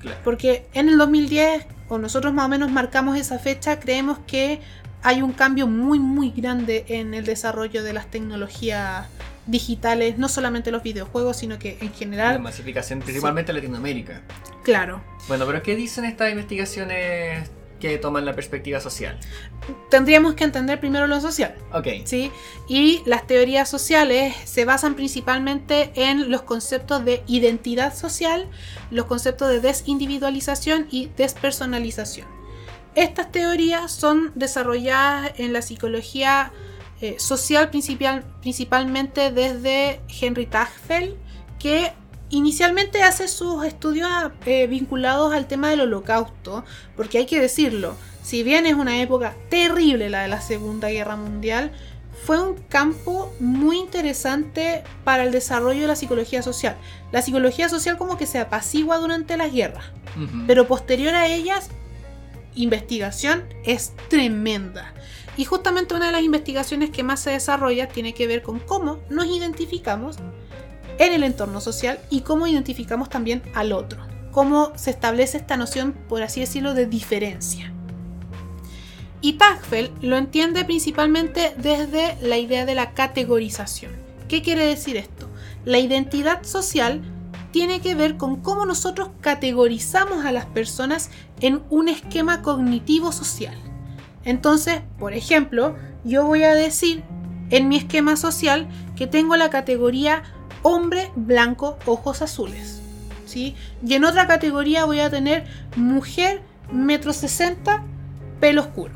Claro. 0.00 0.18
Porque 0.24 0.66
en 0.74 0.88
el 0.88 0.98
2010 0.98 1.66
o 1.88 1.98
nosotros 1.98 2.32
más 2.32 2.46
o 2.46 2.48
menos 2.48 2.70
marcamos 2.70 3.16
esa 3.16 3.38
fecha, 3.38 3.80
creemos 3.80 4.18
que 4.26 4.60
hay 5.02 5.22
un 5.22 5.32
cambio 5.32 5.66
muy 5.66 5.98
muy 5.98 6.30
grande 6.30 6.84
en 6.88 7.14
el 7.14 7.24
desarrollo 7.24 7.82
de 7.82 7.92
las 7.92 8.10
tecnologías 8.10 9.06
digitales, 9.46 10.18
no 10.18 10.28
solamente 10.28 10.70
los 10.70 10.82
videojuegos, 10.82 11.38
sino 11.38 11.58
que 11.58 11.78
en 11.80 11.88
La 11.88 11.94
general, 11.94 12.40
masificación, 12.40 13.00
principalmente 13.00 13.50
en 13.52 13.56
Latinoamérica. 13.56 14.22
claro. 14.62 15.02
Bueno, 15.26 15.46
pero 15.46 15.62
¿qué 15.62 15.74
dicen 15.76 16.04
estas 16.04 16.30
investigaciones 16.30 17.50
que 17.80 17.96
toman 17.98 18.24
la 18.24 18.34
perspectiva 18.34 18.80
social? 18.80 19.18
Tendríamos 19.90 20.34
que 20.34 20.44
entender 20.44 20.80
primero 20.80 21.06
lo 21.06 21.20
social. 21.20 21.54
Ok. 21.72 21.86
¿sí? 22.04 22.30
Y 22.68 23.02
las 23.06 23.26
teorías 23.26 23.68
sociales 23.68 24.34
se 24.44 24.64
basan 24.64 24.94
principalmente 24.94 25.92
en 25.94 26.30
los 26.30 26.42
conceptos 26.42 27.04
de 27.04 27.22
identidad 27.26 27.94
social, 27.94 28.48
los 28.90 29.06
conceptos 29.06 29.48
de 29.48 29.60
desindividualización 29.60 30.88
y 30.90 31.10
despersonalización. 31.16 32.26
Estas 32.94 33.30
teorías 33.30 33.92
son 33.92 34.32
desarrolladas 34.34 35.32
en 35.38 35.52
la 35.52 35.62
psicología 35.62 36.52
eh, 37.00 37.14
social 37.18 37.70
principal- 37.70 38.24
principalmente 38.40 39.30
desde 39.30 40.00
Henry 40.20 40.46
Tagfeld, 40.46 41.14
que 41.60 41.92
inicialmente 42.30 43.02
hace 43.02 43.28
sus 43.28 43.64
estudios 43.64 44.08
eh, 44.46 44.66
vinculados 44.66 45.32
al 45.32 45.46
tema 45.46 45.70
del 45.70 45.82
holocausto, 45.82 46.64
porque 46.96 47.18
hay 47.18 47.26
que 47.26 47.40
decirlo, 47.40 47.96
si 48.22 48.42
bien 48.42 48.66
es 48.66 48.74
una 48.74 49.00
época 49.00 49.34
terrible 49.48 50.10
la 50.10 50.22
de 50.22 50.28
la 50.28 50.40
Segunda 50.40 50.90
Guerra 50.90 51.16
Mundial, 51.16 51.72
fue 52.24 52.42
un 52.42 52.56
campo 52.68 53.32
muy 53.40 53.78
interesante 53.78 54.82
para 55.04 55.22
el 55.22 55.32
desarrollo 55.32 55.82
de 55.82 55.86
la 55.86 55.96
psicología 55.96 56.42
social. 56.42 56.76
La 57.12 57.22
psicología 57.22 57.68
social 57.68 57.96
como 57.96 58.18
que 58.18 58.26
se 58.26 58.38
apacigua 58.38 58.98
durante 58.98 59.36
las 59.36 59.52
guerras, 59.52 59.84
pero 60.46 60.66
posterior 60.66 61.14
a 61.14 61.28
ellas, 61.28 61.70
investigación 62.54 63.44
es 63.64 63.92
tremenda. 64.08 64.92
Y 65.36 65.44
justamente 65.44 65.94
una 65.94 66.06
de 66.06 66.12
las 66.12 66.22
investigaciones 66.22 66.90
que 66.90 67.04
más 67.04 67.20
se 67.20 67.30
desarrolla 67.30 67.86
tiene 67.88 68.12
que 68.12 68.26
ver 68.26 68.42
con 68.42 68.58
cómo 68.58 68.98
nos 69.08 69.26
identificamos 69.26 70.16
en 70.98 71.12
el 71.12 71.22
entorno 71.22 71.60
social 71.60 72.00
y 72.10 72.20
cómo 72.20 72.46
identificamos 72.46 73.08
también 73.08 73.42
al 73.54 73.72
otro. 73.72 74.00
Cómo 74.32 74.72
se 74.76 74.90
establece 74.90 75.38
esta 75.38 75.56
noción, 75.56 75.94
por 76.08 76.22
así 76.22 76.40
decirlo, 76.40 76.74
de 76.74 76.86
diferencia. 76.86 77.72
Y 79.20 79.34
Tagfeld 79.34 79.90
lo 80.02 80.16
entiende 80.16 80.64
principalmente 80.64 81.54
desde 81.56 82.16
la 82.20 82.38
idea 82.38 82.64
de 82.66 82.74
la 82.74 82.92
categorización. 82.94 83.92
¿Qué 84.28 84.42
quiere 84.42 84.66
decir 84.66 84.96
esto? 84.96 85.28
La 85.64 85.78
identidad 85.78 86.44
social 86.44 87.02
tiene 87.50 87.80
que 87.80 87.94
ver 87.94 88.16
con 88.16 88.36
cómo 88.36 88.66
nosotros 88.66 89.10
categorizamos 89.20 90.24
a 90.24 90.32
las 90.32 90.46
personas 90.46 91.10
en 91.40 91.62
un 91.70 91.88
esquema 91.88 92.42
cognitivo 92.42 93.10
social. 93.10 93.56
Entonces, 94.24 94.82
por 94.98 95.14
ejemplo, 95.14 95.74
yo 96.04 96.24
voy 96.24 96.44
a 96.44 96.54
decir 96.54 97.02
en 97.50 97.68
mi 97.68 97.76
esquema 97.76 98.16
social 98.16 98.68
que 98.94 99.06
tengo 99.06 99.36
la 99.36 99.50
categoría 99.50 100.22
hombre 100.62 101.10
blanco 101.14 101.78
ojos 101.86 102.22
azules. 102.22 102.80
¿sí? 103.28 103.54
Y 103.86 103.94
en 103.94 104.04
otra 104.04 104.26
categoría 104.26 104.84
voy 104.84 105.00
a 105.00 105.10
tener 105.10 105.46
mujer 105.76 106.42
metro 106.72 107.12
sesenta 107.12 107.84
pelo 108.40 108.62
oscuro. 108.62 108.94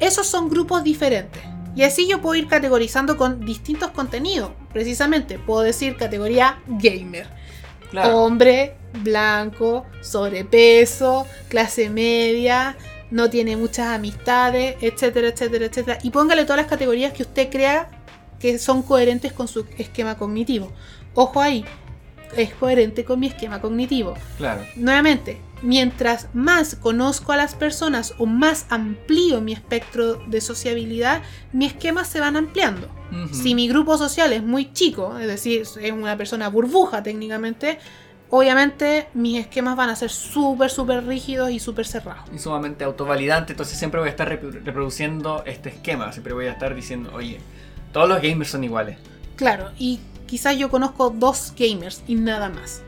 Esos 0.00 0.26
son 0.26 0.48
grupos 0.48 0.82
diferentes. 0.82 1.42
Y 1.74 1.82
así 1.82 2.08
yo 2.08 2.22
puedo 2.22 2.34
ir 2.36 2.48
categorizando 2.48 3.16
con 3.16 3.44
distintos 3.44 3.90
contenidos. 3.90 4.50
Precisamente, 4.72 5.38
puedo 5.38 5.60
decir 5.60 5.96
categoría 5.96 6.58
gamer. 6.66 7.26
Claro. 7.90 8.16
Hombre, 8.16 8.76
blanco, 9.02 9.84
sobrepeso, 10.00 11.26
clase 11.48 11.90
media, 11.90 12.76
no 13.10 13.30
tiene 13.30 13.56
muchas 13.56 13.88
amistades, 13.88 14.76
etcétera, 14.80 15.28
etcétera, 15.28 15.66
etcétera. 15.66 15.98
Y 16.02 16.10
póngale 16.10 16.44
todas 16.44 16.58
las 16.58 16.66
categorías 16.66 17.12
que 17.12 17.22
usted 17.22 17.50
crea 17.50 17.90
que 18.40 18.58
son 18.58 18.82
coherentes 18.82 19.32
con 19.32 19.48
su 19.48 19.66
esquema 19.78 20.16
cognitivo. 20.16 20.72
Ojo 21.14 21.40
ahí, 21.40 21.64
es 22.36 22.52
coherente 22.54 23.04
con 23.04 23.20
mi 23.20 23.28
esquema 23.28 23.60
cognitivo. 23.60 24.14
Claro. 24.36 24.62
Nuevamente, 24.76 25.40
mientras 25.62 26.28
más 26.34 26.74
conozco 26.76 27.32
a 27.32 27.36
las 27.36 27.54
personas 27.54 28.14
o 28.18 28.26
más 28.26 28.66
amplío 28.68 29.40
mi 29.40 29.52
espectro 29.52 30.16
de 30.26 30.40
sociabilidad, 30.40 31.22
mis 31.52 31.72
esquemas 31.72 32.08
se 32.08 32.20
van 32.20 32.36
ampliando. 32.36 32.88
Si 33.32 33.54
mi 33.54 33.68
grupo 33.68 33.96
social 33.96 34.32
es 34.32 34.42
muy 34.42 34.72
chico, 34.72 35.16
es 35.18 35.28
decir, 35.28 35.62
es 35.62 35.92
una 35.92 36.16
persona 36.16 36.48
burbuja 36.48 37.04
técnicamente, 37.04 37.78
obviamente 38.30 39.06
mis 39.14 39.38
esquemas 39.38 39.76
van 39.76 39.88
a 39.90 39.96
ser 39.96 40.10
súper, 40.10 40.70
súper 40.70 41.06
rígidos 41.06 41.50
y 41.52 41.60
súper 41.60 41.86
cerrados. 41.86 42.24
y 42.34 42.38
sumamente 42.40 42.84
autovalidante, 42.84 43.52
entonces 43.52 43.78
siempre 43.78 44.00
voy 44.00 44.08
a 44.08 44.10
estar 44.10 44.28
rep- 44.28 44.64
reproduciendo 44.64 45.44
este 45.46 45.68
esquema, 45.68 46.12
siempre 46.12 46.32
voy 46.34 46.46
a 46.46 46.52
estar 46.52 46.74
diciendo, 46.74 47.12
oye, 47.14 47.38
todos 47.96 48.10
los 48.10 48.20
gamers 48.20 48.50
son 48.50 48.62
iguales. 48.62 48.98
Claro, 49.36 49.70
y 49.78 50.00
quizás 50.26 50.58
yo 50.58 50.68
conozco 50.68 51.08
dos 51.08 51.54
gamers 51.58 52.02
y 52.06 52.14
nada 52.14 52.50
más. 52.50 52.82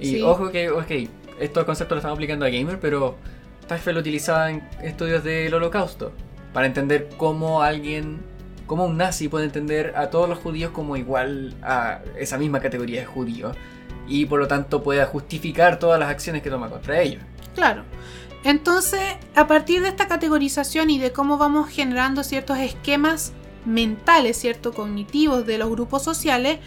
Y 0.00 0.06
Sí. 0.06 0.22
ojo 0.22 0.50
que, 0.50 0.70
ok, 0.70 0.90
estos 1.38 1.64
conceptos 1.64 1.96
los 1.96 2.00
estamos 2.00 2.16
aplicando 2.16 2.46
a 2.46 2.48
gamer, 2.48 2.80
pero 2.80 3.18
Tagfeld 3.66 3.96
lo 3.96 4.00
utilizaba 4.00 4.50
en 4.50 4.66
estudios 4.82 5.22
del 5.22 5.52
holocausto, 5.52 6.12
para 6.54 6.66
entender 6.66 7.10
cómo 7.18 7.60
alguien, 7.60 8.22
cómo 8.66 8.86
un 8.86 8.96
nazi 8.96 9.28
puede 9.28 9.44
entender 9.44 9.92
a 9.96 10.08
todos 10.08 10.30
los 10.30 10.38
judíos 10.38 10.70
como 10.70 10.96
igual 10.96 11.54
a 11.62 12.00
esa 12.18 12.38
misma 12.38 12.60
categoría 12.60 13.00
de 13.00 13.06
judío, 13.06 13.52
y 14.08 14.24
por 14.24 14.40
lo 14.40 14.48
tanto 14.48 14.82
pueda 14.82 15.04
justificar 15.04 15.78
todas 15.78 16.00
las 16.00 16.08
acciones 16.08 16.40
que 16.40 16.48
toma 16.48 16.70
contra 16.70 17.02
ellos. 17.02 17.22
Claro. 17.54 17.82
Entonces, 18.44 19.02
a 19.34 19.46
partir 19.46 19.82
de 19.82 19.88
esta 19.88 20.08
categorización 20.08 20.88
y 20.88 20.98
de 20.98 21.12
cómo 21.12 21.36
vamos 21.36 21.68
generando 21.68 22.24
ciertos 22.24 22.56
esquemas 22.56 23.34
mentales, 23.64 24.36
ciertos 24.36 24.74
cognitivos 24.74 25.46
de 25.46 25.58
los 25.58 25.70
grupos 25.70 26.02
sociales, 26.02 26.58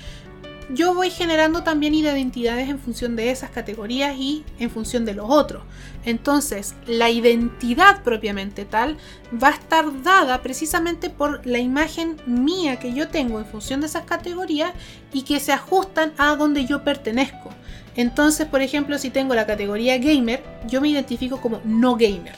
yo 0.70 0.93
voy 0.93 1.10
generando 1.10 1.64
también 1.64 1.93
identidades 1.93 2.70
en 2.70 2.80
función 2.80 3.16
de 3.16 3.32
esas 3.32 3.50
categorías 3.52 4.18
y 4.18 4.43
en 4.60 4.70
función 4.70 5.06
de 5.06 5.14
los 5.14 5.30
otros. 5.30 5.64
Entonces, 6.04 6.76
la 6.86 7.10
identidad 7.10 8.04
propiamente 8.04 8.66
tal 8.66 8.98
va 9.41 9.50
a 9.50 9.52
estar 9.52 10.04
dada 10.04 10.41
precisamente 10.41 11.10
por 11.10 11.45
la 11.45 11.60
imagen 11.60 12.18
mía 12.26 12.80
que 12.80 12.93
yo 12.93 13.08
tengo 13.08 13.39
en 13.39 13.45
función 13.45 13.80
de 13.80 13.88
esas 13.88 14.04
categorías 14.04 14.74
y 15.14 15.22
que 15.22 15.39
se 15.39 15.54
ajustan 15.54 16.12
a 16.18 16.36
donde 16.36 16.66
yo 16.66 16.84
pertenezco. 16.84 17.50
Entonces, 17.95 18.45
por 18.45 18.62
ejemplo, 18.62 18.98
si 18.98 19.10
tengo 19.10 19.36
la 19.36 19.45
categoría 19.45 19.98
gamer, 19.98 20.43
yo 20.68 20.82
me 20.82 20.89
identifico 20.89 21.39
como 21.39 21.62
no 21.64 21.95
gamer, 21.95 22.36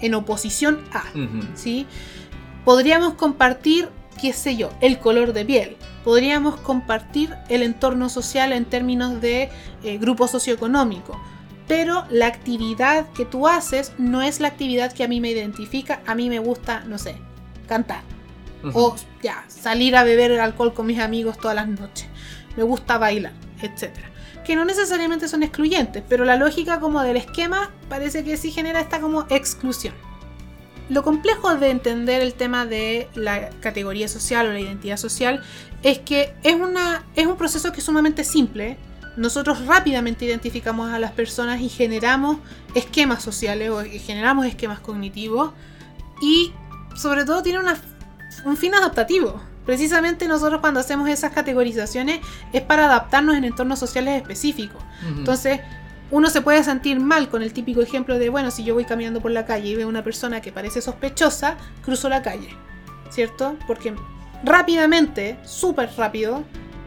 en 0.00 0.14
oposición 0.14 0.80
a. 0.92 1.04
¿sí? 1.54 1.86
Podríamos 2.64 3.14
compartir, 3.14 3.88
qué 4.20 4.32
sé 4.32 4.56
yo, 4.56 4.70
el 4.80 4.98
color 4.98 5.32
de 5.32 5.44
piel. 5.44 5.76
Podríamos 6.04 6.56
compartir 6.60 7.34
el 7.48 7.62
entorno 7.62 8.08
social 8.08 8.52
en 8.52 8.64
términos 8.64 9.20
de 9.20 9.50
eh, 9.82 9.98
grupo 9.98 10.28
socioeconómico. 10.28 11.20
Pero 11.66 12.04
la 12.10 12.26
actividad 12.26 13.06
que 13.10 13.24
tú 13.24 13.46
haces 13.46 13.92
no 13.96 14.22
es 14.22 14.40
la 14.40 14.48
actividad 14.48 14.92
que 14.92 15.04
a 15.04 15.08
mí 15.08 15.20
me 15.20 15.30
identifica. 15.30 16.02
A 16.06 16.14
mí 16.14 16.28
me 16.28 16.38
gusta, 16.38 16.80
no 16.80 16.98
sé, 16.98 17.16
cantar. 17.68 18.02
O 18.74 18.94
ya, 19.22 19.44
salir 19.48 19.96
a 19.96 20.04
beber 20.04 20.38
alcohol 20.38 20.74
con 20.74 20.86
mis 20.86 20.98
amigos 20.98 21.38
todas 21.38 21.54
las 21.54 21.68
noches. 21.68 22.08
Me 22.56 22.62
gusta 22.62 22.98
bailar, 22.98 23.32
etc. 23.62 23.90
Que 24.44 24.56
no 24.56 24.64
necesariamente 24.64 25.28
son 25.28 25.42
excluyentes, 25.42 26.02
pero 26.08 26.24
la 26.24 26.36
lógica 26.36 26.80
como 26.80 27.00
del 27.02 27.16
esquema 27.16 27.70
parece 27.88 28.22
que 28.22 28.36
sí 28.36 28.50
genera 28.50 28.80
esta 28.80 29.00
como 29.00 29.26
exclusión. 29.30 29.94
Lo 30.90 31.02
complejo 31.04 31.54
de 31.54 31.70
entender 31.70 32.20
el 32.20 32.34
tema 32.34 32.66
de 32.66 33.08
la 33.14 33.50
categoría 33.60 34.08
social 34.08 34.48
o 34.48 34.52
la 34.52 34.60
identidad 34.60 34.96
social 34.96 35.42
es 35.82 36.00
que 36.00 36.34
es, 36.42 36.54
una, 36.54 37.04
es 37.14 37.26
un 37.26 37.36
proceso 37.36 37.72
que 37.72 37.78
es 37.78 37.84
sumamente 37.84 38.24
simple. 38.24 38.76
Nosotros 39.16 39.66
rápidamente 39.66 40.24
identificamos 40.24 40.92
a 40.92 40.98
las 40.98 41.12
personas 41.12 41.60
y 41.60 41.68
generamos 41.68 42.38
esquemas 42.74 43.22
sociales 43.22 43.70
o 43.70 43.82
generamos 43.84 44.46
esquemas 44.46 44.80
cognitivos 44.80 45.52
y 46.20 46.52
sobre 46.96 47.24
todo 47.24 47.42
tiene 47.42 47.60
una 47.60 47.80
un 48.44 48.56
fin 48.56 48.74
adaptativo. 48.74 49.40
Precisamente 49.66 50.26
nosotros 50.26 50.60
cuando 50.60 50.80
hacemos 50.80 51.08
esas 51.08 51.32
categorizaciones 51.32 52.20
es 52.52 52.62
para 52.62 52.86
adaptarnos 52.86 53.36
en 53.36 53.44
entornos 53.44 53.78
sociales 53.78 54.20
específicos. 54.20 54.82
Entonces, 55.06 55.60
uno 56.10 56.28
se 56.28 56.40
puede 56.40 56.64
sentir 56.64 56.98
mal 56.98 57.28
con 57.28 57.42
el 57.42 57.52
típico 57.52 57.82
ejemplo 57.82 58.18
de, 58.18 58.28
bueno, 58.28 58.50
si 58.50 58.64
yo 58.64 58.74
voy 58.74 58.84
caminando 58.84 59.20
por 59.20 59.30
la 59.30 59.46
calle 59.46 59.68
y 59.68 59.76
veo 59.76 59.88
una 59.88 60.02
persona 60.02 60.40
que 60.40 60.52
parece 60.52 60.80
sospechosa, 60.80 61.56
cruzo 61.84 62.08
la 62.08 62.22
calle, 62.22 62.48
¿cierto? 63.10 63.56
Porque 63.66 63.94
rápidamente, 64.42 65.38
súper 65.44 65.90
rápido, 65.96 66.42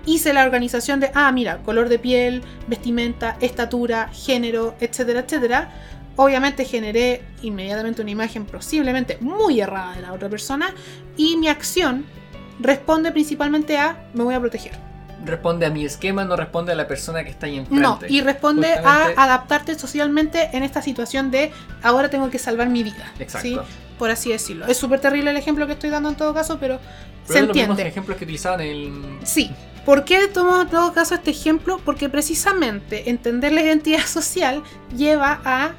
hice 0.05 0.34
la 0.34 0.43
organización 0.43 0.99
de, 0.99 1.11
ah, 1.13 1.32
mira, 1.32 1.59
color 1.63 1.89
de 1.89 1.99
piel, 1.99 2.41
vestimenta, 2.67 3.38
estatura, 3.39 4.09
género, 4.09 4.76
etcétera, 4.80 5.21
etcétera. 5.21 5.71
Obviamente 6.15 6.65
generé 6.65 7.24
inmediatamente 7.41 8.01
una 8.01 8.11
imagen 8.11 8.45
posiblemente 8.45 9.17
muy 9.21 9.61
errada 9.61 9.95
de 9.95 10.01
la 10.01 10.13
otra 10.13 10.30
persona 10.30 10.74
y 11.17 11.38
mi 11.38 11.47
acción 11.47 12.05
responde 12.59 13.11
principalmente 13.11 13.78
a 13.78 14.09
me 14.13 14.24
voy 14.24 14.36
a 14.36 14.39
proteger. 14.39 14.93
Responde 15.26 15.65
a 15.65 15.69
mi 15.69 15.86
esquema, 15.86 16.26
no 16.26 16.36
responde 16.36 16.71
a 16.71 16.76
la 16.76 16.88
persona 16.88 17.24
que 17.24 17.30
está 17.30 17.45
ahí 17.45 17.57
enfrente. 17.57 17.82
No, 17.82 17.99
y 18.07 18.21
responde 18.21 18.67
Justamente- 18.76 19.19
a 19.19 19.24
adaptarte 19.24 19.76
socialmente 19.78 20.49
en 20.53 20.63
esta 20.63 20.82
situación 20.82 21.32
de 21.32 21.51
ahora 21.82 22.09
tengo 22.09 22.30
que 22.30 22.39
salvar 22.39 22.69
mi 22.69 22.84
vida. 22.84 23.11
Exacto. 23.19 23.47
¿sí? 23.47 23.57
Por 23.97 24.09
así 24.11 24.32
decirlo. 24.32 24.65
Es 24.67 24.78
súper 24.78 24.99
terrible 24.99 25.32
el 25.32 25.38
ejemplo 25.38 25.65
que 25.67 25.74
estoy 25.74 25.89
dando 25.89 26.09
en 26.09 26.15
todo 26.15 26.34
caso, 26.34 26.57
pero, 26.59 26.80
Pero 26.80 27.34
se 27.34 27.39
es 27.39 27.47
los 27.47 27.55
mismos 27.55 27.69
entiende. 27.71 27.89
ejemplos 27.89 28.17
que 28.17 28.24
utilizaban 28.26 28.61
en 28.61 28.67
el... 28.69 29.19
Sí. 29.24 29.51
¿Por 29.86 30.03
qué 30.05 30.28
tomo 30.28 30.61
en 30.61 30.67
todo 30.69 30.93
caso 30.93 31.13
este 31.15 31.32
ejemplo? 31.32 31.80
Porque 31.84 32.09
precisamente 32.09 33.09
entender 33.09 33.51
la 33.51 33.61
identidad 33.61 34.05
social 34.05 34.63
lleva 34.95 35.41
a 35.43 35.71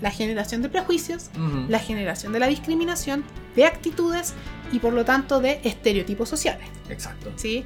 la 0.00 0.10
generación 0.10 0.62
de 0.62 0.68
prejuicios, 0.68 1.30
la 1.68 1.78
generación 1.78 2.32
de 2.32 2.40
la 2.40 2.48
discriminación, 2.48 3.22
de 3.54 3.66
actitudes 3.66 4.34
y 4.72 4.78
por 4.80 4.92
lo 4.94 5.04
tanto 5.04 5.38
de 5.40 5.60
estereotipos 5.62 6.28
sociales. 6.28 6.66
Exacto. 6.88 7.30
¿sí? 7.36 7.64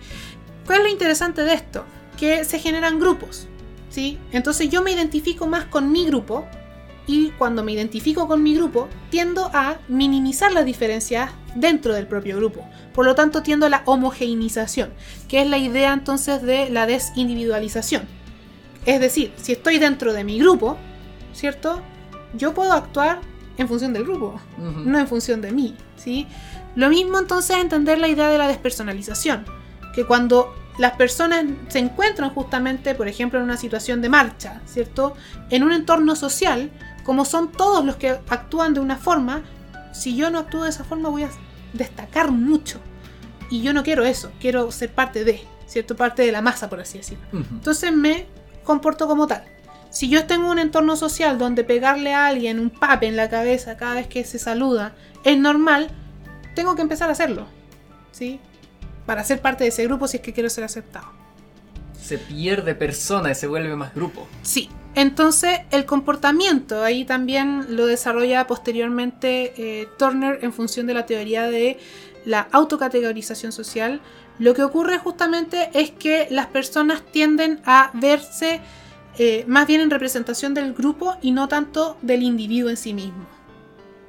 ¿Cuál 0.66 0.78
es 0.80 0.84
lo 0.84 0.90
interesante 0.90 1.42
de 1.42 1.54
esto? 1.54 1.84
Que 2.18 2.44
se 2.44 2.58
generan 2.58 2.98
grupos, 2.98 3.46
¿sí? 3.88 4.18
Entonces 4.32 4.68
yo 4.68 4.82
me 4.82 4.92
identifico 4.92 5.46
más 5.46 5.66
con 5.66 5.92
mi 5.92 6.04
grupo 6.04 6.46
y 7.06 7.30
cuando 7.38 7.62
me 7.62 7.72
identifico 7.72 8.26
con 8.26 8.42
mi 8.42 8.54
grupo 8.54 8.88
tiendo 9.10 9.50
a 9.54 9.76
minimizar 9.88 10.52
las 10.52 10.64
diferencias 10.64 11.30
dentro 11.54 11.94
del 11.94 12.06
propio 12.06 12.36
grupo. 12.36 12.66
Por 12.92 13.04
lo 13.06 13.14
tanto 13.14 13.42
tiendo 13.42 13.66
a 13.66 13.70
la 13.70 13.82
homogeneización, 13.86 14.92
que 15.28 15.40
es 15.40 15.46
la 15.46 15.58
idea 15.58 15.92
entonces 15.92 16.42
de 16.42 16.68
la 16.68 16.86
desindividualización. 16.86 18.02
Es 18.86 19.00
decir, 19.00 19.32
si 19.36 19.52
estoy 19.52 19.78
dentro 19.78 20.12
de 20.12 20.24
mi 20.24 20.38
grupo, 20.38 20.76
¿cierto? 21.32 21.80
Yo 22.34 22.54
puedo 22.54 22.72
actuar 22.72 23.20
en 23.58 23.68
función 23.68 23.92
del 23.92 24.04
grupo 24.04 24.40
no 24.58 24.98
en 24.98 25.08
función 25.08 25.40
de 25.40 25.52
mí, 25.52 25.74
¿sí? 25.96 26.26
Lo 26.74 26.88
mismo 26.88 27.18
entonces 27.18 27.56
entender 27.56 27.98
la 27.98 28.08
idea 28.08 28.28
de 28.28 28.38
la 28.38 28.48
despersonalización, 28.48 29.44
que 29.97 30.05
cuando 30.05 30.55
las 30.76 30.92
personas 30.92 31.47
se 31.68 31.78
encuentran 31.78 32.28
justamente, 32.28 32.94
por 32.94 33.09
ejemplo, 33.09 33.38
en 33.38 33.47
una 33.47 33.57
situación 33.57 34.03
de 34.03 34.11
marcha, 34.11 34.61
¿cierto? 34.66 35.14
En 35.49 35.64
un 35.64 35.72
entorno 35.72 36.14
social, 36.14 36.70
como 37.03 37.24
son 37.24 37.51
todos 37.51 37.82
los 37.82 37.97
que 37.97 38.11
actúan 38.11 38.74
de 38.74 38.80
una 38.80 38.97
forma, 38.97 39.42
si 39.92 40.14
yo 40.14 40.30
no 40.30 40.38
actúo 40.38 40.64
de 40.64 40.68
esa 40.68 40.84
forma 40.84 41.09
voy 41.09 41.22
a 41.22 41.30
destacar 41.72 42.30
mucho. 42.30 42.78
Y 43.51 43.62
yo 43.62 43.72
no 43.72 43.82
quiero 43.82 44.05
eso, 44.05 44.30
quiero 44.38 44.70
ser 44.70 44.92
parte 44.92 45.24
de, 45.24 45.40
¿cierto? 45.66 45.97
Parte 45.97 46.22
de 46.26 46.32
la 46.32 46.42
masa, 46.42 46.68
por 46.68 46.80
así 46.80 46.99
decirlo. 46.99 47.24
Entonces 47.32 47.90
me 47.90 48.26
comporto 48.64 49.07
como 49.07 49.26
tal. 49.26 49.44
Si 49.88 50.11
yo 50.11 50.26
tengo 50.26 50.51
un 50.51 50.59
entorno 50.59 50.94
social 50.97 51.38
donde 51.38 51.64
pegarle 51.64 52.12
a 52.12 52.26
alguien 52.26 52.61
un 52.61 52.68
pape 52.68 53.07
en 53.07 53.16
la 53.16 53.30
cabeza 53.30 53.78
cada 53.78 53.94
vez 53.94 54.09
que 54.09 54.24
se 54.24 54.38
saluda 54.38 54.94
es 55.24 55.38
normal, 55.38 55.88
tengo 56.55 56.76
que 56.76 56.82
empezar 56.82 57.09
a 57.09 57.12
hacerlo. 57.12 57.47
¿Sí? 58.12 58.40
Para 59.07 59.24
ser 59.24 59.40
parte 59.40 59.64
de 59.64 59.68
ese 59.68 59.84
grupo 59.84 60.09
si 60.09 60.18
es 60.18 60.22
que 60.22 60.32
quiero 60.32 60.50
ser 60.50 60.64
aceptado. 60.64 61.07
Se 62.00 62.18
pierde 62.18 62.74
persona 62.74 63.30
y 63.30 63.34
se 63.34 63.46
vuelve 63.46 63.74
más 63.76 63.94
grupo. 63.94 64.26
Sí. 64.42 64.68
Entonces, 64.94 65.61
el 65.72 65.84
comportamiento 65.84 66.82
ahí 66.82 67.04
también 67.04 67.76
lo 67.76 67.86
desarrolla 67.86 68.46
posteriormente 68.46 69.52
eh, 69.57 69.88
Turner 69.98 70.38
en 70.42 70.52
función 70.52 70.86
de 70.86 70.94
la 70.94 71.04
teoría 71.04 71.50
de 71.50 71.78
la 72.24 72.48
autocategorización 72.50 73.52
social. 73.52 74.00
Lo 74.38 74.54
que 74.54 74.62
ocurre 74.62 74.98
justamente 74.98 75.70
es 75.74 75.90
que 75.90 76.28
las 76.30 76.46
personas 76.46 77.02
tienden 77.12 77.61
a 77.66 77.90
verse 77.94 78.61
eh, 79.18 79.44
más 79.46 79.66
bien 79.66 79.80
en 79.80 79.90
representación 79.90 80.54
del 80.54 80.74
grupo 80.74 81.16
y 81.22 81.32
no 81.32 81.48
tanto 81.48 81.96
del 82.02 82.22
individuo 82.22 82.70
en 82.70 82.76
sí 82.76 82.94
mismo. 82.94 83.36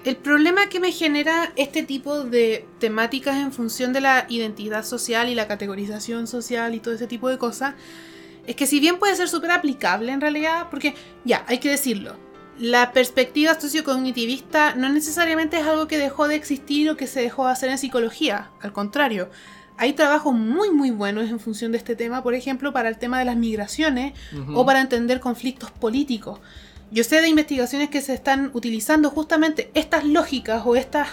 El 0.08 0.16
problema 0.16 0.70
que 0.70 0.80
me 0.80 0.94
genera 0.94 1.52
este 1.58 1.84
tipo 1.84 2.24
de 2.24 2.66
temáticas 2.80 3.36
en 3.36 3.52
función 3.52 3.92
de 3.92 4.00
la 4.00 4.26
identidad 4.30 4.86
social 4.86 5.28
y 5.28 5.36
la 5.36 5.50
categorización 5.50 6.28
social 6.28 6.74
y 6.74 6.80
todo 6.80 6.94
ese 6.94 7.08
tipo 7.08 7.28
de 7.28 7.38
cosas 7.38 7.76
es 8.46 8.56
que 8.56 8.68
si 8.68 8.80
bien 8.80 9.00
puede 9.00 9.18
ser 9.18 9.28
súper 9.28 9.52
aplicable 9.52 10.14
en 10.14 10.22
realidad, 10.22 10.68
porque 10.70 10.96
ya, 11.26 11.44
hay 11.50 11.58
que 11.58 11.70
decirlo, 11.70 12.16
la 12.58 12.94
perspectiva 12.94 13.60
sociocognitivista 13.60 14.76
no 14.76 14.88
necesariamente 14.88 15.60
es 15.60 15.68
algo 15.68 15.90
que 15.90 15.98
dejó 15.98 16.30
de 16.30 16.36
existir 16.36 16.90
o 16.90 16.96
que 16.96 17.06
se 17.06 17.20
dejó 17.20 17.46
de 17.46 17.52
hacer 17.52 17.70
en 17.70 17.78
psicología, 17.78 18.52
al 18.62 18.72
contrario, 18.72 19.30
hay 19.76 19.92
trabajos 19.92 20.34
muy 20.34 20.72
muy 20.72 20.90
buenos 20.90 21.30
en 21.30 21.42
función 21.42 21.74
de 21.74 21.80
este 21.80 21.98
tema, 21.98 22.24
por 22.24 22.34
ejemplo, 22.34 22.72
para 22.72 22.88
el 22.88 22.98
tema 22.98 23.20
de 23.20 23.26
las 23.26 23.36
migraciones 23.36 24.14
o 24.54 24.66
para 24.66 24.80
entender 24.80 25.20
conflictos 25.20 25.70
políticos. 25.70 26.40
Yo 26.90 27.04
sé 27.04 27.22
de 27.22 27.28
investigaciones 27.28 27.90
que 27.90 28.02
se 28.02 28.14
están 28.14 28.52
utilizando 28.54 29.10
justamente 29.10 29.70
estas 29.74 30.06
lógicas 30.06 30.64
o 30.66 30.76
estas, 30.76 31.10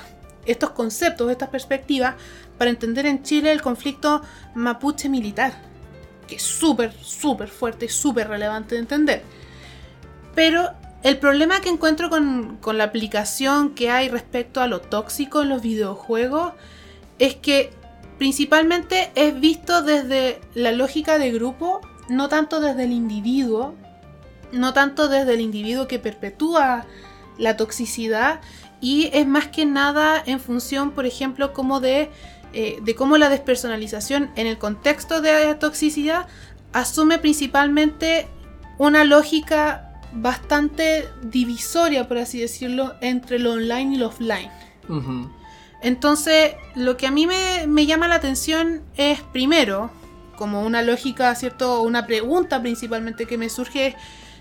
estos 0.47 0.71
conceptos, 0.71 1.31
estas 1.31 1.49
perspectivas, 1.49 2.15
para 2.59 2.71
entender 2.71 3.07
en 3.07 3.23
Chile 3.25 3.51
el 3.51 3.61
conflicto 3.61 4.23
mapuche 4.55 5.09
militar, 5.09 5.53
que 6.29 6.37
es 6.37 6.43
súper, 6.43 6.93
súper 6.93 7.49
fuerte 7.49 7.87
y 7.87 7.89
súper 7.89 8.29
relevante 8.29 8.77
de 8.77 8.83
entender. 8.83 9.23
Pero 10.37 10.71
el 11.03 11.19
problema 11.19 11.61
que 11.61 11.71
encuentro 11.71 12.09
con, 12.09 12.57
con 12.61 12.79
la 12.79 12.85
aplicación 12.85 13.75
que 13.75 13.91
hay 13.91 14.09
respecto 14.09 14.61
a 14.61 14.69
lo 14.69 14.81
tóxico 14.81 15.43
en 15.43 15.49
los 15.49 15.61
videojuegos 15.61 16.53
es 17.19 17.35
que 17.35 17.71
principalmente 18.19 19.11
es 19.17 19.39
visto 19.39 19.83
desde 19.83 20.41
la 20.55 20.71
lógica 20.71 21.19
de 21.19 21.33
grupo, 21.33 21.81
no 22.09 22.29
tanto 22.29 22.61
desde 22.61 22.85
el 22.85 22.93
individuo, 22.93 23.75
no 24.55 24.73
tanto 24.73 25.09
desde 25.09 25.35
el 25.35 25.41
individuo 25.41 25.87
que 25.89 25.99
perpetúa 25.99 26.87
la 27.39 27.57
toxicidad 27.57 28.41
y 28.81 29.11
es 29.13 29.27
más 29.27 29.49
que 29.49 29.65
nada 29.65 30.23
en 30.25 30.41
función, 30.41 30.91
por 30.91 31.07
ejemplo, 31.07 31.53
como 31.53 31.81
de, 31.81 32.11
eh, 32.53 32.79
de 32.83 32.95
cómo 32.95 33.17
la 33.17 33.29
despersonalización 33.29 34.31
en 34.37 34.47
el 34.47 34.59
contexto 34.59 35.21
de 35.21 35.55
toxicidad 35.55 36.27
asume 36.73 37.19
principalmente 37.19 38.29
una 38.79 39.05
lógica 39.05 39.91
bastante 40.13 41.09
divisoria, 41.23 42.07
por 42.07 42.19
así 42.19 42.41
decirlo, 42.41 42.95
entre 43.01 43.39
lo 43.39 43.53
online 43.53 43.95
y 43.95 43.99
lo 43.99 44.09
offline. 44.09 44.51
Entonces, 45.83 46.55
lo 46.75 46.97
que 46.97 47.07
a 47.07 47.11
mí 47.11 47.27
me, 47.27 47.67
me 47.67 47.87
llama 47.87 48.09
la 48.09 48.17
atención 48.17 48.83
es, 48.97 49.21
primero, 49.21 49.91
como 50.37 50.63
una 50.63 50.83
lógica, 50.83 51.35
¿cierto? 51.35 51.83
Una 51.83 52.07
pregunta 52.07 52.61
principalmente 52.61 53.27
que 53.27 53.39
me 53.39 53.49
surge 53.49 53.89
es, 53.89 53.95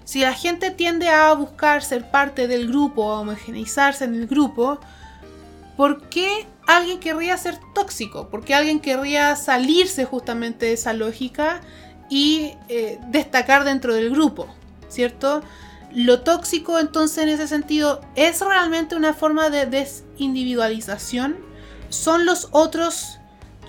si 0.05 0.21
la 0.21 0.33
gente 0.33 0.71
tiende 0.71 1.09
a 1.09 1.33
buscar 1.33 1.83
ser 1.83 2.09
parte 2.11 2.47
del 2.47 2.67
grupo, 2.67 3.11
a 3.11 3.21
homogeneizarse 3.21 4.03
en 4.03 4.15
el 4.15 4.27
grupo, 4.27 4.79
¿por 5.77 6.09
qué 6.09 6.45
alguien 6.67 6.99
querría 6.99 7.37
ser 7.37 7.57
tóxico? 7.73 8.29
¿Por 8.29 8.43
qué 8.43 8.53
alguien 8.53 8.79
querría 8.79 9.35
salirse 9.35 10.05
justamente 10.05 10.67
de 10.67 10.73
esa 10.73 10.93
lógica 10.93 11.61
y 12.09 12.53
eh, 12.69 12.99
destacar 13.07 13.63
dentro 13.63 13.93
del 13.93 14.09
grupo? 14.09 14.47
¿Cierto? 14.89 15.41
Lo 15.93 16.21
tóxico 16.21 16.79
entonces 16.79 17.19
en 17.19 17.29
ese 17.29 17.47
sentido 17.47 18.01
es 18.15 18.41
realmente 18.41 18.95
una 18.95 19.13
forma 19.13 19.49
de 19.49 19.65
desindividualización. 19.67 21.37
¿Son 21.89 22.25
los 22.25 22.49
otros 22.51 23.19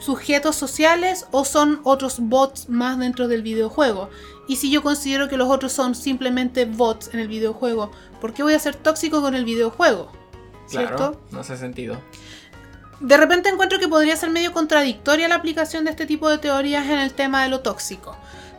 sujetos 0.04 0.56
sociales 0.56 1.26
o 1.30 1.44
son 1.44 1.80
otros 1.84 2.20
bots 2.20 2.68
más 2.68 2.98
dentro 2.98 3.26
del 3.26 3.42
videojuego? 3.42 4.10
Y 4.46 4.56
si 4.56 4.70
yo 4.70 4.82
considero 4.82 5.28
que 5.28 5.36
los 5.36 5.48
otros 5.48 5.72
son 5.72 5.94
simplemente 5.94 6.66
bots 6.66 7.10
en 7.14 7.20
el 7.20 7.28
videojuego, 7.28 7.90
¿por 8.20 8.34
qué 8.34 8.42
voy 8.42 8.54
a 8.54 8.58
ser 8.58 8.76
tóxico 8.76 9.22
con 9.22 9.34
el 9.34 9.44
videojuego? 9.44 10.12
¿Cierto? 10.66 10.96
Claro, 10.96 11.20
no 11.30 11.40
hace 11.40 11.56
sentido. 11.56 11.98
De 13.00 13.16
repente 13.16 13.48
encuentro 13.48 13.78
que 13.78 13.88
podría 13.88 14.16
ser 14.16 14.30
medio 14.30 14.52
contradictoria 14.52 15.28
la 15.28 15.34
aplicación 15.34 15.84
de 15.84 15.90
este 15.90 16.06
tipo 16.06 16.28
de 16.28 16.38
teorías 16.38 16.86
en 16.86 16.98
el 16.98 17.12
tema 17.12 17.42
de 17.42 17.48
lo 17.48 17.60
tóxico. 17.60 18.16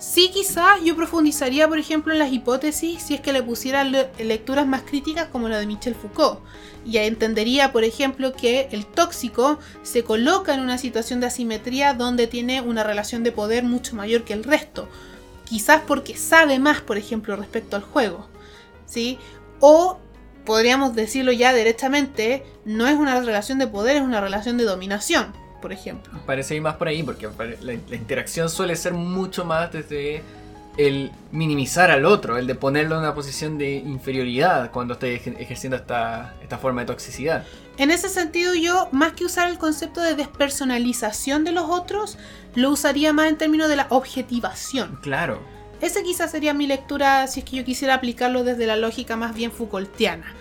Sí, 0.08 0.30
quizás 0.32 0.82
yo 0.84 0.96
profundizaría, 0.96 1.68
por 1.68 1.80
ejemplo, 1.80 2.14
en 2.14 2.20
las 2.20 2.32
hipótesis 2.32 3.02
si 3.02 3.16
es 3.16 3.22
que 3.22 3.34
le 3.34 3.42
pusiera 3.42 3.84
le- 3.84 4.12
lecturas 4.20 4.68
más 4.68 4.84
críticas 4.84 5.28
como 5.32 5.50
la 5.50 5.58
de 5.58 5.66
Michel 5.66 5.96
Foucault. 5.96 6.40
Y 6.86 6.98
entendería, 6.98 7.72
por 7.72 7.84
ejemplo, 7.84 8.32
que 8.32 8.70
el 8.72 8.86
tóxico 8.86 9.58
se 9.82 10.04
coloca 10.04 10.54
en 10.54 10.60
una 10.60 10.78
situación 10.78 11.20
de 11.20 11.26
asimetría 11.28 11.96
donde 11.96 12.28
tiene 12.28 12.62
una 12.62 12.84
relación 12.84 13.24
de 13.24 13.32
poder 13.32 13.64
mucho 13.64 13.96
mayor 13.96 14.24
que 14.24 14.34
el 14.34 14.44
resto. 14.44 14.88
Quizás 15.44 15.82
porque 15.88 16.16
sabe 16.16 16.60
más, 16.60 16.82
por 16.82 16.98
ejemplo, 16.98 17.36
respecto 17.36 17.76
al 17.76 17.82
juego. 17.82 18.28
¿Sí? 18.86 19.18
O 19.60 19.98
podríamos 20.46 20.94
decirlo 20.94 21.32
ya 21.32 21.52
directamente, 21.52 22.46
no 22.64 22.88
es 22.88 22.96
una 22.96 23.20
relación 23.20 23.58
de 23.58 23.66
poder, 23.68 23.98
es 23.98 24.04
una 24.04 24.22
relación 24.22 24.58
de 24.58 24.66
dominación, 24.66 25.34
por 25.66 25.74
ejemplo. 25.74 26.14
Parece 26.28 26.54
ir 26.54 26.62
más 26.62 26.76
por 26.76 26.88
ahí 26.88 27.02
porque 27.02 27.28
la, 27.28 27.74
la 27.90 27.96
interacción 27.96 28.52
suele 28.52 28.76
ser 28.76 28.94
mucho 28.94 29.46
más 29.46 29.72
desde 29.72 30.22
el 30.78 31.10
minimizar 31.32 31.90
al 31.90 32.06
otro, 32.06 32.38
el 32.38 32.46
de 32.46 32.54
ponerlo 32.54 32.94
en 32.96 33.02
una 33.02 33.16
posición 33.16 33.58
de 33.58 33.78
inferioridad 33.78 34.70
cuando 34.70 34.94
esté 34.94 35.16
ej- 35.16 35.36
ejerciendo 35.40 35.76
esta, 35.76 36.36
esta 36.44 36.60
forma 36.60 36.82
de 36.82 36.88
toxicidad. 36.88 37.46
En 37.80 37.90
ese 37.90 38.10
sentido 38.10 38.54
yo, 38.54 38.90
más 38.92 39.14
que 39.14 39.26
usar 39.26 39.50
el 39.50 39.58
concepto 39.58 40.02
de 40.02 40.14
despersonalización 40.14 41.44
de 41.46 41.52
los 41.52 41.66
otros, 41.68 42.20
lo 42.54 42.70
usaría 42.70 43.12
más 43.12 43.28
en 43.30 43.38
términos 43.40 43.68
de 43.68 43.78
la 43.78 43.88
objetivación. 43.90 45.00
Claro. 45.02 45.40
Esa 45.82 46.04
quizás 46.04 46.30
sería 46.30 46.54
mi 46.54 46.68
lectura 46.68 47.26
si 47.26 47.40
es 47.40 47.46
que 47.48 47.56
yo 47.56 47.66
quisiera 47.66 47.96
aplicarlo 47.96 48.44
desde 48.44 48.68
la 48.68 48.76
lógica 48.76 49.16
más 49.16 49.34
bien 49.34 49.52
Foucaultiana. 49.52 50.32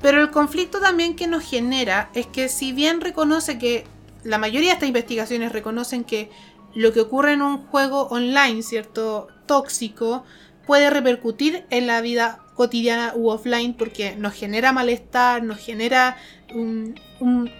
Pero 0.00 0.22
el 0.22 0.30
conflicto 0.30 0.80
también 0.80 1.14
que 1.14 1.26
nos 1.26 1.44
genera 1.44 2.08
es 2.14 2.26
que 2.26 2.48
si 2.48 2.72
bien 2.72 3.00
reconoce 3.02 3.58
que 3.58 3.84
la 4.24 4.38
mayoría 4.38 4.70
de 4.70 4.74
estas 4.74 4.88
investigaciones 4.88 5.52
reconocen 5.52 6.04
que 6.04 6.30
lo 6.74 6.92
que 6.92 7.00
ocurre 7.00 7.32
en 7.32 7.42
un 7.42 7.58
juego 7.66 8.08
online, 8.08 8.62
¿cierto? 8.62 9.28
Tóxico, 9.46 10.24
puede 10.66 10.90
repercutir 10.90 11.64
en 11.70 11.86
la 11.86 12.00
vida 12.00 12.40
cotidiana 12.54 13.12
u 13.16 13.28
offline 13.28 13.74
porque 13.74 14.14
nos 14.16 14.34
genera 14.34 14.72
malestar, 14.72 15.42
nos 15.42 15.58
genera 15.58 16.16
un, 16.54 16.94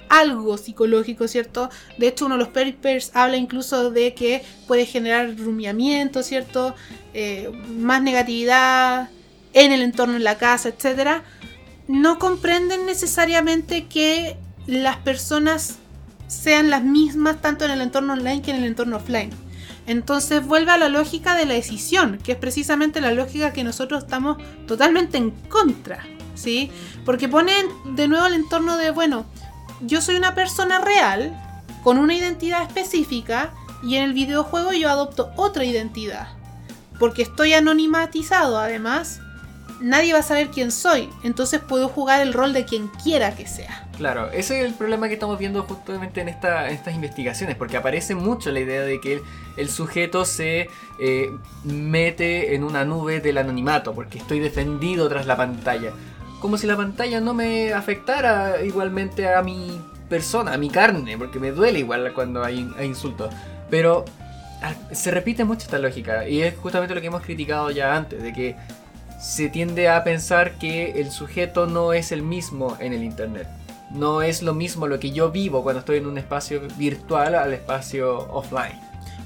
algo 0.08 0.56
psicológico, 0.58 1.28
¿cierto? 1.28 1.70
De 1.98 2.08
hecho, 2.08 2.26
uno 2.26 2.36
de 2.36 2.44
los 2.44 2.48
papers 2.48 3.10
habla 3.14 3.36
incluso 3.36 3.90
de 3.90 4.14
que 4.14 4.42
puede 4.66 4.86
generar 4.86 5.36
rumiamiento, 5.36 6.22
¿cierto? 6.22 6.74
Eh, 7.14 7.50
más 7.68 8.02
negatividad 8.02 9.10
en 9.52 9.72
el 9.72 9.82
entorno, 9.82 10.16
en 10.16 10.24
la 10.24 10.38
casa, 10.38 10.68
etc. 10.68 11.22
No 11.88 12.18
comprenden 12.18 12.86
necesariamente 12.86 13.86
que 13.86 14.36
las 14.66 14.96
personas 14.98 15.78
sean 16.32 16.70
las 16.70 16.82
mismas 16.82 17.40
tanto 17.40 17.64
en 17.64 17.72
el 17.72 17.80
entorno 17.82 18.14
online 18.14 18.42
que 18.42 18.50
en 18.50 18.58
el 18.58 18.64
entorno 18.64 18.96
offline. 18.96 19.30
Entonces 19.86 20.44
vuelve 20.44 20.72
a 20.72 20.78
la 20.78 20.88
lógica 20.88 21.34
de 21.34 21.44
la 21.44 21.54
decisión, 21.54 22.18
que 22.18 22.32
es 22.32 22.38
precisamente 22.38 23.00
la 23.00 23.12
lógica 23.12 23.52
que 23.52 23.64
nosotros 23.64 24.04
estamos 24.04 24.38
totalmente 24.66 25.18
en 25.18 25.30
contra, 25.30 26.04
¿sí? 26.34 26.70
Porque 27.04 27.28
ponen 27.28 27.66
de 27.96 28.08
nuevo 28.08 28.26
el 28.26 28.34
entorno 28.34 28.76
de, 28.76 28.90
bueno, 28.90 29.26
yo 29.80 30.00
soy 30.00 30.16
una 30.16 30.34
persona 30.34 30.80
real, 30.80 31.36
con 31.82 31.98
una 31.98 32.14
identidad 32.14 32.62
específica, 32.62 33.52
y 33.82 33.96
en 33.96 34.04
el 34.04 34.12
videojuego 34.12 34.72
yo 34.72 34.88
adopto 34.88 35.32
otra 35.36 35.64
identidad. 35.64 36.28
Porque 36.98 37.22
estoy 37.22 37.52
anonimatizado 37.52 38.58
además, 38.58 39.20
nadie 39.82 40.12
va 40.12 40.20
a 40.20 40.22
saber 40.22 40.48
quién 40.48 40.70
soy, 40.70 41.10
entonces 41.22 41.60
puedo 41.60 41.88
jugar 41.88 42.22
el 42.22 42.32
rol 42.32 42.52
de 42.52 42.64
quien 42.64 42.88
quiera 42.88 43.34
que 43.34 43.46
sea. 43.46 43.86
Claro, 43.96 44.30
ese 44.30 44.60
es 44.60 44.66
el 44.66 44.74
problema 44.74 45.08
que 45.08 45.14
estamos 45.14 45.38
viendo 45.38 45.62
justamente 45.62 46.20
en, 46.20 46.28
estas 46.28 46.94
investigaciones, 46.94 47.56
porque 47.56 47.76
aparece 47.76 48.14
mucho 48.14 48.50
la 48.50 48.60
idea 48.60 48.82
de 48.82 49.00
que 49.00 49.22
el, 49.56 49.68
sujeto 49.68 50.24
se 50.24 50.68
eh, 50.98 51.30
mete 51.64 52.54
en 52.54 52.64
una 52.64 52.84
nube 52.84 53.20
del 53.20 53.38
anonimato, 53.38 53.92
porque 53.94 54.18
estoy 54.18 54.40
defendido 54.40 55.08
tras 55.08 55.26
la 55.26 55.36
pantalla. 55.36 55.92
Como 56.40 56.56
si 56.56 56.66
la 56.66 56.76
pantalla 56.76 57.20
no 57.20 57.34
me 57.34 57.72
afectara 57.72 58.62
igualmente 58.62 59.32
a 59.32 59.42
mi 59.42 59.80
persona, 60.08 60.54
a 60.54 60.58
mi 60.58 60.70
carne, 60.70 61.16
porque 61.18 61.38
me 61.38 61.52
duele 61.52 61.80
igual 61.80 62.12
cuando 62.14 62.42
hay, 62.42 62.68
hay 62.76 62.86
insultos. 62.86 63.32
Pero 63.70 64.04
ah, 64.62 64.74
se 64.92 65.10
repite 65.10 65.44
mucho 65.44 65.62
esta 65.62 65.78
lógica, 65.78 66.28
y 66.28 66.42
es 66.42 66.56
justamente 66.56 66.94
lo 66.94 67.00
que 67.00 67.06
hemos 67.08 67.22
criticado 67.22 67.70
ya 67.70 67.94
antes, 67.94 68.22
de 68.22 68.32
que 68.32 68.56
se 69.22 69.48
tiende 69.48 69.88
a 69.88 70.02
pensar 70.02 70.58
que 70.58 71.00
el 71.00 71.12
sujeto 71.12 71.66
no 71.66 71.92
es 71.92 72.10
el 72.10 72.22
mismo 72.22 72.76
en 72.80 72.92
el 72.92 73.04
Internet. 73.04 73.46
No 73.92 74.20
es 74.20 74.42
lo 74.42 74.52
mismo 74.52 74.88
lo 74.88 74.98
que 74.98 75.12
yo 75.12 75.30
vivo 75.30 75.62
cuando 75.62 75.78
estoy 75.78 75.98
en 75.98 76.06
un 76.06 76.18
espacio 76.18 76.60
virtual 76.76 77.36
al 77.36 77.52
espacio 77.52 78.28
offline. 78.32 78.80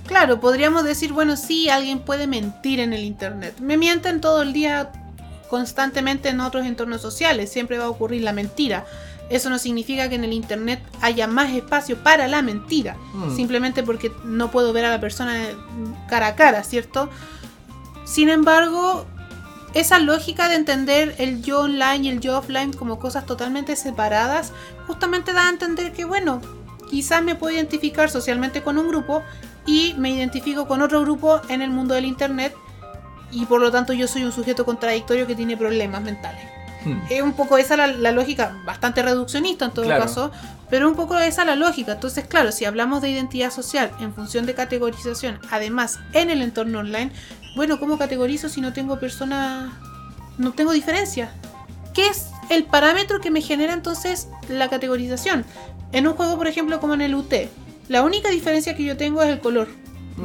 Claro, 0.07 0.39
podríamos 0.39 0.85
decir, 0.85 1.15
bueno, 1.15 1.37
sí, 1.37 1.71
alguien 1.71 2.01
puede 2.01 2.27
mentir 2.27 2.79
en 2.79 2.93
el 2.93 3.05
Internet. 3.05 3.55
Me 3.59 3.79
mienten 3.79 4.21
todo 4.21 4.43
el 4.43 4.53
día 4.53 4.93
constantemente 5.49 6.29
en 6.29 6.41
otros 6.41 6.67
entornos 6.67 7.01
sociales, 7.01 7.51
siempre 7.51 7.79
va 7.79 7.85
a 7.85 7.91
ocurrir 7.91 8.23
la 8.23 8.33
mentira. 8.33 8.85
Eso 9.31 9.49
no 9.49 9.59
significa 9.59 10.11
que 10.11 10.17
en 10.17 10.25
el 10.25 10.33
Internet 10.35 10.81
haya 11.01 11.27
más 11.27 11.53
espacio 11.53 11.97
para 11.97 12.29
la 12.29 12.43
mentira, 12.43 12.97
mm. 13.15 13.35
simplemente 13.35 13.83
porque 13.83 14.13
no 14.25 14.51
puedo 14.51 14.75
ver 14.75 14.85
a 14.85 14.91
la 14.91 15.01
persona 15.01 15.41
cara 16.07 16.29
a 16.29 16.35
cara, 16.37 16.63
¿cierto? 16.65 17.09
Sin 18.05 18.29
embargo, 18.29 19.07
esa 19.77 19.99
lógica 19.99 20.49
de 20.49 20.55
entender 20.55 21.15
el 21.19 21.43
yo 21.43 21.61
online 21.61 22.07
y 22.07 22.09
el 22.09 22.21
yo 22.21 22.39
offline 22.39 22.73
como 22.73 22.99
cosas 22.99 23.27
totalmente 23.27 23.77
separadas, 23.77 24.53
justamente 24.87 25.35
da 25.35 25.47
a 25.47 25.51
entender 25.51 25.93
que, 25.93 26.07
bueno, 26.07 26.41
quizás 26.89 27.23
me 27.23 27.35
puedo 27.35 27.55
identificar 27.55 28.09
socialmente 28.09 28.63
con 28.63 28.79
un 28.79 28.89
grupo 28.89 29.23
y 29.67 29.95
me 29.99 30.11
identifico 30.11 30.67
con 30.67 30.81
otro 30.81 31.03
grupo 31.03 31.43
en 31.51 31.61
el 31.61 31.71
mundo 31.71 31.95
del 31.95 32.07
Internet 32.07 32.55
y 33.31 33.45
por 33.45 33.61
lo 33.61 33.71
tanto 33.71 33.93
yo 33.93 34.09
soy 34.09 34.25
un 34.25 34.33
sujeto 34.33 34.65
contradictorio 34.65 35.27
que 35.27 35.35
tiene 35.35 35.59
problemas 35.59 36.01
mentales. 36.01 36.43
Hmm. 36.85 37.01
Es 37.11 37.21
un 37.21 37.35
poco 37.35 37.59
esa 37.59 37.77
la, 37.77 37.89
la, 37.89 38.13
lógica, 38.13 38.57
bastante 38.65 39.03
reduccionista 39.03 39.67
en 39.67 39.73
todo 39.73 39.89
caso, 39.89 40.31
pero 40.71 40.89
un 40.89 40.95
poco 40.95 41.19
esa 41.19 41.45
la 41.45 41.57
lógica. 41.57 41.93
Entonces, 41.93 42.27
claro, 42.27 42.53
si 42.53 42.65
hablamos 42.65 43.03
de 43.03 43.11
identidad 43.11 43.51
social 43.51 43.91
en 44.01 44.15
función 44.15 44.47
de 44.47 44.55
categorización, 44.55 45.39
además 45.51 45.99
en 46.13 46.31
el 46.31 46.43
entorno 46.43 46.81
online, 46.81 47.13
bueno, 47.55 47.79
¿cómo 47.79 47.99
categorizo 47.99 48.49
si 48.49 48.61
no 48.61 48.73
tengo 48.73 48.99
persona, 48.99 49.79
no 50.39 50.53
tengo 50.53 50.73
diferencia? 50.73 51.33
¿Qué 51.95 52.09
es 52.09 52.27
el 52.51 52.65
parámetro 52.65 53.21
que 53.21 53.31
me 53.31 53.41
genera 53.41 53.73
entonces 53.73 54.29
la 54.49 54.69
categorización? 54.69 55.45
En 55.93 56.07
un 56.07 56.15
juego, 56.15 56.37
por 56.37 56.47
ejemplo, 56.47 56.81
como 56.81 56.95
en 56.95 57.01
el 57.01 57.15
UT, 57.15 57.33
la 57.89 58.03
única 58.03 58.29
diferencia 58.31 58.77
que 58.77 58.85
yo 58.85 58.97
tengo 58.97 59.23
es 59.23 59.31
el 59.31 59.41
color 59.41 59.69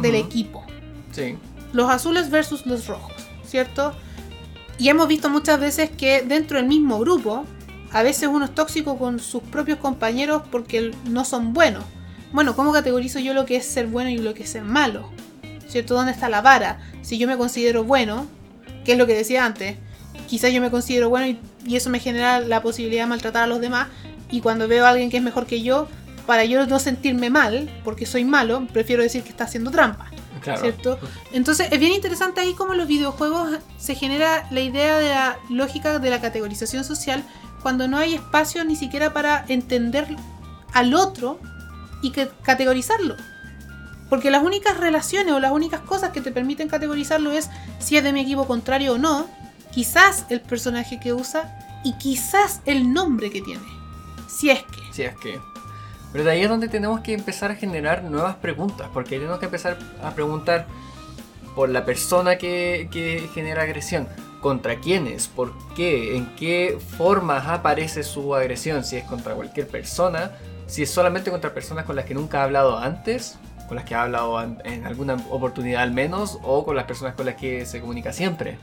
del 0.01 0.15
equipo. 0.15 0.65
Sí. 1.11 1.37
Los 1.73 1.89
azules 1.89 2.29
versus 2.29 2.65
los 2.65 2.87
rojos, 2.87 3.13
¿cierto? 3.45 3.93
Y 4.77 4.89
hemos 4.89 5.07
visto 5.07 5.29
muchas 5.29 5.59
veces 5.59 5.91
que 5.91 6.23
dentro 6.23 6.57
del 6.57 6.67
mismo 6.67 6.99
grupo, 6.99 7.45
a 7.91 8.03
veces 8.03 8.29
uno 8.31 8.45
es 8.45 8.55
tóxico 8.55 8.97
con 8.97 9.19
sus 9.19 9.43
propios 9.43 9.79
compañeros 9.79 10.43
porque 10.51 10.91
no 11.09 11.25
son 11.25 11.53
buenos. 11.53 11.83
Bueno, 12.31 12.55
¿cómo 12.55 12.71
categorizo 12.71 13.19
yo 13.19 13.33
lo 13.33 13.45
que 13.45 13.57
es 13.57 13.65
ser 13.65 13.87
bueno 13.87 14.09
y 14.09 14.17
lo 14.17 14.33
que 14.33 14.43
es 14.43 14.49
ser 14.49 14.63
malo? 14.63 15.09
¿cierto? 15.71 15.95
¿Dónde 15.95 16.11
está 16.11 16.29
la 16.29 16.41
vara? 16.41 16.79
Si 17.01 17.17
yo 17.17 17.27
me 17.27 17.37
considero 17.37 17.83
bueno, 17.83 18.27
que 18.85 18.91
es 18.93 18.97
lo 18.97 19.07
que 19.07 19.15
decía 19.15 19.45
antes, 19.45 19.77
quizás 20.27 20.51
yo 20.51 20.61
me 20.61 20.69
considero 20.69 21.09
bueno 21.09 21.27
y, 21.65 21.75
eso 21.75 21.89
me 21.89 21.99
genera 21.99 22.39
la 22.39 22.61
posibilidad 22.61 23.03
de 23.03 23.09
maltratar 23.09 23.43
a 23.43 23.47
los 23.47 23.61
demás, 23.61 23.87
y 24.29 24.41
cuando 24.41 24.67
veo 24.67 24.85
a 24.85 24.89
alguien 24.89 25.09
que 25.09 25.17
es 25.17 25.23
mejor 25.23 25.45
que 25.45 25.61
yo, 25.61 25.87
para 26.25 26.43
yo 26.43 26.65
no 26.65 26.79
sentirme 26.79 27.29
mal, 27.29 27.69
porque 27.83 28.05
soy 28.05 28.25
malo, 28.25 28.67
prefiero 28.73 29.03
decir 29.03 29.23
que 29.23 29.29
está 29.29 29.45
haciendo 29.45 29.71
trampa. 29.71 30.09
¿Cierto? 30.59 30.97
Entonces 31.33 31.67
es 31.71 31.79
bien 31.79 31.91
interesante 31.91 32.41
ahí 32.41 32.55
cómo 32.55 32.71
en 32.71 32.79
los 32.79 32.87
videojuegos 32.87 33.59
se 33.77 33.93
genera 33.93 34.47
la 34.49 34.61
idea 34.61 34.97
de 34.97 35.09
la 35.09 35.37
lógica 35.51 35.99
de 35.99 36.09
la 36.09 36.19
categorización 36.19 36.83
social 36.83 37.23
cuando 37.61 37.87
no 37.87 37.97
hay 37.97 38.15
espacio 38.15 38.63
ni 38.65 38.75
siquiera 38.75 39.13
para 39.13 39.45
entender 39.47 40.07
al 40.73 40.93
otro 40.93 41.39
y 42.01 42.11
categorizarlo. 42.11 43.15
Porque 44.09 44.31
las 44.31 44.43
únicas 44.43 44.77
relaciones 44.77 45.33
o 45.33 45.39
las 45.39 45.51
únicas 45.51 45.79
cosas 45.81 46.09
que 46.11 46.21
te 46.21 46.31
permiten 46.31 46.67
categorizarlo 46.67 47.31
es 47.31 47.49
si 47.79 47.97
es 47.97 48.03
de 48.03 48.11
mi 48.11 48.21
equipo 48.21 48.45
contrario 48.45 48.93
o 48.93 48.97
no, 48.97 49.27
quizás 49.71 50.25
el 50.29 50.41
personaje 50.41 50.99
que 50.99 51.13
usa 51.13 51.57
y 51.83 51.93
quizás 51.93 52.61
el 52.65 52.91
nombre 52.93 53.31
que 53.31 53.41
tiene. 53.41 53.63
Si 54.27 54.49
es 54.49 54.63
que. 54.63 54.93
Si 54.93 55.03
es 55.03 55.15
que. 55.17 55.39
Pero 56.11 56.25
de 56.25 56.31
ahí 56.31 56.41
es 56.41 56.49
donde 56.49 56.67
tenemos 56.67 56.99
que 56.99 57.13
empezar 57.13 57.51
a 57.51 57.55
generar 57.55 58.03
nuevas 58.03 58.35
preguntas, 58.35 58.89
porque 58.93 59.17
tenemos 59.17 59.39
que 59.39 59.45
empezar 59.45 59.77
a 60.03 60.11
preguntar 60.11 60.67
por 61.55 61.69
la 61.69 61.85
persona 61.85 62.37
que 62.37 63.29
genera 63.33 63.63
agresión, 63.63 64.09
contra 64.41 64.79
quiénes, 64.79 65.27
por 65.27 65.53
qué, 65.75 66.17
en 66.17 66.35
qué 66.35 66.77
formas 66.97 67.47
aparece 67.47 68.03
su 68.03 68.35
agresión, 68.35 68.83
si 68.83 68.97
es 68.97 69.05
contra 69.05 69.35
cualquier 69.35 69.67
persona, 69.67 70.31
si 70.67 70.83
es 70.83 70.91
solamente 70.91 71.31
contra 71.31 71.53
personas 71.53 71.85
con 71.85 71.95
las 71.95 72.05
que 72.05 72.13
nunca 72.13 72.41
ha 72.41 72.43
hablado 72.43 72.77
antes, 72.77 73.37
con 73.67 73.77
las 73.77 73.85
que 73.85 73.95
ha 73.95 74.03
hablado 74.03 74.41
en 74.41 74.85
alguna 74.85 75.15
oportunidad 75.29 75.83
al 75.83 75.91
menos 75.91 76.39
o 76.43 76.65
con 76.65 76.75
las 76.75 76.85
personas 76.85 77.15
con 77.15 77.25
las 77.25 77.35
que 77.35 77.65
se 77.65 77.79
comunica 77.79 78.11
siempre. 78.11 78.57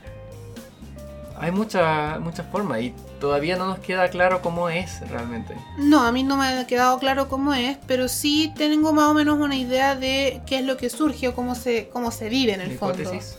Hay 1.41 1.51
muchas 1.51 2.19
muchas 2.19 2.45
formas 2.51 2.81
y 2.81 2.93
todavía 3.21 3.55
no 3.55 3.65
nos 3.65 3.79
queda 3.79 4.09
claro 4.09 4.41
cómo 4.41 4.69
es 4.69 4.99
realmente. 5.09 5.55
No, 5.77 6.03
a 6.03 6.11
mí 6.11 6.21
no 6.21 6.35
me 6.35 6.47
ha 6.47 6.67
quedado 6.67 6.99
claro 6.99 7.29
cómo 7.29 7.53
es, 7.53 7.77
pero 7.87 8.09
sí 8.09 8.53
tengo 8.57 8.91
más 8.91 9.05
o 9.05 9.13
menos 9.13 9.39
una 9.39 9.55
idea 9.55 9.95
de 9.95 10.41
qué 10.45 10.59
es 10.59 10.65
lo 10.65 10.75
que 10.75 10.89
surge 10.89 11.29
o 11.29 11.33
cómo 11.33 11.55
se, 11.55 11.87
cómo 11.93 12.11
se 12.11 12.27
vive 12.27 12.53
en 12.53 12.61
el 12.61 12.77
fondo. 12.77 13.01
Hipótesis? 13.01 13.37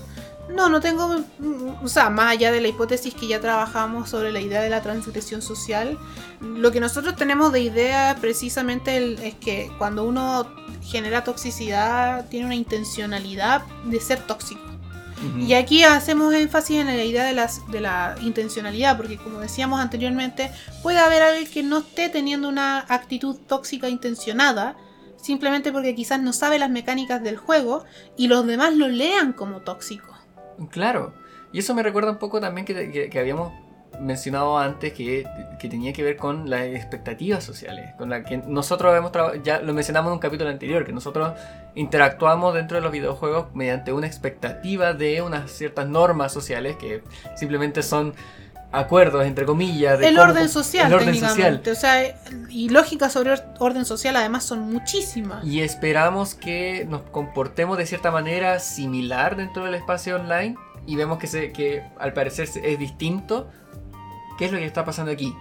No, 0.55 0.69
no 0.69 0.81
tengo, 0.81 1.25
o 1.83 1.89
sea, 1.89 2.11
más 2.11 2.33
allá 2.33 2.51
de 2.51 2.61
la 2.61 2.69
hipótesis 2.69 3.15
que 3.15 3.29
ya 3.29 3.41
trabajamos 3.41 4.11
sobre 4.11 4.33
la 4.33 4.41
idea 4.41 4.61
de 4.63 4.71
la 4.71 4.83
transgresión 4.83 5.43
social, 5.43 5.99
lo 6.41 6.73
que 6.73 6.81
nosotros 6.81 7.17
tenemos 7.17 7.53
de 7.53 7.61
idea 7.61 8.17
precisamente 8.21 9.29
es 9.29 9.35
que 9.35 9.71
cuando 9.79 10.05
uno 10.05 10.47
genera 10.83 11.25
toxicidad 11.25 12.29
tiene 12.29 12.47
una 12.47 12.55
intencionalidad 12.55 13.63
de 13.85 14.01
ser 14.01 14.21
tóxico. 14.27 14.71
Y 15.39 15.53
aquí 15.53 15.85
hacemos 15.85 16.33
énfasis 16.33 16.79
en 16.79 16.87
la 16.87 17.05
idea 17.05 17.25
de, 17.25 17.35
las, 17.35 17.71
de 17.71 17.81
la 17.81 18.17
intencionalidad, 18.23 18.97
porque 18.97 19.19
como 19.19 19.41
decíamos 19.41 19.79
anteriormente, 19.79 20.51
puede 20.83 20.99
haber 20.99 21.23
alguien 21.23 21.47
que 21.47 21.63
no 21.63 21.79
esté 21.79 22.09
teniendo 22.09 22.49
una 22.49 22.87
actitud 22.89 23.37
tóxica 23.47 23.91
intencionada, 23.91 24.77
simplemente 25.23 25.73
porque 25.73 25.95
quizás 25.95 26.23
no 26.23 26.33
sabe 26.33 26.59
las 26.59 26.71
mecánicas 26.71 27.23
del 27.23 27.37
juego 27.37 27.85
y 28.17 28.29
los 28.29 28.47
demás 28.47 28.75
lo 28.75 28.89
lean 28.89 29.35
como 29.35 29.61
tóxico. 29.61 30.17
Claro, 30.69 31.15
y 31.53 31.59
eso 31.61 31.75
me 31.75 31.83
recuerda 31.83 32.11
un 32.11 32.19
poco 32.19 32.41
también 32.41 32.67
que, 32.67 33.19
habíamos 33.19 33.53
mencionado 34.01 34.59
antes 34.59 34.93
que, 34.93 35.27
tenía 35.59 35.93
que 35.93 36.03
ver 36.03 36.17
con 36.17 36.49
las 36.49 36.63
expectativas 36.67 37.43
sociales, 37.43 37.95
con 37.97 38.11
la 38.11 38.23
que 38.25 38.39
nosotros 38.39 38.97
hemos 38.97 39.13
ya 39.43 39.61
lo 39.61 39.73
mencionamos 39.73 40.11
en 40.11 40.15
un 40.15 40.19
capítulo 40.19 40.51
anterior, 40.51 40.85
que 40.85 40.93
nosotros 40.93 41.33
interactuamos 41.75 42.55
dentro 42.55 42.77
de 42.77 42.83
los 42.83 42.93
videojuegos 42.93 43.47
mediante 43.55 43.93
una 43.93 44.07
expectativa 44.07 44.93
de 44.93 45.23
unas 45.23 45.51
ciertas 45.51 45.89
normas 45.89 46.33
sociales 46.33 46.77
que 46.77 47.03
simplemente 47.37 47.83
son 47.83 48.15
acuerdos, 48.73 49.25
entre 49.27 49.45
comillas. 49.47 49.99
De 49.99 50.09
el 50.09 50.17
cómo- 50.17 50.31
orden 50.31 50.49
social, 50.49 50.87
el 50.89 50.95
orden 50.95 51.15
social. 51.15 51.29
técnicamente. 51.29 51.71
O 51.73 51.75
sea, 51.75 52.17
y 52.49 52.69
lógicas 52.69 53.13
sobre 53.13 53.33
or- 53.33 53.45
orden 53.59 53.85
social 53.85 54.17
además 54.17 54.45
son 54.45 54.61
muchísimas. 54.73 55.45
Y 55.45 55.61
esperamos 55.61 56.35
que 56.35 56.87
nos 56.89 57.03
comportemos 57.03 57.79
de 57.79 57.87
cierta 57.87 58.11
manera 58.11 58.59
similar 58.61 59.37
dentro 59.37 59.65
del 59.65 59.75
espacio 59.75 60.17
online 60.17 60.57
y 60.87 60.97
vemos 60.97 61.19
que, 61.19 61.27
se, 61.27 61.53
que 61.53 61.83
al 61.99 62.13
parecer 62.13 62.49
es 62.63 62.79
distinto. 62.79 63.49
¿Qué 64.39 64.47
es 64.47 64.53
lo 64.53 64.59
que 64.59 64.65
está 64.67 64.85
pasando 64.85 65.13
aquí? 65.13 65.35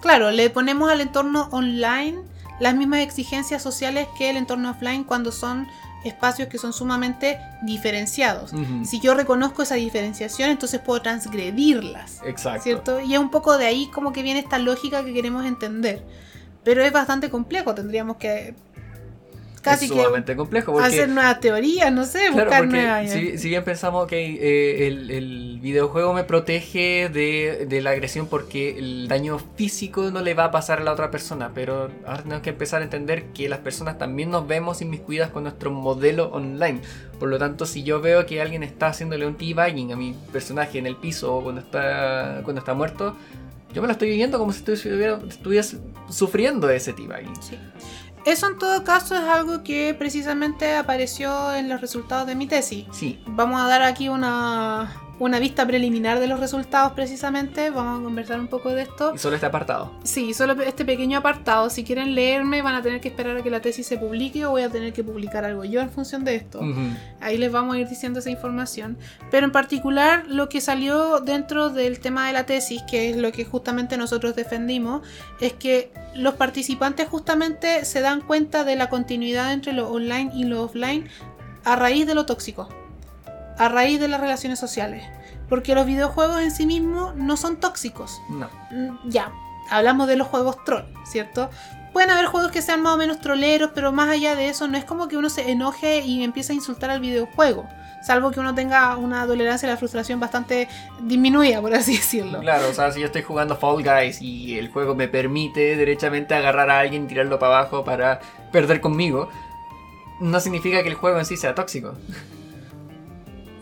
Claro, 0.00 0.30
le 0.32 0.50
ponemos 0.50 0.90
al 0.90 1.00
entorno 1.00 1.48
online 1.52 2.18
las 2.58 2.74
mismas 2.74 3.00
exigencias 3.00 3.62
sociales 3.62 4.08
que 4.18 4.30
el 4.30 4.36
entorno 4.36 4.70
offline 4.70 5.04
cuando 5.04 5.30
son 5.30 5.66
espacios 6.04 6.48
que 6.48 6.58
son 6.58 6.72
sumamente 6.72 7.38
diferenciados. 7.62 8.52
Si 8.84 9.00
yo 9.00 9.14
reconozco 9.14 9.62
esa 9.62 9.76
diferenciación, 9.76 10.50
entonces 10.50 10.80
puedo 10.80 11.00
transgredirlas. 11.02 12.20
Exacto. 12.24 12.62
¿Cierto? 12.62 13.00
Y 13.00 13.14
es 13.14 13.20
un 13.20 13.30
poco 13.30 13.58
de 13.58 13.66
ahí 13.66 13.88
como 13.88 14.12
que 14.12 14.22
viene 14.22 14.40
esta 14.40 14.58
lógica 14.58 15.04
que 15.04 15.12
queremos 15.12 15.44
entender. 15.44 16.04
Pero 16.64 16.82
es 16.82 16.92
bastante 16.92 17.28
complejo, 17.30 17.74
tendríamos 17.74 18.16
que 18.18 18.54
casi 19.62 19.86
es 19.86 19.92
que 19.92 19.96
sumamente 19.98 20.36
complejo 20.36 20.72
porque 20.72 20.86
hacer 20.88 21.08
nuevas 21.08 21.40
teorías, 21.40 21.90
no 21.92 22.04
sé, 22.04 22.18
Claro, 22.32 22.34
buscar 22.50 22.66
nuevas. 22.66 23.10
si, 23.10 23.38
si 23.38 23.48
bien 23.48 23.64
pensamos 23.64 24.06
que 24.06 24.18
eh, 24.20 24.86
el, 24.88 25.10
el 25.10 25.58
videojuego 25.60 26.12
me 26.12 26.24
protege 26.24 27.08
de, 27.08 27.66
de 27.68 27.80
la 27.80 27.90
agresión 27.90 28.26
porque 28.26 28.76
el 28.78 29.08
daño 29.08 29.38
físico 29.56 30.10
no 30.10 30.20
le 30.20 30.34
va 30.34 30.44
a 30.46 30.50
pasar 30.50 30.80
a 30.80 30.84
la 30.84 30.92
otra 30.92 31.10
persona, 31.10 31.52
pero 31.54 31.90
ahora 32.04 32.22
tenemos 32.22 32.42
que 32.42 32.50
empezar 32.50 32.80
a 32.82 32.84
entender 32.84 33.26
que 33.32 33.48
las 33.48 33.60
personas 33.60 33.96
también 33.98 34.30
nos 34.30 34.46
vemos 34.46 34.82
inmiscuidas 34.82 35.30
con 35.30 35.44
nuestro 35.44 35.70
modelo 35.70 36.26
online. 36.32 36.80
Por 37.18 37.28
lo 37.28 37.38
tanto, 37.38 37.64
si 37.66 37.84
yo 37.84 38.00
veo 38.00 38.26
que 38.26 38.42
alguien 38.42 38.62
está 38.64 38.88
haciéndole 38.88 39.26
un 39.26 39.36
teabagging 39.36 39.92
a 39.92 39.96
mi 39.96 40.14
personaje 40.32 40.78
en 40.78 40.86
el 40.86 40.96
piso 40.96 41.36
o 41.36 41.42
cuando 41.42 41.60
está, 41.60 42.40
cuando 42.42 42.58
está 42.58 42.74
muerto, 42.74 43.16
yo 43.72 43.80
me 43.80 43.86
lo 43.86 43.92
estoy 43.92 44.08
viviendo 44.10 44.38
como 44.38 44.52
si 44.52 44.58
estuviera, 44.70 45.18
estuviese 45.28 45.78
sufriendo 46.10 46.68
ese 46.68 46.92
teabagging. 46.92 47.40
Sí. 47.40 47.56
Eso 48.24 48.46
en 48.46 48.58
todo 48.58 48.84
caso 48.84 49.14
es 49.16 49.22
algo 49.22 49.64
que 49.64 49.94
precisamente 49.98 50.76
apareció 50.76 51.52
en 51.54 51.68
los 51.68 51.80
resultados 51.80 52.26
de 52.26 52.34
mi 52.34 52.46
tesis. 52.46 52.86
Sí, 52.92 53.20
Vamos 53.26 53.60
a 53.60 53.66
dar 53.66 53.82
aquí 53.82 54.08
una, 54.08 55.01
una 55.18 55.38
vista 55.38 55.66
preliminar 55.66 56.18
de 56.20 56.26
los 56.26 56.40
resultados 56.40 56.92
precisamente. 56.92 57.70
Vamos 57.70 58.00
a 58.00 58.04
conversar 58.04 58.40
un 58.40 58.48
poco 58.48 58.70
de 58.70 58.82
esto. 58.82 59.12
y 59.14 59.18
solo 59.18 59.36
este 59.36 59.46
apartado. 59.46 59.92
Sí, 60.02 60.34
solo 60.34 60.60
este 60.62 60.84
pequeño 60.84 61.18
apartado. 61.18 61.70
Si 61.70 61.84
quieren 61.84 62.14
leerme 62.14 62.62
van 62.62 62.74
a 62.74 62.82
tener 62.82 63.00
que 63.00 63.08
esperar 63.08 63.36
a 63.36 63.42
que 63.42 63.50
la 63.50 63.60
tesis 63.60 63.86
se 63.86 63.98
publique 63.98 64.44
o 64.44 64.50
voy 64.50 64.62
a 64.62 64.68
tener 64.68 64.92
que 64.92 65.04
publicar 65.04 65.44
algo 65.44 65.64
yo 65.64 65.80
en 65.80 65.90
función 65.90 66.24
de 66.24 66.34
esto. 66.34 66.60
Ahí 67.20 67.38
les 67.38 67.52
vamos 67.52 67.76
a 67.76 67.78
ir 67.78 67.88
diciendo 67.88 68.18
esa 68.18 68.30
información. 68.30 68.96
Pero 69.30 69.46
en 69.46 69.52
particular 69.52 70.24
lo 70.26 70.48
que 70.48 70.60
salió 70.60 71.20
dentro 71.20 71.70
del 71.70 72.00
tema 72.00 72.26
de 72.26 72.32
la 72.32 72.46
tesis, 72.46 72.82
que 72.90 73.10
es 73.10 73.16
lo 73.16 73.32
que 73.32 73.44
justamente 73.44 73.96
nosotros 73.96 74.34
defendimos, 74.34 75.06
es 75.40 75.52
que 75.52 75.92
los 76.14 76.34
participantes 76.34 77.08
justamente 77.08 77.84
se 77.84 78.00
dan 78.00 78.20
cuenta 78.20 78.64
de 78.64 78.76
la 78.76 78.88
continuidad 78.88 79.52
entre 79.52 79.72
lo 79.72 79.90
online 79.90 80.30
y 80.34 80.44
lo 80.44 80.62
offline 80.62 81.08
a 81.64 81.76
raíz 81.76 82.06
de 82.06 82.14
lo 82.14 82.26
tóxico, 82.26 82.68
a 83.62 83.68
raíz 83.68 84.00
de 84.00 84.08
las 84.08 84.20
relaciones 84.20 84.58
sociales. 84.58 85.04
Porque 85.48 85.74
los 85.74 85.86
videojuegos 85.86 86.40
en 86.40 86.50
sí 86.50 86.66
mismos 86.66 87.14
no 87.14 87.36
son 87.36 87.56
tóxicos. 87.56 88.20
No. 88.28 88.48
Mm, 88.70 89.08
ya, 89.08 89.30
hablamos 89.70 90.08
de 90.08 90.16
los 90.16 90.26
juegos 90.26 90.62
troll, 90.64 90.84
¿cierto? 91.04 91.50
Pueden 91.92 92.10
haber 92.10 92.26
juegos 92.26 92.50
que 92.50 92.62
sean 92.62 92.82
más 92.82 92.94
o 92.94 92.96
menos 92.96 93.20
troleros, 93.20 93.70
pero 93.74 93.92
más 93.92 94.08
allá 94.08 94.34
de 94.34 94.48
eso, 94.48 94.66
no 94.66 94.78
es 94.78 94.84
como 94.84 95.08
que 95.08 95.16
uno 95.16 95.28
se 95.28 95.50
enoje 95.50 96.00
y 96.00 96.24
empiece 96.24 96.52
a 96.52 96.56
insultar 96.56 96.90
al 96.90 97.00
videojuego. 97.00 97.68
Salvo 98.02 98.32
que 98.32 98.40
uno 98.40 98.52
tenga 98.54 98.96
una 98.96 99.26
tolerancia 99.26 99.68
a 99.68 99.72
la 99.72 99.76
frustración 99.76 100.18
bastante 100.18 100.68
disminuida, 101.02 101.60
por 101.60 101.74
así 101.74 101.96
decirlo. 101.96 102.40
Claro, 102.40 102.68
o 102.70 102.74
sea, 102.74 102.90
si 102.90 103.00
yo 103.00 103.06
estoy 103.06 103.22
jugando 103.22 103.56
Fall 103.56 103.84
Guys 103.84 104.20
y 104.20 104.58
el 104.58 104.70
juego 104.70 104.94
me 104.94 105.06
permite 105.06 105.76
derechamente 105.76 106.34
agarrar 106.34 106.70
a 106.70 106.80
alguien 106.80 107.04
y 107.04 107.08
tirarlo 107.08 107.38
para 107.38 107.58
abajo 107.58 107.84
para 107.84 108.20
perder 108.50 108.80
conmigo, 108.80 109.28
no 110.18 110.40
significa 110.40 110.82
que 110.82 110.88
el 110.88 110.94
juego 110.94 111.18
en 111.18 111.26
sí 111.26 111.36
sea 111.36 111.54
tóxico. 111.54 111.94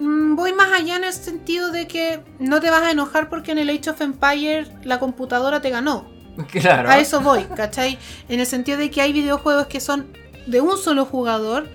Mm, 0.01 0.35
Voy 0.35 0.53
más 0.53 0.73
allá 0.73 0.97
en 0.97 1.05
el 1.05 1.13
sentido 1.13 1.71
de 1.71 1.87
que 1.87 2.21
no 2.39 2.61
te 2.61 2.71
vas 2.71 2.83
a 2.83 2.91
enojar 2.91 3.29
porque 3.29 3.53
en 3.53 3.59
el 3.59 3.69
Age 3.71 3.91
of 3.91 4.01
Empire 4.01 4.67
la 4.83 4.99
computadora 4.99 5.61
te 5.61 5.71
ganó. 5.71 6.09
Claro. 6.51 6.89
A 6.89 6.99
eso 6.99 7.21
voy, 7.21 7.45
¿cachai? 7.55 7.99
En 8.29 8.41
el 8.41 8.47
sentido 8.47 8.79
de 8.79 8.91
que 8.91 9.03
hay 9.03 9.13
videojuegos 9.13 9.67
que 9.67 9.79
son 9.79 10.07
de 10.47 10.61
un 10.63 10.79
solo 10.79 11.05
jugador 11.05 11.69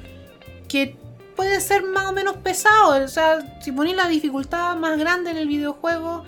que 0.68 0.98
pueden 1.36 1.62
ser 1.62 1.84
más 1.84 2.06
o 2.06 2.14
menos 2.14 2.38
pesados. 2.38 3.00
O 3.00 3.08
sea, 3.08 3.60
si 3.62 3.72
ponéis 3.72 3.96
la 3.96 4.08
dificultad 4.08 4.76
más 4.76 4.98
grande 4.98 5.30
en 5.30 5.38
el 5.38 5.48
videojuego 5.48 6.24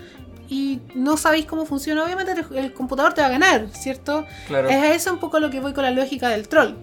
y 0.50 0.82
no 0.94 1.18
sabéis 1.18 1.46
cómo 1.46 1.66
funciona, 1.66 2.04
obviamente 2.04 2.34
el, 2.34 2.58
el 2.58 2.74
computador 2.74 3.14
te 3.14 3.22
va 3.22 3.28
a 3.28 3.32
ganar, 3.32 3.70
¿cierto? 3.74 4.26
Claro. 4.48 4.70
Es 4.70 4.76
a 4.76 4.94
eso 4.94 5.12
un 5.14 5.20
poco 5.20 5.40
lo 5.40 5.50
que 5.50 5.60
voy 5.60 5.74
con 5.74 5.84
la 5.84 5.92
lógica 5.92 6.30
del 6.30 6.48
troll. 6.48 6.76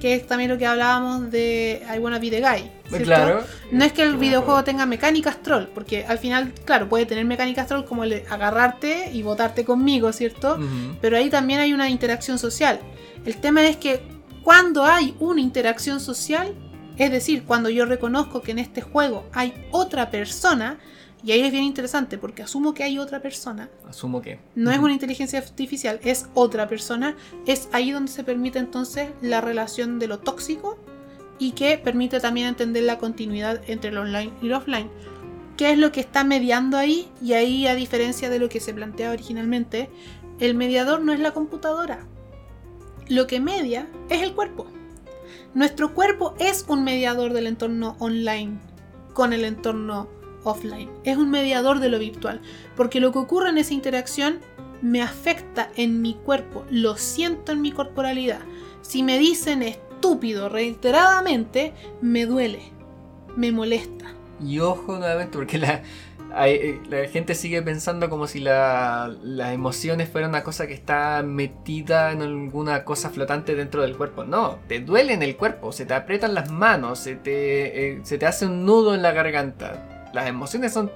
Que 0.00 0.14
es 0.14 0.26
también 0.26 0.50
lo 0.50 0.58
que 0.58 0.66
hablábamos 0.66 1.30
de 1.30 1.82
I 1.94 1.98
Wanna 1.98 2.18
Be 2.18 2.30
the 2.30 2.40
Guy. 2.40 2.70
¿cierto? 2.88 3.04
Claro. 3.04 3.44
No 3.70 3.84
es 3.84 3.92
que 3.92 4.02
el 4.02 4.16
videojuego 4.16 4.64
tenga 4.64 4.84
mecánicas 4.86 5.42
troll, 5.42 5.64
porque 5.74 6.04
al 6.04 6.18
final, 6.18 6.52
claro, 6.64 6.88
puede 6.88 7.06
tener 7.06 7.24
mecánicas 7.24 7.66
troll 7.66 7.84
como 7.84 8.04
el 8.04 8.24
agarrarte 8.28 9.10
y 9.12 9.22
botarte 9.22 9.64
conmigo, 9.64 10.12
¿cierto? 10.12 10.58
Pero 11.00 11.16
ahí 11.16 11.30
también 11.30 11.60
hay 11.60 11.72
una 11.72 11.88
interacción 11.88 12.38
social. 12.38 12.80
El 13.24 13.36
tema 13.36 13.64
es 13.66 13.76
que 13.76 14.02
cuando 14.42 14.84
hay 14.84 15.14
una 15.20 15.40
interacción 15.40 16.00
social, 16.00 16.54
es 16.98 17.10
decir, 17.10 17.44
cuando 17.44 17.70
yo 17.70 17.86
reconozco 17.86 18.42
que 18.42 18.50
en 18.50 18.58
este 18.58 18.80
juego 18.82 19.26
hay 19.32 19.54
otra 19.70 20.10
persona, 20.10 20.78
y 21.24 21.32
ahí 21.32 21.40
es 21.40 21.52
bien 21.52 21.64
interesante 21.64 22.18
porque 22.18 22.42
asumo 22.42 22.74
que 22.74 22.82
hay 22.82 22.98
otra 22.98 23.20
persona, 23.20 23.68
Asumo 23.88 24.20
que. 24.22 24.40
no 24.54 24.70
es 24.70 24.78
una 24.78 24.92
inteligencia 24.92 25.38
artificial, 25.38 26.00
es 26.02 26.26
otra 26.34 26.68
persona, 26.68 27.16
es 27.46 27.68
ahí 27.72 27.92
donde 27.92 28.10
se 28.10 28.24
permite 28.24 28.58
entonces 28.58 29.10
la 29.20 29.40
relación 29.40 29.98
de 29.98 30.08
lo 30.08 30.18
tóxico 30.18 30.78
y 31.38 31.52
que 31.52 31.78
permite 31.78 32.20
también 32.20 32.48
entender 32.48 32.82
la 32.84 32.98
continuidad 32.98 33.60
entre 33.68 33.92
lo 33.92 34.02
online 34.02 34.32
y 34.42 34.46
lo 34.46 34.58
offline. 34.58 34.90
¿Qué 35.56 35.72
es 35.72 35.78
lo 35.78 35.92
que 35.92 36.00
está 36.00 36.24
mediando 36.24 36.76
ahí? 36.76 37.08
Y 37.20 37.34
ahí, 37.34 37.66
a 37.66 37.74
diferencia 37.74 38.30
de 38.30 38.38
lo 38.38 38.48
que 38.48 38.60
se 38.60 38.74
planteaba 38.74 39.12
originalmente, 39.12 39.90
el 40.40 40.54
mediador 40.54 41.02
no 41.02 41.12
es 41.12 41.20
la 41.20 41.32
computadora. 41.32 42.06
Lo 43.08 43.26
que 43.26 43.38
media 43.38 43.86
es 44.08 44.22
el 44.22 44.34
cuerpo. 44.34 44.66
Nuestro 45.54 45.94
cuerpo 45.94 46.34
es 46.38 46.64
un 46.68 46.84
mediador 46.84 47.32
del 47.32 47.46
entorno 47.46 47.96
online 47.98 48.58
con 49.12 49.32
el 49.32 49.44
entorno 49.44 50.08
offline. 50.44 50.90
Es 51.04 51.16
un 51.16 51.30
mediador 51.30 51.80
de 51.80 51.88
lo 51.88 51.98
virtual. 51.98 52.40
Porque 52.76 53.00
lo 53.00 53.12
que 53.12 53.18
ocurre 53.18 53.50
en 53.50 53.58
esa 53.58 53.74
interacción 53.74 54.40
me 54.80 55.00
afecta 55.02 55.70
en 55.76 56.02
mi 56.02 56.14
cuerpo, 56.14 56.64
lo 56.70 56.96
siento 56.96 57.52
en 57.52 57.60
mi 57.62 57.70
corporalidad. 57.70 58.40
Si 58.82 59.02
me 59.04 59.18
dicen 59.18 59.62
estúpido 59.62 60.48
reiteradamente, 60.48 61.72
me 62.00 62.26
duele, 62.26 62.62
me 63.36 63.52
molesta. 63.52 64.06
Y 64.44 64.58
ojo 64.58 64.98
nuevamente, 64.98 65.38
porque 65.38 65.58
la, 65.58 65.82
eh, 66.46 66.80
la 66.90 67.06
gente 67.08 67.36
sigue 67.36 67.62
pensando 67.62 68.10
como 68.10 68.26
si 68.26 68.40
la- 68.40 69.14
las 69.22 69.52
emociones 69.52 70.08
fueran 70.08 70.30
una 70.30 70.42
cosa 70.42 70.66
que 70.66 70.74
está 70.74 71.22
metida 71.24 72.10
en 72.10 72.22
alguna 72.22 72.84
cosa 72.84 73.10
flotante 73.10 73.54
dentro 73.54 73.82
del 73.82 73.96
cuerpo. 73.96 74.24
No, 74.24 74.58
te 74.66 74.80
duele 74.80 75.12
en 75.12 75.22
el 75.22 75.36
cuerpo, 75.36 75.70
se 75.70 75.86
te 75.86 75.94
aprietan 75.94 76.34
las 76.34 76.50
manos, 76.50 76.98
se 76.98 77.14
te, 77.14 77.92
eh, 77.92 78.00
se 78.02 78.18
te 78.18 78.26
hace 78.26 78.46
un 78.46 78.66
nudo 78.66 78.96
en 78.96 79.02
la 79.02 79.12
garganta. 79.12 79.91
Las 80.12 80.28
emociones 80.28 80.72
son 80.72 80.90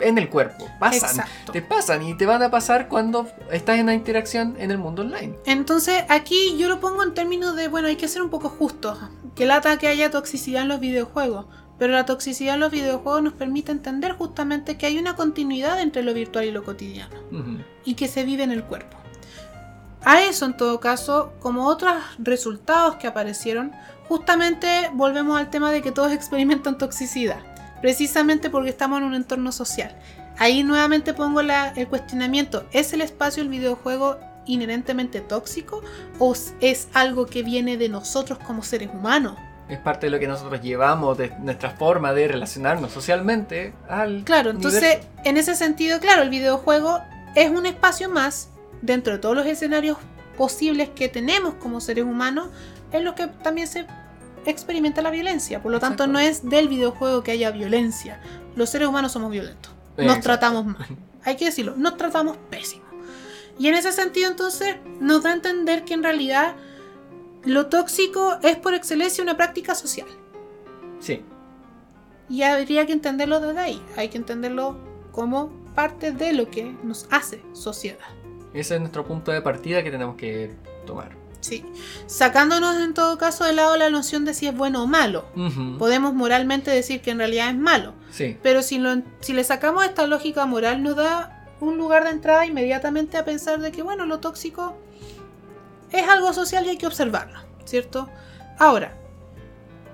en 0.00 0.18
el 0.18 0.28
cuerpo, 0.28 0.68
pasan. 0.80 1.10
Exacto. 1.10 1.52
Te 1.52 1.62
pasan 1.62 2.02
y 2.02 2.16
te 2.16 2.26
van 2.26 2.42
a 2.42 2.50
pasar 2.50 2.88
cuando 2.88 3.28
estás 3.50 3.76
en 3.76 3.84
una 3.84 3.94
interacción 3.94 4.56
en 4.58 4.70
el 4.70 4.78
mundo 4.78 5.02
online. 5.02 5.36
Entonces 5.46 6.04
aquí 6.08 6.56
yo 6.58 6.68
lo 6.68 6.80
pongo 6.80 7.02
en 7.02 7.14
términos 7.14 7.54
de, 7.56 7.68
bueno, 7.68 7.88
hay 7.88 7.96
que 7.96 8.08
ser 8.08 8.22
un 8.22 8.30
poco 8.30 8.48
justos. 8.48 8.98
Que 9.34 9.46
lata 9.46 9.78
que 9.78 9.88
haya 9.88 10.10
toxicidad 10.10 10.62
en 10.62 10.68
los 10.68 10.80
videojuegos. 10.80 11.46
Pero 11.78 11.94
la 11.94 12.04
toxicidad 12.04 12.54
en 12.54 12.60
los 12.60 12.70
videojuegos 12.70 13.22
nos 13.22 13.32
permite 13.32 13.72
entender 13.72 14.12
justamente 14.12 14.76
que 14.76 14.86
hay 14.86 14.98
una 14.98 15.16
continuidad 15.16 15.80
entre 15.80 16.02
lo 16.02 16.14
virtual 16.14 16.44
y 16.44 16.52
lo 16.52 16.62
cotidiano. 16.62 17.16
Y 17.84 17.94
que 17.94 18.08
se 18.08 18.24
vive 18.24 18.42
en 18.42 18.52
el 18.52 18.62
cuerpo. 18.64 18.98
A 20.04 20.22
eso, 20.22 20.46
en 20.46 20.56
todo 20.56 20.80
caso, 20.80 21.32
como 21.40 21.66
otros 21.66 21.94
resultados 22.18 22.96
que 22.96 23.06
aparecieron, 23.06 23.72
justamente 24.08 24.90
volvemos 24.94 25.38
al 25.38 25.48
tema 25.48 25.70
de 25.70 25.80
que 25.80 25.92
todos 25.92 26.12
experimentan 26.12 26.76
toxicidad, 26.76 27.38
precisamente 27.82 28.48
porque 28.48 28.70
estamos 28.70 28.98
en 28.98 29.04
un 29.04 29.14
entorno 29.14 29.52
social. 29.52 29.94
Ahí 30.38 30.62
nuevamente 30.62 31.12
pongo 31.12 31.42
la- 31.42 31.68
el 31.76 31.86
cuestionamiento, 31.88 32.64
¿es 32.72 32.94
el 32.94 33.02
espacio 33.02 33.42
del 33.42 33.50
videojuego 33.50 34.18
inherentemente 34.46 35.20
tóxico 35.20 35.82
o 36.18 36.34
es 36.60 36.88
algo 36.94 37.26
que 37.26 37.42
viene 37.42 37.76
de 37.76 37.88
nosotros 37.90 38.38
como 38.38 38.62
seres 38.62 38.88
humanos? 38.94 39.36
Es 39.68 39.78
parte 39.78 40.06
de 40.06 40.10
lo 40.10 40.18
que 40.18 40.26
nosotros 40.26 40.60
llevamos, 40.62 41.16
de 41.18 41.30
nuestra 41.40 41.70
forma 41.70 42.12
de 42.12 42.28
relacionarnos 42.28 42.90
socialmente 42.92 43.72
al 43.88 44.24
Claro, 44.24 44.50
entonces 44.50 44.82
universo. 44.82 45.08
en 45.24 45.36
ese 45.36 45.54
sentido, 45.54 46.00
claro, 46.00 46.22
el 46.22 46.30
videojuego 46.30 47.00
es 47.34 47.50
un 47.50 47.66
espacio 47.66 48.08
más 48.08 48.48
dentro 48.80 49.12
de 49.12 49.18
todos 49.18 49.36
los 49.36 49.46
escenarios 49.46 49.98
posibles 50.36 50.88
que 50.90 51.08
tenemos 51.08 51.54
como 51.54 51.80
seres 51.80 52.04
humanos 52.04 52.48
en 52.90 53.04
los 53.04 53.14
que 53.14 53.26
también 53.28 53.66
se 53.68 53.86
experimenta 54.46 55.02
la 55.02 55.10
violencia. 55.10 55.62
Por 55.62 55.72
lo 55.72 55.80
tanto, 55.80 56.06
no 56.06 56.18
es 56.18 56.48
del 56.48 56.68
videojuego 56.68 57.22
que 57.22 57.32
haya 57.32 57.50
violencia. 57.50 58.20
Los 58.56 58.70
seres 58.70 58.88
humanos 58.88 59.12
somos 59.12 59.30
violentos. 59.30 59.72
Nos 59.96 60.06
Exacto. 60.06 60.22
tratamos 60.22 60.66
mal. 60.66 60.86
hay 61.24 61.36
que 61.36 61.46
decirlo, 61.46 61.74
nos 61.76 61.96
tratamos 61.96 62.36
pésimo. 62.50 62.84
Y 63.58 63.68
en 63.68 63.74
ese 63.74 63.92
sentido 63.92 64.30
entonces 64.30 64.76
nos 65.00 65.22
da 65.22 65.30
a 65.30 65.34
entender 65.34 65.84
que 65.84 65.94
en 65.94 66.02
realidad 66.02 66.54
lo 67.44 67.66
tóxico 67.66 68.38
es 68.42 68.56
por 68.56 68.74
excelencia 68.74 69.22
una 69.22 69.36
práctica 69.36 69.74
social. 69.74 70.08
Sí. 71.00 71.22
Y 72.28 72.42
habría 72.42 72.86
que 72.86 72.92
entenderlo 72.92 73.40
desde 73.40 73.60
ahí, 73.60 73.82
hay 73.96 74.08
que 74.08 74.16
entenderlo 74.16 74.78
como 75.12 75.50
parte 75.74 76.12
de 76.12 76.32
lo 76.32 76.50
que 76.50 76.74
nos 76.82 77.06
hace 77.10 77.42
sociedad. 77.52 77.98
Ese 78.54 78.74
es 78.74 78.80
nuestro 78.80 79.04
punto 79.04 79.32
de 79.32 79.42
partida 79.42 79.82
que 79.82 79.90
tenemos 79.90 80.16
que 80.16 80.54
tomar. 80.86 81.21
Sí. 81.42 81.64
Sacándonos 82.06 82.76
en 82.76 82.94
todo 82.94 83.18
caso 83.18 83.44
de 83.44 83.52
lado 83.52 83.76
la 83.76 83.90
noción 83.90 84.24
de 84.24 84.32
si 84.32 84.46
es 84.46 84.56
bueno 84.56 84.82
o 84.84 84.86
malo. 84.86 85.26
Podemos 85.78 86.14
moralmente 86.14 86.70
decir 86.70 87.02
que 87.02 87.10
en 87.10 87.18
realidad 87.18 87.50
es 87.50 87.56
malo. 87.56 87.94
Sí. 88.10 88.38
Pero 88.42 88.62
si, 88.62 88.78
lo- 88.78 89.02
si 89.20 89.32
le 89.34 89.44
sacamos 89.44 89.84
esta 89.84 90.06
lógica 90.06 90.46
moral, 90.46 90.82
nos 90.82 90.96
da 90.96 91.48
un 91.60 91.76
lugar 91.76 92.04
de 92.04 92.10
entrada 92.10 92.46
inmediatamente 92.46 93.16
a 93.18 93.24
pensar 93.24 93.60
de 93.60 93.70
que, 93.72 93.82
bueno, 93.82 94.06
lo 94.06 94.18
tóxico 94.20 94.76
es 95.90 96.08
algo 96.08 96.32
social 96.32 96.64
y 96.66 96.70
hay 96.70 96.76
que 96.78 96.86
observarlo, 96.86 97.38
¿cierto? 97.64 98.08
Ahora, 98.58 98.96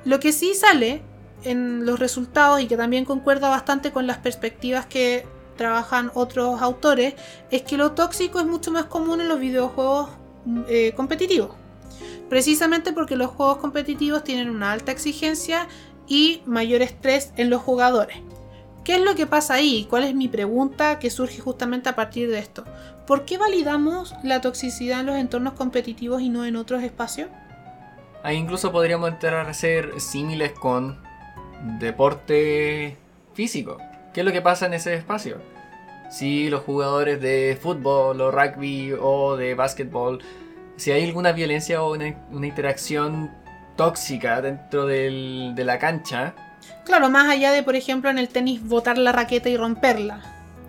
lo 0.05 0.21
que 0.21 0.33
sí 0.33 0.55
sale 0.55 1.03
en 1.45 1.85
los 1.87 1.99
resultados 1.99 2.61
y 2.61 2.67
que 2.69 2.77
también 2.77 3.05
concuerda 3.05 3.49
bastante 3.49 3.91
con 3.93 4.07
las 4.07 4.19
perspectivas 4.19 4.87
que 4.87 5.27
trabajan 5.57 6.11
otros 6.15 6.61
autores, 6.63 7.15
es 7.51 7.63
que 7.63 7.77
lo 7.77 7.93
tóxico 7.93 8.39
es 8.39 8.47
mucho 8.47 8.71
más 8.71 8.85
común 8.85 9.21
en 9.21 9.29
los 9.29 9.41
videojuegos 9.41 10.11
eh, 10.69 10.93
competitivos. 10.97 11.51
Precisamente 12.29 12.93
porque 12.93 13.17
los 13.17 13.31
juegos 13.31 13.59
competitivos 13.59 14.25
tienen 14.25 14.51
una 14.51 14.73
alta 14.73 14.93
exigencia 14.93 15.67
y 16.07 16.43
mayor 16.47 16.83
estrés 16.83 17.33
en 17.37 17.51
los 17.51 17.63
jugadores. 17.63 18.19
¿Qué 18.85 18.97
es 18.97 19.03
lo 19.03 19.15
que 19.15 19.27
pasa 19.27 19.55
ahí? 19.55 19.87
¿Cuál 19.89 20.05
es 20.05 20.15
mi 20.15 20.29
pregunta 20.29 20.99
que 20.99 21.11
surge 21.11 21.41
justamente 21.41 21.91
a 21.91 21.95
partir 21.95 22.31
de 22.31 22.39
esto? 22.39 22.65
¿Por 23.07 23.25
qué 23.25 23.37
validamos 23.37 24.15
la 24.23 24.41
toxicidad 24.41 25.01
en 25.01 25.07
los 25.07 25.17
entornos 25.17 25.55
competitivos 25.55 26.23
y 26.23 26.31
no 26.31 26.45
en 26.45 26.57
otros 26.57 26.83
espacios? 26.83 27.29
Ahí 28.23 28.37
incluso 28.37 28.73
podríamos 28.73 29.11
entrar 29.11 29.47
a 29.47 29.55
ser 29.55 30.01
símiles 30.01 30.53
con 30.53 30.99
deporte 31.79 32.97
físico. 33.35 33.79
¿Qué 34.13 34.21
es 34.21 34.27
lo 34.27 34.33
que 34.33 34.43
pasa 34.43 34.67
en 34.67 34.75
ese 34.75 34.95
espacio? 34.95 35.37
Si 36.11 36.49
los 36.51 36.63
jugadores 36.63 37.21
de 37.21 37.59
fútbol 37.61 38.21
o 38.21 38.31
rugby 38.31 38.93
o 38.99 39.37
de 39.37 39.55
básquetbol, 39.55 40.21
si 40.77 40.91
hay 40.91 41.05
alguna 41.07 41.33
violencia 41.33 41.83
o 41.83 41.93
una, 41.93 42.15
una 42.31 42.47
interacción 42.47 43.31
tóxica 43.77 44.41
dentro 44.41 44.87
del- 44.87 45.53
de 45.55 45.65
la 45.65 45.79
cancha, 45.79 46.35
Claro, 46.85 47.11
más 47.11 47.29
allá 47.29 47.53
de, 47.53 47.63
por 47.63 47.77
ejemplo, 47.77 48.09
en 48.11 48.19
el 48.19 48.29
tenis 48.29 48.67
botar 48.67 48.97
la 48.97 49.13
raqueta 49.13 49.49
y 49.51 49.57
romperla. 49.59 50.21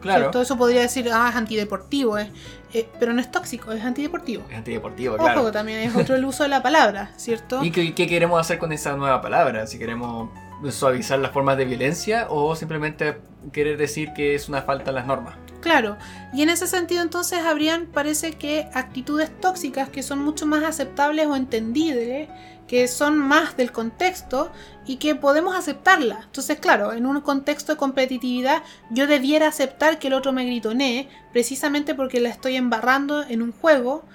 claro, 0.01 0.31
Todo 0.31 0.41
eso 0.43 0.57
podría 0.57 0.81
decir, 0.81 1.09
ah, 1.13 1.27
es 1.29 1.35
antideportivo, 1.35 2.17
es, 2.17 2.29
eh, 2.73 2.87
pero 2.99 3.13
no 3.13 3.21
es 3.21 3.31
tóxico, 3.31 3.71
es 3.71 3.83
antideportivo. 3.83 4.43
es 4.49 4.57
antideportivo, 4.57 5.15
Ojo, 5.15 5.23
claro. 5.23 5.51
también 5.51 5.79
es 5.79 5.95
otro 5.95 6.15
el 6.15 6.25
uso 6.25 6.43
de 6.43 6.49
la 6.49 6.61
palabra, 6.61 7.11
¿cierto? 7.17 7.63
¿Y 7.63 7.71
qué, 7.71 7.93
qué 7.95 8.07
queremos 8.07 8.39
hacer 8.39 8.59
con 8.59 8.71
esa 8.73 8.95
nueva 8.97 9.21
palabra? 9.21 9.65
Si 9.67 9.79
queremos 9.79 10.29
suavizar 10.69 11.19
las 11.19 11.31
formas 11.31 11.57
de 11.57 11.65
violencia 11.65 12.27
o 12.29 12.55
simplemente 12.55 13.17
querer 13.51 13.77
decir 13.77 14.13
que 14.13 14.35
es 14.35 14.49
una 14.49 14.61
falta 14.61 14.91
a 14.91 14.93
las 14.93 15.05
normas. 15.05 15.35
Claro, 15.61 15.97
y 16.33 16.41
en 16.41 16.49
ese 16.49 16.67
sentido 16.67 17.01
entonces 17.01 17.39
habrían, 17.39 17.87
parece 17.87 18.33
que, 18.33 18.69
actitudes 18.73 19.29
tóxicas 19.41 19.89
que 19.89 20.03
son 20.03 20.19
mucho 20.19 20.45
más 20.45 20.63
aceptables 20.63 21.27
o 21.27 21.35
entendibles, 21.35 22.29
que 22.67 22.87
son 22.87 23.17
más 23.17 23.57
del 23.57 23.71
contexto 23.71 24.51
y 24.85 24.97
que 24.97 25.15
podemos 25.15 25.55
aceptarlas. 25.55 26.25
Entonces, 26.25 26.59
claro, 26.59 26.93
en 26.93 27.07
un 27.07 27.19
contexto 27.21 27.73
de 27.73 27.77
competitividad 27.77 28.63
yo 28.91 29.07
debiera 29.07 29.47
aceptar 29.47 29.97
que 29.97 30.07
el 30.07 30.13
otro 30.13 30.31
me 30.31 30.45
gritonee 30.45 31.09
precisamente 31.33 31.95
porque 31.95 32.19
la 32.19 32.29
estoy 32.29 32.55
embarrando 32.55 33.23
en 33.23 33.41
un 33.41 33.51
juego 33.51 34.05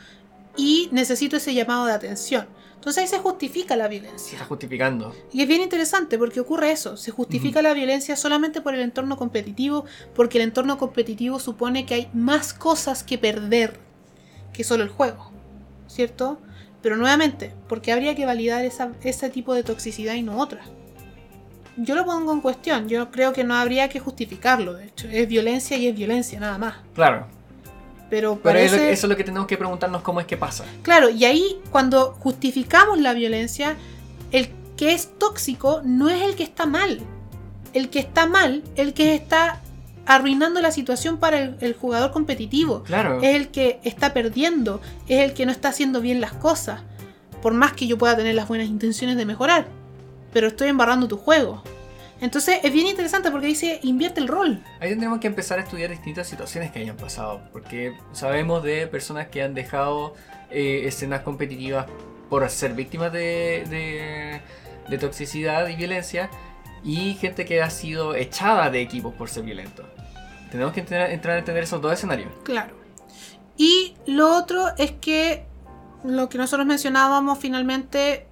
y 0.57 0.89
necesito 0.93 1.37
ese 1.37 1.53
llamado 1.53 1.87
de 1.87 1.93
atención. 1.93 2.47
Entonces 2.85 3.01
ahí 3.03 3.09
se 3.09 3.19
justifica 3.19 3.77
la 3.77 3.85
Se 3.85 3.89
violencia. 3.89 4.33
está 4.35 4.45
justificando. 4.45 5.15
Y 5.33 5.41
es 5.41 5.49
bien 5.49 5.63
interesante 5.63 6.19
porque 6.19 6.39
ocurre 6.41 6.71
eso, 6.71 6.99
se 6.99 7.13
justifica 7.13 7.63
la 7.63 7.73
violencia 7.73 8.15
solamente 8.15 8.61
por 8.61 8.75
el 8.75 8.81
entorno 8.83 9.17
competitivo, 9.17 9.87
porque 10.15 10.37
el 10.37 10.45
entorno 10.45 10.77
competitivo 10.77 11.39
supone 11.39 11.87
que 11.87 11.95
hay 11.95 12.11
más 12.13 12.53
cosas 12.53 13.03
que 13.03 13.17
perder 13.17 13.81
que 14.53 14.65
solo 14.65 14.83
el 14.83 14.91
juego, 14.91 15.31
¿cierto? 15.87 16.39
Pero 16.83 16.99
nuevamente, 16.99 17.55
porque 17.71 17.91
habría 17.91 18.15
que 18.15 18.27
validar 18.27 18.67
esa- 18.67 18.93
ese 19.03 19.31
tipo 19.31 19.55
de 19.55 19.63
toxicidad 19.63 20.13
y 20.13 20.23
no 20.23 20.39
otra. 20.39 20.61
Yo 21.79 21.95
lo 21.95 22.05
pongo 22.05 22.35
en 22.35 22.43
cuestión, 22.43 22.87
yo 22.87 23.11
creo 23.11 23.33
que 23.33 23.45
no 23.45 23.55
habría 23.55 23.89
que 23.89 23.99
justificarlo, 23.99 24.75
de 24.75 24.89
hecho, 24.89 25.09
es 25.11 25.27
violencia 25.27 25.79
y 25.79 25.87
es 25.89 25.97
violencia, 25.97 26.39
nada 26.39 26.59
más. 26.59 26.75
Claro. 26.95 27.29
Pero 28.43 28.59
eso 28.59 28.77
es 28.77 29.03
lo 29.05 29.17
que 29.17 29.25
tenemos 29.25 29.47
que 29.47 29.57
preguntarnos 29.57 30.03
cómo 30.03 30.21
es 30.21 30.27
que 30.27 30.37
pasa. 30.37 30.65
Claro, 30.83 31.11
y 31.11 31.25
ahí 31.25 31.61
cuando 31.71 32.13
justificamos 32.21 33.01
la 33.01 33.13
violencia, 33.13 33.77
el 34.31 34.51
que 34.77 34.93
es 34.93 35.11
tóxico 35.19 35.81
no 35.85 36.09
es 36.09 36.23
el 36.23 36.35
que 36.35 36.43
está 36.43 36.67
mal. 36.67 37.01
El 37.73 37.91
que 37.91 37.99
está 37.99 38.27
mal, 38.27 38.63
el 38.77 38.95
que 38.95 39.15
está 39.15 39.61
arruinando 40.07 40.61
la 40.61 40.71
situación 40.71 41.19
para 41.19 41.41
el, 41.41 41.57
el 41.61 41.75
jugador 41.75 42.11
competitivo. 42.13 42.83
Claro. 42.85 43.21
Es 43.21 43.35
el 43.35 43.49
que 43.49 43.81
está 43.85 44.13
perdiendo, 44.13 44.81
es 45.09 45.21
el 45.21 45.35
que 45.35 45.47
no 45.47 45.53
está 45.53 45.69
haciendo 45.69 46.01
bien 46.01 46.21
las 46.21 46.33
cosas. 46.33 46.81
Por 47.43 47.53
más 47.53 47.73
que 47.73 47.87
yo 47.87 47.99
pueda 47.99 48.17
tener 48.17 48.35
las 48.35 48.49
buenas 48.49 48.69
intenciones 48.69 49.17
de 49.17 49.27
mejorar. 49.27 49.67
Pero 50.33 50.49
estoy 50.49 50.69
embarrando 50.69 51.09
tu 51.09 51.17
juego. 51.17 51.63
Entonces 52.21 52.61
es 52.63 52.73
bien 52.73 52.87
interesante 52.87 53.31
porque 53.31 53.47
dice 53.49 53.81
invierte 53.83 54.21
el 54.21 54.29
rol. 54.29 54.63
Ahí 54.81 54.91
tendremos 54.91 55.19
que 55.21 55.27
empezar 55.27 55.59
a 55.59 55.63
estudiar 55.63 55.91
distintas 55.91 56.27
situaciones 56.27 56.71
que 56.71 56.79
hayan 56.79 56.97
pasado, 56.97 57.43
porque 57.53 57.95
sabemos 58.13 58.63
de 58.63 58.87
personas 58.87 59.29
que 59.29 59.43
han 59.43 59.53
dejado 59.55 60.15
eh, 60.51 60.83
escenas 60.87 61.21
competitivas 61.23 61.87
por 62.31 62.49
ser 62.49 62.73
víctimas 62.75 63.13
de, 63.13 63.65
de- 63.69 64.41
de 64.89 64.99
toxicidad 64.99 65.67
y 65.69 65.77
violencia, 65.77 66.31
y 66.83 67.15
gente 67.15 67.45
que 67.47 67.63
ha 67.63 67.71
sido 67.71 68.15
echada 68.15 68.71
de 68.71 68.83
equipos 68.83 69.15
por 69.15 69.29
ser 69.31 69.43
violento. 69.45 69.83
Tenemos 70.51 70.73
que 70.75 70.81
entrar, 70.81 71.11
entrar 71.11 71.37
a 71.37 71.39
entender 71.39 71.65
esos 71.65 71.81
dos 71.81 71.93
escenarios. 71.93 72.31
Claro. 72.43 72.75
Y 73.57 73.95
lo 74.07 74.37
otro 74.37 74.67
es 74.77 74.93
que 74.93 75.47
lo 76.05 76.29
que 76.29 76.37
nosotros 76.39 76.67
mencionábamos 76.67 77.39
finalmente 77.39 78.27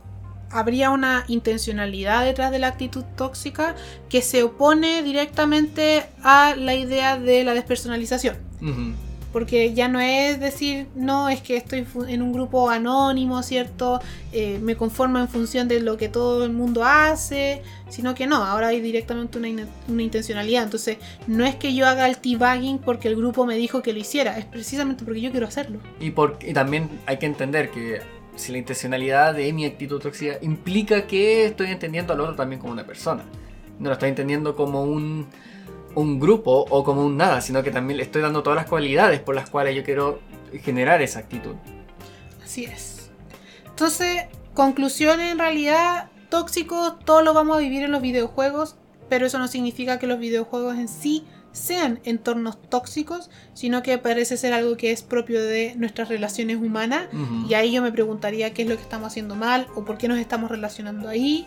habría 0.52 0.90
una 0.90 1.24
intencionalidad 1.28 2.24
detrás 2.24 2.50
de 2.50 2.58
la 2.58 2.68
actitud 2.68 3.04
tóxica 3.16 3.74
que 4.08 4.22
se 4.22 4.42
opone 4.42 5.02
directamente 5.02 6.04
a 6.22 6.54
la 6.56 6.74
idea 6.74 7.18
de 7.18 7.44
la 7.44 7.54
despersonalización. 7.54 8.36
Porque 9.32 9.72
ya 9.72 9.88
no 9.88 9.98
es 9.98 10.38
decir, 10.40 10.88
no, 10.94 11.30
es 11.30 11.40
que 11.40 11.56
estoy 11.56 11.86
en 12.06 12.20
un 12.20 12.34
grupo 12.34 12.68
anónimo, 12.68 13.42
¿cierto? 13.42 13.98
Eh, 14.30 14.58
me 14.60 14.76
conformo 14.76 15.18
en 15.20 15.26
función 15.26 15.68
de 15.68 15.80
lo 15.80 15.96
que 15.96 16.10
todo 16.10 16.44
el 16.44 16.52
mundo 16.52 16.84
hace, 16.84 17.62
sino 17.88 18.14
que 18.14 18.26
no, 18.26 18.44
ahora 18.44 18.68
hay 18.68 18.82
directamente 18.82 19.38
una, 19.38 19.48
in- 19.48 19.66
una 19.88 20.02
intencionalidad. 20.02 20.64
Entonces, 20.64 20.98
no 21.26 21.46
es 21.46 21.56
que 21.56 21.74
yo 21.74 21.86
haga 21.86 22.10
el 22.10 22.18
teabagging 22.18 22.76
porque 22.78 23.08
el 23.08 23.16
grupo 23.16 23.46
me 23.46 23.56
dijo 23.56 23.80
que 23.80 23.94
lo 23.94 24.00
hiciera, 24.00 24.36
es 24.38 24.44
precisamente 24.44 25.02
porque 25.02 25.22
yo 25.22 25.30
quiero 25.30 25.46
hacerlo. 25.46 25.78
Y, 25.98 26.10
por- 26.10 26.38
y 26.46 26.52
también 26.52 26.90
hay 27.06 27.16
que 27.16 27.24
entender 27.24 27.70
que 27.70 28.02
si 28.36 28.52
la 28.52 28.58
intencionalidad 28.58 29.34
de 29.34 29.52
mi 29.52 29.64
actitud 29.64 30.00
tóxica 30.00 30.38
implica 30.42 31.06
que 31.06 31.46
estoy 31.46 31.68
entendiendo 31.68 32.12
al 32.12 32.20
otro 32.20 32.34
también 32.34 32.60
como 32.60 32.72
una 32.72 32.86
persona. 32.86 33.24
No 33.78 33.88
lo 33.88 33.92
estoy 33.92 34.08
entendiendo 34.08 34.54
como 34.54 34.84
un, 34.84 35.26
un 35.94 36.20
grupo 36.20 36.64
o 36.70 36.84
como 36.84 37.04
un 37.04 37.16
nada, 37.16 37.40
sino 37.40 37.62
que 37.62 37.70
también 37.70 37.98
le 37.98 38.04
estoy 38.04 38.22
dando 38.22 38.42
todas 38.42 38.56
las 38.56 38.66
cualidades 38.66 39.20
por 39.20 39.34
las 39.34 39.50
cuales 39.50 39.76
yo 39.76 39.84
quiero 39.84 40.20
generar 40.62 41.02
esa 41.02 41.20
actitud. 41.20 41.54
Así 42.42 42.64
es. 42.64 43.10
Entonces, 43.66 44.24
conclusión 44.54 45.20
en 45.20 45.38
realidad, 45.38 46.10
tóxicos, 46.28 46.98
todo 47.04 47.22
lo 47.22 47.34
vamos 47.34 47.56
a 47.56 47.60
vivir 47.60 47.82
en 47.82 47.92
los 47.92 48.02
videojuegos, 48.02 48.76
pero 49.08 49.26
eso 49.26 49.38
no 49.38 49.48
significa 49.48 49.98
que 49.98 50.06
los 50.06 50.18
videojuegos 50.18 50.76
en 50.76 50.88
sí 50.88 51.24
sean 51.52 52.00
entornos 52.04 52.60
tóxicos, 52.68 53.30
sino 53.54 53.82
que 53.82 53.98
parece 53.98 54.36
ser 54.36 54.52
algo 54.52 54.76
que 54.76 54.90
es 54.90 55.02
propio 55.02 55.42
de 55.42 55.74
nuestras 55.76 56.08
relaciones 56.08 56.56
humanas. 56.56 57.08
Y 57.48 57.54
ahí 57.54 57.72
yo 57.72 57.82
me 57.82 57.92
preguntaría 57.92 58.52
qué 58.54 58.62
es 58.62 58.68
lo 58.68 58.76
que 58.76 58.82
estamos 58.82 59.08
haciendo 59.08 59.34
mal 59.36 59.66
o 59.74 59.84
por 59.84 59.98
qué 59.98 60.08
nos 60.08 60.18
estamos 60.18 60.50
relacionando 60.50 61.08
ahí. 61.08 61.46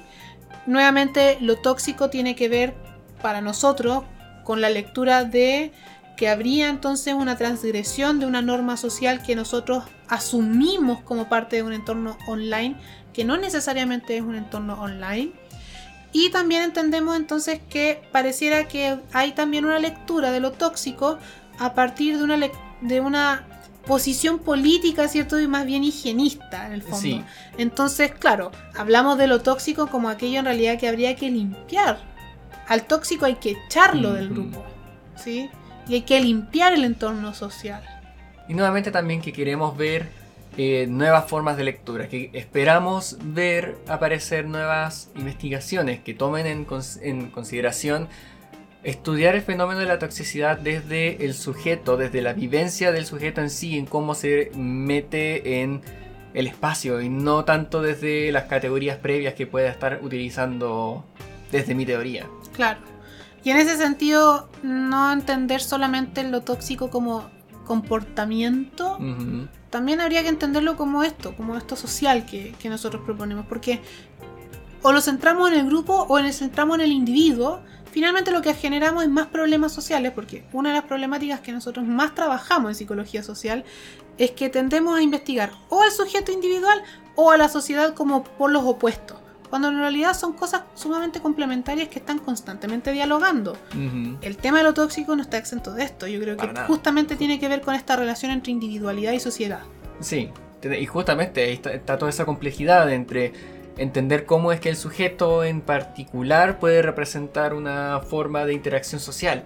Nuevamente, 0.66 1.38
lo 1.42 1.58
tóxico 1.58 2.10
tiene 2.10 2.36
que 2.36 2.50
ver 2.50 2.74
para 3.22 3.42
nosotros 3.42 4.04
con 4.44 4.62
la 4.62 4.70
lectura 4.70 5.24
de 5.24 5.72
que 6.16 6.30
habría 6.30 6.70
entonces 6.70 7.14
una 7.14 7.36
transgresión 7.38 8.20
de 8.20 8.26
una 8.26 8.42
norma 8.42 8.78
social 8.78 9.22
que 9.22 9.36
nosotros 9.36 9.84
asumimos 10.08 11.02
como 11.02 11.28
parte 11.28 11.58
de 11.58 11.64
un 11.64 11.74
entorno 11.74 12.18
online, 12.28 12.76
que 13.14 13.26
no 13.26 13.38
necesariamente 13.38 14.16
es 14.16 14.22
un 14.22 14.36
entorno 14.36 14.82
online. 14.82 15.34
Y 16.18 16.30
también 16.30 16.62
entendemos 16.62 17.18
entonces 17.18 17.60
que 17.70 18.02
pareciera 18.14 18.70
que 18.70 18.98
hay 19.12 19.34
también 19.34 19.66
una 19.66 19.80
lectura 19.80 20.32
de 20.32 20.40
lo 20.40 20.54
tóxico 20.54 21.20
a 21.60 21.74
partir 21.74 22.18
de 22.18 22.24
una, 22.24 22.40
de 22.80 23.02
una 23.02 23.46
posición 23.86 24.40
política, 24.40 25.10
¿cierto? 25.10 25.38
Y 25.42 25.48
más 25.50 25.66
bien 25.66 25.84
higienista, 25.84 26.68
en 26.68 26.72
el 26.72 26.84
fondo. 26.84 27.00
Sí. 27.00 27.22
Entonces, 27.58 28.14
claro, 28.14 28.54
hablamos 28.78 29.18
de 29.18 29.28
lo 29.28 29.42
tóxico 29.42 29.88
como 29.88 30.08
aquello 30.08 30.40
en 30.40 30.46
realidad 30.46 30.80
que 30.80 30.88
habría 30.88 31.18
que 31.18 31.30
limpiar. 31.30 32.00
Al 32.66 32.88
tóxico 32.88 33.26
hay 33.26 33.36
que 33.36 33.58
echarlo 33.68 34.14
del 34.14 34.30
grupo, 34.30 34.64
¿sí? 35.18 35.50
y 35.86 35.96
hay 35.96 36.02
que 36.04 36.22
limpiar 36.22 36.72
el 36.72 36.86
entorno 36.86 37.34
social. 37.34 37.84
Y 38.48 38.54
nuevamente 38.54 38.90
también 38.90 39.22
que 39.22 39.34
queremos 39.34 39.76
ver 39.76 40.10
eh, 40.58 40.88
nuevas 40.90 41.30
formas 41.30 41.58
de 41.58 41.66
lectura, 41.66 42.08
que 42.08 42.30
esperamos 42.34 43.18
ver 43.22 43.76
aparecer 43.88 44.46
nuevas 44.46 45.10
investigaciones 45.16 46.00
que 46.00 46.14
tomen 46.14 46.46
en, 46.46 46.68
en 47.02 47.30
consideración 47.30 48.08
estudiar 48.84 49.36
el 49.36 49.42
fenómeno 49.42 49.80
de 49.80 49.88
la 49.88 50.00
toxicidad 50.00 50.58
desde 50.58 51.26
el 51.26 51.34
sujeto, 51.34 51.98
desde 51.98 52.22
la 52.22 52.34
vivencia 52.34 52.92
del 52.92 53.06
sujeto 53.06 53.42
en 53.42 53.50
sí, 53.50 53.78
en 53.78 53.86
cómo 53.86 54.14
se 54.14 54.52
mete 54.56 55.62
en 55.62 55.82
el 56.36 56.48
espacio 56.48 57.02
y 57.02 57.10
no 57.10 57.46
tanto 57.46 57.82
desde 57.82 58.32
las 58.32 58.44
categorías 58.44 58.98
previas 58.98 59.34
que 59.34 59.48
pueda 59.48 59.70
estar 59.70 60.00
utilizando 60.04 61.04
desde 61.52 61.74
mi 61.74 61.86
teoría. 61.86 62.28
Claro. 62.54 62.80
Y 63.44 63.50
en 63.50 63.58
ese 63.58 63.78
sentido, 63.78 64.50
no 64.64 65.12
entender 65.12 65.62
solamente 65.62 66.24
lo 66.24 66.42
tóxico 66.42 66.90
como 66.90 67.30
comportamiento, 67.66 68.98
también 69.76 70.00
habría 70.00 70.24
que 70.24 70.30
entenderlo 70.30 70.78
como 70.78 71.04
esto, 71.04 71.36
como 71.36 71.58
esto 71.58 71.76
social 71.76 72.26
que, 72.26 72.56
nosotros 72.70 73.02
proponemos, 73.04 73.46
porque 73.46 73.82
o 74.82 74.94
lo 74.94 75.02
centramos 75.02 75.52
en 75.52 75.60
el 75.60 75.66
grupo 75.66 76.06
o 76.08 76.18
lo 76.18 76.32
centramos 76.32 76.76
en 76.78 76.86
el 76.86 76.94
individuo, 76.94 77.60
finalmente 77.92 78.32
lo 78.32 78.42
que 78.42 78.54
generamos 78.54 79.04
es 79.04 79.10
más 79.10 79.28
problemas 79.28 79.74
sociales, 79.74 80.14
porque 80.16 80.46
una 80.54 80.70
de 80.70 80.76
las 80.76 80.86
problemáticas 80.86 81.42
que 81.42 81.52
nosotros 81.52 81.86
más 81.86 82.16
trabajamos 82.16 82.70
en 82.70 82.76
psicología 82.76 83.22
social 83.22 83.66
es 84.18 84.32
que 84.32 84.48
tendemos 84.48 84.98
a 84.98 85.02
investigar 85.02 85.52
o 85.68 85.82
al 85.82 85.92
sujeto 85.92 86.32
individual 86.32 86.82
o 87.16 87.32
a 87.32 87.38
la 87.38 87.50
sociedad 87.50 87.94
como 87.94 88.24
por 88.24 88.50
los 88.50 88.64
opuestos, 88.64 89.18
cuando 89.50 89.70
en 89.70 89.78
realidad 89.78 90.14
son 90.14 90.34
cosas 90.34 90.64
sumamente 90.74 91.20
complementarias 91.20 91.88
que 91.90 92.00
están 92.00 92.20
constantemente 92.20 92.92
dialogando. 92.92 93.58
El 94.22 94.38
tema 94.38 94.60
de 94.60 94.64
lo 94.64 94.74
tóxico 94.74 95.16
no 95.16 95.22
está 95.22 95.38
exento 95.38 95.74
de 95.74 95.84
esto, 95.84 96.08
yo 96.08 96.20
creo 96.20 96.38
que 96.38 96.48
justamente 96.68 97.16
tiene 97.16 97.40
que 97.40 97.48
ver 97.48 97.62
con 97.62 97.76
esta 97.76 97.96
relación 97.96 98.32
entre 98.32 98.52
individualidad 98.52 99.14
y 99.14 99.20
sociedad. 99.20 99.62
Sí, 100.00 100.30
y 100.64 100.86
justamente 100.86 101.52
está 101.52 101.98
toda 101.98 102.10
esa 102.10 102.26
complejidad 102.26 102.92
entre 102.92 103.34
entender 103.78 104.26
cómo 104.26 104.52
es 104.52 104.60
que 104.60 104.70
el 104.70 104.78
sujeto 104.78 105.44
en 105.44 105.62
particular 105.62 106.60
puede 106.60 106.82
representar 106.82 107.54
una 107.54 108.00
forma 108.00 108.46
de 108.46 108.54
interacción 108.54 109.02
social 109.02 109.44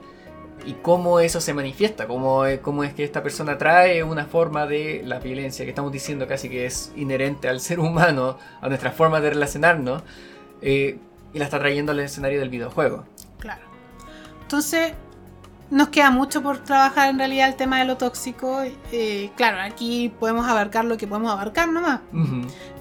y 0.66 0.74
cómo 0.74 1.20
eso 1.20 1.41
se 1.41 1.53
manifiesta, 1.53 2.07
cómo, 2.07 2.43
cómo 2.62 2.84
es 2.84 2.93
que 2.93 3.03
esta 3.03 3.24
persona 3.24 3.57
trae 3.57 4.03
una 4.03 4.26
forma 4.26 4.66
de 4.68 5.01
la 5.05 5.20
violencia 5.20 5.66
que 5.66 5.70
estamos 5.70 5.91
diciendo 5.91 6.28
casi 6.28 6.49
que 6.49 6.66
es 6.66 6.91
inherente 6.95 7.47
al 7.47 7.60
ser 7.60 7.80
humano, 7.80 8.38
a 8.62 8.68
nuestra 8.68 8.91
forma 8.91 9.22
de 9.22 9.30
relacionarnos, 9.32 10.03
eh, 10.62 10.99
y 11.34 11.39
la 11.39 11.45
está 11.45 11.60
trayendo 11.60 11.91
al 11.91 11.99
escenario 11.99 12.39
del 12.39 12.49
videojuego. 12.49 13.05
Claro. 13.39 13.62
Entonces, 14.41 14.93
nos 15.70 15.89
queda 15.89 16.10
mucho 16.10 16.41
por 16.41 16.57
trabajar 16.60 17.10
en 17.10 17.20
realidad 17.20 17.47
el 17.49 17.55
tema 17.55 17.80
de 17.80 17.86
lo 17.86 17.97
tóxico. 17.97 18.64
Eh, 18.91 19.30
claro, 19.36 19.62
aquí 19.62 20.12
podemos 20.20 20.47
abarcar 20.47 20.86
lo 20.86 20.97
que 20.97 21.07
podemos 21.07 21.32
abarcar 21.32 21.70
nomás. 21.70 22.01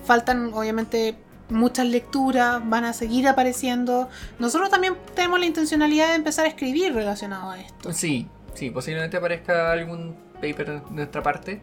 Faltan, 0.05 0.53
obviamente, 0.55 1.17
muchas 1.51 1.87
lecturas 1.87 2.61
van 2.69 2.85
a 2.85 2.93
seguir 2.93 3.29
apareciendo. 3.29 4.09
Nosotros 4.39 4.71
también 4.71 4.97
tenemos 5.15 5.41
la 5.41 5.47
intencionalidad 5.47 6.09
de 6.09 6.15
empezar 6.15 6.45
a 6.45 6.49
escribir 6.49 6.95
relacionado 6.95 7.51
a 7.51 7.61
esto. 7.61 7.93
Sí, 7.93 8.27
sí, 8.55 8.71
posiblemente 8.71 9.17
aparezca 9.17 9.73
algún 9.73 10.15
paper 10.35 10.71
de 10.71 10.81
nuestra 10.91 11.23
parte. 11.23 11.61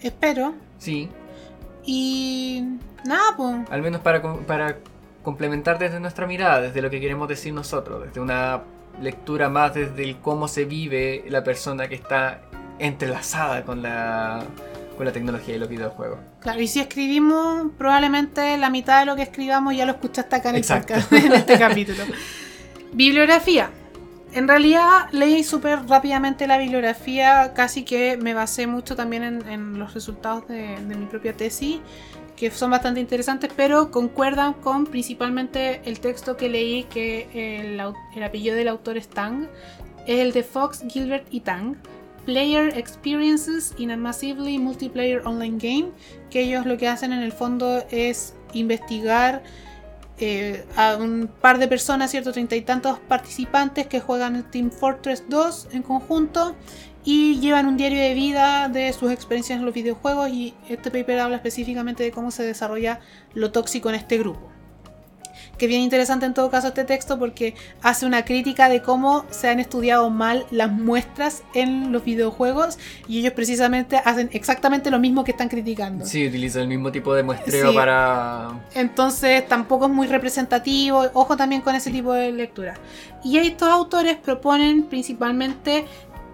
Espero. 0.00 0.54
Sí. 0.78 1.08
Y 1.84 2.64
nada, 3.04 3.36
pues. 3.36 3.70
Al 3.70 3.82
menos 3.82 4.00
para, 4.00 4.22
para 4.22 4.78
complementar 5.22 5.78
desde 5.78 6.00
nuestra 6.00 6.26
mirada, 6.26 6.60
desde 6.60 6.82
lo 6.82 6.90
que 6.90 7.00
queremos 7.00 7.28
decir 7.28 7.52
nosotros, 7.52 8.04
desde 8.04 8.20
una 8.20 8.62
lectura 9.00 9.48
más 9.48 9.74
desde 9.74 10.04
el 10.04 10.16
cómo 10.18 10.48
se 10.48 10.64
vive 10.64 11.24
la 11.28 11.44
persona 11.44 11.88
que 11.88 11.94
está 11.94 12.42
entrelazada 12.78 13.64
con 13.64 13.82
la 13.82 14.42
con 14.96 15.06
la 15.06 15.12
tecnología 15.12 15.54
y 15.54 15.58
los 15.58 15.68
videojuegos. 15.68 16.18
Claro, 16.40 16.60
y 16.60 16.66
si 16.66 16.80
escribimos, 16.80 17.66
probablemente 17.78 18.56
la 18.56 18.70
mitad 18.70 19.00
de 19.00 19.06
lo 19.06 19.16
que 19.16 19.22
escribamos 19.22 19.76
ya 19.76 19.84
lo 19.84 19.92
escuchaste 19.92 20.36
acá 20.36 20.50
en, 20.50 20.56
en 21.24 21.32
este 21.32 21.58
capítulo. 21.58 22.02
Bibliografía. 22.92 23.70
En 24.32 24.48
realidad 24.48 25.08
leí 25.12 25.44
súper 25.44 25.86
rápidamente 25.86 26.46
la 26.46 26.58
bibliografía, 26.58 27.52
casi 27.54 27.84
que 27.84 28.16
me 28.16 28.34
basé 28.34 28.66
mucho 28.66 28.96
también 28.96 29.42
en, 29.48 29.78
los 29.78 29.94
resultados 29.94 30.46
de, 30.48 30.76
mi 30.78 31.06
propia 31.06 31.32
tesis, 31.32 31.78
que 32.36 32.50
son 32.50 32.70
bastante 32.70 33.00
interesantes, 33.00 33.50
pero 33.56 33.90
concuerdan 33.90 34.52
con 34.52 34.84
principalmente 34.84 35.80
el 35.84 36.00
texto 36.00 36.36
que 36.36 36.50
leí, 36.50 36.84
que 36.84 37.28
el, 37.32 37.80
el 38.14 38.22
apellido 38.22 38.56
del 38.56 38.68
autor 38.68 38.98
es 38.98 39.08
Tang, 39.08 39.48
es 40.06 40.20
el 40.20 40.32
de 40.32 40.42
Fox, 40.42 40.84
Gilbert 40.88 41.26
y 41.30 41.40
Tang 41.40 41.76
Player 42.26 42.76
Experiences 42.76 43.72
in 43.78 43.92
a 43.92 43.96
Massively 43.96 44.58
Multiplayer 44.58 45.24
Online 45.24 45.58
Game, 45.58 45.92
que 46.28 46.40
ellos 46.40 46.66
lo 46.66 46.76
que 46.76 46.88
hacen 46.88 47.12
en 47.12 47.20
el 47.20 47.32
fondo 47.32 47.84
es 47.90 48.34
investigar 48.52 49.44
eh, 50.18 50.64
a 50.76 50.96
un 50.96 51.30
par 51.40 51.58
de 51.58 51.68
personas, 51.68 52.10
cierto, 52.10 52.32
treinta 52.32 52.56
y 52.56 52.62
tantos 52.62 52.98
participantes 52.98 53.86
que 53.86 54.00
juegan 54.00 54.50
Team 54.50 54.72
Fortress 54.72 55.24
2 55.28 55.68
en 55.72 55.82
conjunto 55.82 56.56
y 57.04 57.38
llevan 57.38 57.68
un 57.68 57.76
diario 57.76 58.00
de 58.00 58.14
vida 58.14 58.68
de 58.68 58.92
sus 58.92 59.12
experiencias 59.12 59.60
en 59.60 59.64
los 59.64 59.72
videojuegos 59.72 60.28
y 60.28 60.54
este 60.68 60.90
paper 60.90 61.20
habla 61.20 61.36
específicamente 61.36 62.02
de 62.02 62.10
cómo 62.10 62.32
se 62.32 62.42
desarrolla 62.42 62.98
lo 63.34 63.52
tóxico 63.52 63.88
en 63.88 63.94
este 63.94 64.18
grupo 64.18 64.55
que 65.58 65.66
bien 65.66 65.80
interesante 65.80 66.26
en 66.26 66.34
todo 66.34 66.50
caso 66.50 66.68
este 66.68 66.84
texto 66.84 67.18
porque 67.18 67.54
hace 67.82 68.06
una 68.06 68.24
crítica 68.24 68.68
de 68.68 68.82
cómo 68.82 69.24
se 69.30 69.48
han 69.48 69.60
estudiado 69.60 70.10
mal 70.10 70.46
las 70.50 70.70
muestras 70.70 71.42
en 71.54 71.92
los 71.92 72.04
videojuegos 72.04 72.78
y 73.08 73.20
ellos 73.20 73.32
precisamente 73.32 73.96
hacen 73.96 74.28
exactamente 74.32 74.90
lo 74.90 74.98
mismo 74.98 75.24
que 75.24 75.32
están 75.32 75.48
criticando. 75.48 76.04
Sí, 76.04 76.26
utilizan 76.26 76.62
el 76.62 76.68
mismo 76.68 76.92
tipo 76.92 77.14
de 77.14 77.22
muestreo 77.22 77.74
para... 77.74 78.50
Entonces 78.74 79.46
tampoco 79.48 79.86
es 79.86 79.92
muy 79.92 80.06
representativo, 80.06 81.04
ojo 81.12 81.36
también 81.36 81.62
con 81.62 81.74
ese 81.74 81.90
tipo 81.90 82.12
de 82.12 82.32
lectura. 82.32 82.74
Y 83.24 83.38
estos 83.38 83.68
autores 83.68 84.16
proponen 84.16 84.84
principalmente 84.84 85.84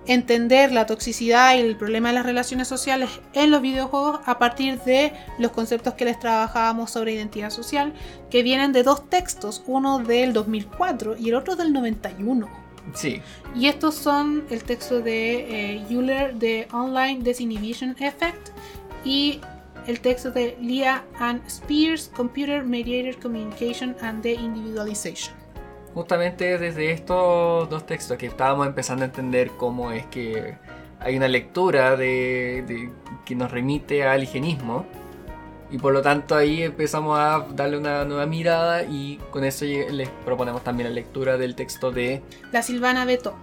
entender 0.06 0.72
la 0.72 0.86
toxicidad 0.86 1.54
y 1.54 1.60
el 1.60 1.76
problema 1.76 2.08
de 2.08 2.14
las 2.14 2.26
relaciones 2.26 2.68
sociales 2.68 3.08
en 3.34 3.50
los 3.50 3.62
videojuegos 3.62 4.20
a 4.26 4.38
partir 4.38 4.80
de 4.80 5.12
los 5.38 5.52
conceptos 5.52 5.94
que 5.94 6.04
les 6.04 6.18
trabajábamos 6.18 6.90
sobre 6.90 7.12
identidad 7.12 7.50
social, 7.50 7.92
que 8.30 8.42
vienen 8.42 8.72
de 8.72 8.82
dos 8.82 9.08
textos, 9.08 9.62
uno 9.66 9.98
del 9.98 10.32
2004 10.32 11.16
y 11.16 11.28
el 11.28 11.34
otro 11.34 11.56
del 11.56 11.72
91. 11.72 12.48
Sí. 12.94 13.20
Y 13.54 13.68
estos 13.68 13.94
son 13.94 14.44
el 14.50 14.64
texto 14.64 15.00
de 15.00 15.76
eh, 15.76 15.86
Euler 15.88 16.34
de 16.34 16.66
Online 16.72 17.22
Disinhibition 17.22 17.94
Effect 18.00 18.48
y 19.04 19.40
el 19.86 20.00
texto 20.00 20.30
de 20.30 20.56
Leah 20.60 21.04
and 21.18 21.46
Spears 21.46 22.10
Computer 22.14 22.64
Mediated 22.64 23.20
Communication 23.20 23.96
and 24.00 24.22
the 24.22 24.32
Individualization 24.32 25.41
justamente 25.94 26.58
desde 26.58 26.92
estos 26.92 27.68
dos 27.68 27.86
textos 27.86 28.16
que 28.16 28.26
estábamos 28.26 28.66
empezando 28.66 29.02
a 29.02 29.06
entender 29.06 29.50
cómo 29.56 29.92
es 29.92 30.06
que 30.06 30.56
hay 31.00 31.16
una 31.16 31.28
lectura 31.28 31.96
de, 31.96 32.90
que 33.24 33.34
nos 33.34 33.50
remite 33.50 34.04
al 34.04 34.22
higienismo 34.22 34.86
y 35.70 35.78
por 35.78 35.92
lo 35.92 36.02
tanto 36.02 36.34
ahí 36.34 36.62
empezamos 36.62 37.18
a 37.18 37.46
darle 37.54 37.78
una 37.78 38.04
nueva 38.04 38.26
mirada 38.26 38.84
y 38.84 39.18
con 39.30 39.44
eso 39.44 39.64
les 39.64 40.08
proponemos 40.24 40.62
también 40.62 40.88
la 40.88 40.94
lectura 40.94 41.38
del 41.38 41.54
texto 41.54 41.90
de 41.90 42.22
La 42.52 42.62
Silvana 42.62 43.04
Beto 43.04 43.34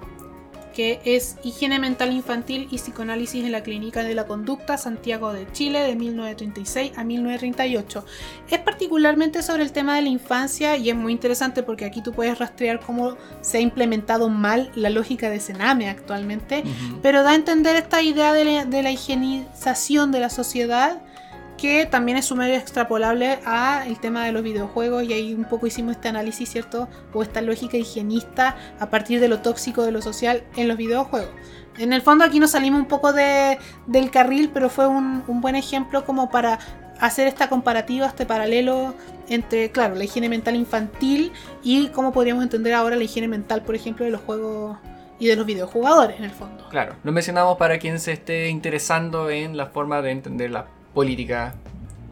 que 0.80 1.01
es 1.03 1.35
Higiene 1.43 1.77
Mental 1.77 2.10
Infantil 2.14 2.69
y 2.72 2.77
Psicoanálisis 2.77 3.43
en 3.43 3.51
la 3.51 3.64
Clínica 3.64 4.01
de 4.01 4.15
la 4.15 4.26
Conducta, 4.26 4.77
Santiago 4.77 5.34
de 5.34 5.45
Chile, 5.51 5.81
de 5.81 5.93
1936 5.97 6.93
a 6.95 7.03
1938. 7.03 8.06
Es 8.49 8.60
particularmente 8.60 9.43
sobre 9.43 9.64
el 9.64 9.73
tema 9.73 9.97
de 9.97 10.03
la 10.03 10.07
infancia 10.07 10.77
y 10.77 10.89
es 10.89 10.95
muy 10.95 11.11
interesante 11.11 11.64
porque 11.64 11.84
aquí 11.84 12.01
tú 12.01 12.14
puedes 12.14 12.39
rastrear 12.39 12.80
cómo 12.80 13.18
se 13.41 13.57
ha 13.57 13.60
implementado 13.60 14.30
mal 14.30 14.72
la 14.73 14.89
lógica 14.89 15.30
de 15.30 15.41
Sename 15.41 15.89
actualmente, 15.89 16.64
pero 17.01 17.23
da 17.23 17.31
a 17.31 17.35
entender 17.35 17.76
esta 17.76 18.01
idea 18.01 18.31
de 18.31 18.45
la, 18.45 18.64
de 18.64 18.81
la 18.81 18.91
higienización 18.91 20.14
de 20.14 20.22
la 20.22 20.30
sociedad 20.30 21.01
que 21.60 21.86
también 21.86 22.18
es 22.18 22.26
sumamente 22.26 22.57
extrapolable 22.57 23.40
a 23.45 23.86
el 23.86 23.99
tema 23.99 24.26
de 24.26 24.31
los 24.31 24.44
videojuegos 24.44 25.03
y 25.03 25.14
ahí 25.14 25.34
un 25.34 25.45
poco 25.45 25.68
hicimos 25.68 25.95
este 25.95 26.07
análisis, 26.07 26.49
¿cierto? 26.49 26.88
O 27.14 27.22
esta 27.22 27.41
lógica 27.41 27.77
higienista 27.77 28.56
a 28.80 28.90
partir 28.90 29.19
de 29.19 29.27
lo 29.27 29.40
tóxico 29.40 29.84
de 29.84 29.91
lo 29.91 30.02
social 30.02 30.44
en 30.56 30.68
los 30.68 30.77
videojuegos. 30.77 31.30
En 31.77 31.94
el 31.94 32.02
fondo 32.02 32.23
aquí 32.23 32.40
nos 32.40 32.52
salimos 32.52 32.80
un 32.80 32.88
poco 32.88 33.14
de, 33.14 33.57
del 33.88 34.10
carril, 34.10 34.52
pero 34.53 34.69
fue 34.69 34.88
un, 34.88 35.23
buen 35.27 35.56
ejemplo 35.56 36.06
como 36.06 36.30
para 36.30 36.60
hacer 36.99 37.27
esta 37.27 37.49
comparativa, 37.49 38.07
este 38.07 38.26
paralelo 38.26 38.94
entre, 39.27 39.72
claro, 39.72 39.95
la 39.95 40.03
higiene 40.03 40.27
mental 40.27 40.56
infantil 40.56 41.31
y 41.64 41.88
cómo 41.90 42.11
podríamos 42.11 42.44
entender 42.44 42.73
ahora 42.73 42.95
la 42.95 43.03
higiene 43.03 43.27
mental, 43.27 43.61
por 43.64 43.76
ejemplo, 43.76 44.06
de 44.06 44.11
los 44.11 44.22
juegos 44.22 44.77
y 45.19 45.27
de 45.27 45.36
los 45.36 45.45
videojugadores 45.45 46.18
en 46.18 46.26
el 46.26 46.31
fondo. 46.31 46.68
Claro, 46.69 46.95
lo 47.03 47.11
mencionamos 47.11 47.57
para 47.57 47.80
quien 47.80 47.99
se 47.99 48.14
esté 48.14 48.49
interesando 48.49 49.30
en 49.30 49.56
la 49.56 49.68
forma 49.68 50.02
de 50.02 50.11
entender 50.11 50.52
la 50.52 50.65
política 50.94 51.56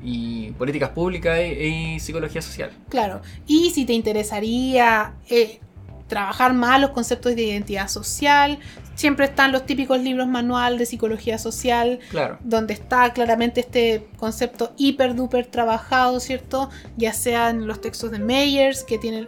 y 0.04 0.52
políticas 0.52 0.90
públicas 0.90 1.40
y, 1.40 1.99
psicología 1.99 2.41
social. 2.41 2.72
Claro, 2.90 3.22
y 3.45 3.72
si 3.72 3.86
te 3.86 3.94
interesaría 3.94 5.14
eh, 5.30 5.60
trabajar 6.08 6.54
más 6.54 6.80
los 6.80 6.91
conceptos 6.91 7.36
de 7.36 7.44
identidad 7.44 7.88
social, 7.88 8.60
Siempre 8.98 9.26
están 9.26 9.52
los 9.52 9.68
típicos 9.68 10.02
libros 10.02 10.28
manual 10.28 10.80
de 10.80 10.88
psicología 10.88 11.38
social, 11.38 11.99
Claro. 12.10 12.40
donde 12.41 12.74
está 12.74 13.14
claramente 13.14 13.60
este 13.60 14.08
concepto 14.18 14.74
hiper 14.76 15.14
duper 15.14 15.45
trabajado, 15.45 16.20
¿cierto? 16.20 16.72
Ya 16.98 17.14
sea 17.14 17.52
en 17.52 17.68
los 17.68 17.80
textos 17.80 18.10
de 18.10 18.18
Meyers, 18.18 18.84
que 18.84 18.98
tienen... 18.98 19.28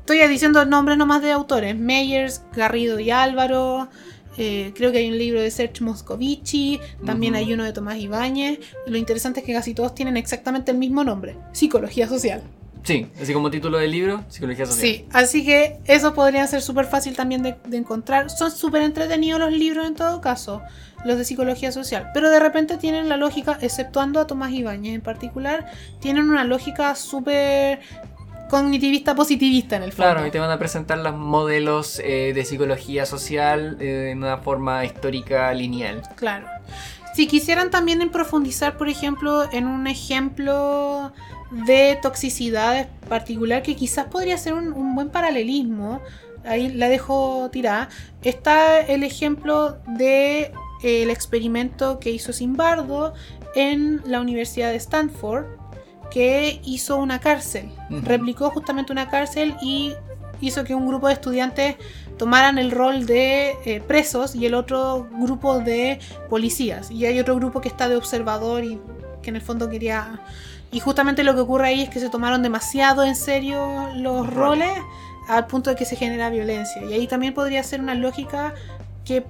Estoy 0.00 0.28
diciendo 0.28 0.66
nombres 0.66 0.98
nomás 0.98 1.22
de 1.22 1.32
autores. 1.32 1.78
Meyers, 1.78 2.42
Garrido 2.54 3.00
y 3.00 3.10
Álvaro. 3.10 3.88
Eh, 4.36 4.72
creo 4.74 4.92
que 4.92 4.98
hay 4.98 5.08
un 5.08 5.18
libro 5.18 5.40
de 5.40 5.50
Sergio 5.50 5.86
Moscovici. 5.86 6.80
También 7.04 7.34
hay 7.34 7.52
uno 7.52 7.64
de 7.64 7.72
Tomás 7.72 7.98
Ibáñez. 7.98 8.60
Lo 8.86 8.96
interesante 8.96 9.40
es 9.40 9.46
que 9.46 9.52
casi 9.52 9.74
todos 9.74 9.94
tienen 9.94 10.16
exactamente 10.16 10.70
el 10.70 10.78
mismo 10.78 11.04
nombre. 11.04 11.36
Psicología 11.52 12.08
social. 12.08 12.42
Sí, 12.82 13.06
así 13.20 13.34
como 13.34 13.50
título 13.50 13.78
del 13.78 13.90
libro, 13.90 14.24
Psicología 14.28 14.64
Social. 14.64 14.80
Sí, 14.82 15.06
así 15.12 15.44
que 15.44 15.78
eso 15.84 16.14
podría 16.14 16.46
ser 16.46 16.62
súper 16.62 16.86
fácil 16.86 17.14
también 17.14 17.42
de, 17.42 17.56
de 17.66 17.76
encontrar. 17.76 18.30
Son 18.30 18.50
súper 18.50 18.82
entretenidos 18.82 19.38
los 19.38 19.52
libros 19.52 19.86
en 19.86 19.94
todo 19.94 20.20
caso, 20.22 20.62
los 21.04 21.18
de 21.18 21.24
psicología 21.24 21.72
social. 21.72 22.08
Pero 22.14 22.30
de 22.30 22.40
repente 22.40 22.78
tienen 22.78 23.08
la 23.08 23.18
lógica, 23.18 23.58
exceptuando 23.60 24.18
a 24.18 24.26
Tomás 24.26 24.52
Ibáñez 24.52 24.94
en 24.94 25.02
particular, 25.02 25.70
tienen 26.00 26.30
una 26.30 26.44
lógica 26.44 26.94
súper 26.94 27.80
cognitivista 28.50 29.14
positivista 29.14 29.76
en 29.76 29.84
el 29.84 29.92
fondo. 29.92 30.12
Claro, 30.12 30.26
y 30.26 30.30
te 30.30 30.38
van 30.38 30.50
a 30.50 30.58
presentar 30.58 30.98
los 30.98 31.14
modelos 31.14 32.00
eh, 32.04 32.32
de 32.34 32.44
psicología 32.44 33.06
social 33.06 33.76
eh, 33.80 34.10
en 34.10 34.18
una 34.18 34.38
forma 34.38 34.84
histórica 34.84 35.52
lineal. 35.54 36.02
Claro. 36.16 36.46
Si 37.14 37.26
quisieran 37.26 37.70
también 37.70 38.02
en 38.02 38.10
profundizar, 38.10 38.76
por 38.76 38.88
ejemplo, 38.88 39.50
en 39.52 39.66
un 39.66 39.86
ejemplo 39.86 41.12
de 41.50 41.98
toxicidad 42.02 42.88
particular, 43.08 43.62
que 43.62 43.74
quizás 43.74 44.06
podría 44.06 44.36
ser 44.36 44.54
un, 44.54 44.72
un 44.72 44.94
buen 44.94 45.10
paralelismo, 45.10 46.00
ahí 46.44 46.72
la 46.72 46.88
dejo 46.88 47.48
tirada, 47.50 47.88
está 48.22 48.80
el 48.80 49.02
ejemplo 49.02 49.78
de 49.86 50.52
eh, 50.82 51.02
el 51.02 51.10
experimento 51.10 51.98
que 51.98 52.10
hizo 52.10 52.32
Simbardo 52.32 53.12
en 53.54 54.00
la 54.06 54.20
Universidad 54.20 54.70
de 54.70 54.76
Stanford, 54.76 55.44
que 56.10 56.60
hizo 56.64 56.96
una 56.96 57.20
cárcel, 57.20 57.70
replicó 57.88 58.50
justamente 58.50 58.92
una 58.92 59.08
cárcel 59.08 59.56
y 59.62 59.94
hizo 60.40 60.64
que 60.64 60.74
un 60.74 60.86
grupo 60.86 61.08
de 61.08 61.14
estudiantes 61.14 61.76
tomaran 62.18 62.58
el 62.58 62.70
rol 62.70 63.06
de 63.06 63.56
eh, 63.64 63.80
presos 63.80 64.34
y 64.34 64.44
el 64.46 64.54
otro 64.54 65.08
grupo 65.10 65.58
de 65.58 65.98
policías. 66.28 66.90
Y 66.90 67.06
hay 67.06 67.18
otro 67.18 67.36
grupo 67.36 67.60
que 67.60 67.68
está 67.68 67.88
de 67.88 67.96
observador 67.96 68.64
y 68.64 68.78
que 69.22 69.30
en 69.30 69.36
el 69.36 69.42
fondo 69.42 69.68
quería... 69.70 70.20
Y 70.72 70.80
justamente 70.80 71.24
lo 71.24 71.34
que 71.34 71.40
ocurre 71.40 71.68
ahí 71.68 71.82
es 71.82 71.88
que 71.88 71.98
se 71.98 72.10
tomaron 72.10 72.42
demasiado 72.42 73.04
en 73.04 73.16
serio 73.16 73.88
los 73.96 74.32
roles. 74.32 74.70
al 75.28 75.46
punto 75.46 75.70
de 75.70 75.76
que 75.76 75.84
se 75.84 75.96
genera 75.96 76.28
violencia. 76.28 76.82
Y 76.82 76.92
ahí 76.92 77.06
también 77.06 77.34
podría 77.34 77.62
ser 77.62 77.80
una 77.80 77.94
lógica 77.94 78.52
que 79.04 79.24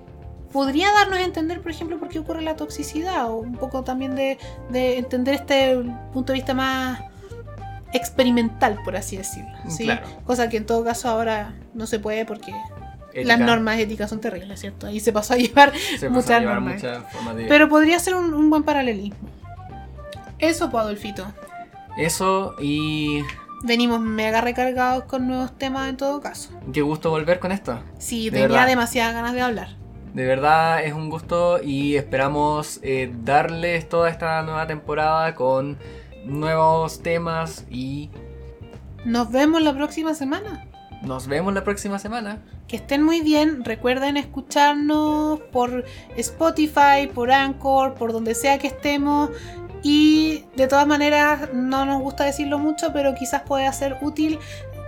podría 0.53 0.91
darnos 0.93 1.19
a 1.19 1.23
entender, 1.23 1.61
por 1.61 1.71
ejemplo, 1.71 1.99
por 1.99 2.09
qué 2.09 2.19
ocurre 2.19 2.43
la 2.43 2.57
toxicidad, 2.57 3.31
o 3.31 3.37
un 3.37 3.53
poco 3.57 3.83
también 3.85 4.15
de, 4.17 4.39
de 4.71 4.99
entender 4.99 5.35
este 5.35 5.77
punto 6.13 6.33
de 6.33 6.39
vista 6.39 6.55
más 6.55 7.01
experimental, 7.93 8.79
por 8.85 8.97
así 8.97 9.17
decirlo. 9.17 9.51
¿sí? 9.69 9.85
Claro. 9.85 10.07
Cosa 10.25 10.49
que 10.49 10.57
en 10.59 10.67
todo 10.67 10.85
caso 10.85 11.09
ahora 11.09 11.55
no 11.75 11.87
se 11.87 11.99
puede 11.99 12.25
porque 12.25 12.53
Ética, 13.13 13.27
las 13.37 13.41
normas 13.41 13.79
éticas 13.79 14.09
son 14.11 14.21
terribles, 14.21 14.61
¿cierto? 14.61 14.87
Ahí 14.87 15.01
se 15.01 15.13
pasó 15.13 15.35
a 15.35 15.37
llevar 15.37 15.73
se 15.99 16.09
muchas 16.09 16.31
a 16.31 16.41
llevar 16.41 16.55
normas. 16.57 16.75
muchas 16.75 17.13
formas 17.13 17.37
de- 17.37 17.47
Pero 17.47 17.69
podría 17.69 17.99
ser 17.99 18.15
un, 18.15 18.33
un 18.35 18.51
buen 18.51 18.63
paralelismo. 18.63 19.17
Eso, 20.39 20.71
pues, 20.71 20.83
Adolfito. 20.83 21.27
Eso 21.97 22.55
y 22.61 23.23
Venimos 23.63 24.01
mega 24.01 24.41
recargados 24.41 25.05
con 25.05 25.27
nuevos 25.27 25.59
temas 25.59 25.89
en 25.91 25.97
todo 25.99 26.21
caso. 26.21 26.51
qué 26.73 26.81
gusto 26.81 27.11
volver 27.11 27.41
con 27.41 27.53
esto. 27.53 27.79
Sí, 27.99 28.27
De 28.31 28.39
tenía 28.43 28.49
verdad. 28.49 28.67
demasiadas 28.69 29.13
ganas 29.15 29.35
de 29.35 29.41
hablar. 29.43 29.69
De 30.15 30.27
verdad 30.27 30.85
es 30.85 30.93
un 30.93 31.09
gusto 31.09 31.63
y 31.63 31.97
esperamos 31.97 32.81
eh, 32.83 33.13
darles 33.23 33.89
toda 33.89 34.11
esta 34.11 34.43
nueva 34.43 34.67
temporada 34.67 35.35
con 35.35 35.79
nuevos 36.25 37.01
temas 37.03 37.65
y 37.71 38.11
Nos 39.05 39.31
vemos 39.31 39.63
la 39.63 39.73
próxima 39.73 40.15
semana. 40.15 40.67
nos 41.03 41.29
vemos 41.29 41.55
la 41.55 41.65
próxima 41.65 41.99
semana. 41.99 42.39
Que 42.69 42.77
estén 42.77 43.03
muy 43.03 43.21
bien. 43.21 43.65
Recuerden 43.65 44.17
escucharnos 44.17 45.41
por 45.53 45.85
Spotify, 46.17 47.09
por 47.13 47.31
Anchor, 47.33 47.95
por 47.95 48.13
donde 48.13 48.35
sea 48.35 48.59
que 48.59 48.67
estemos. 48.67 49.31
Y 49.83 50.45
de 50.57 50.67
todas 50.67 50.87
maneras, 50.87 51.49
no 51.55 51.87
nos 51.87 52.03
gusta 52.03 52.25
decirlo 52.25 52.59
mucho, 52.59 52.93
pero 52.93 53.15
quizás 53.15 53.43
pueda 53.43 53.73
ser 53.73 53.97
útil. 54.03 54.39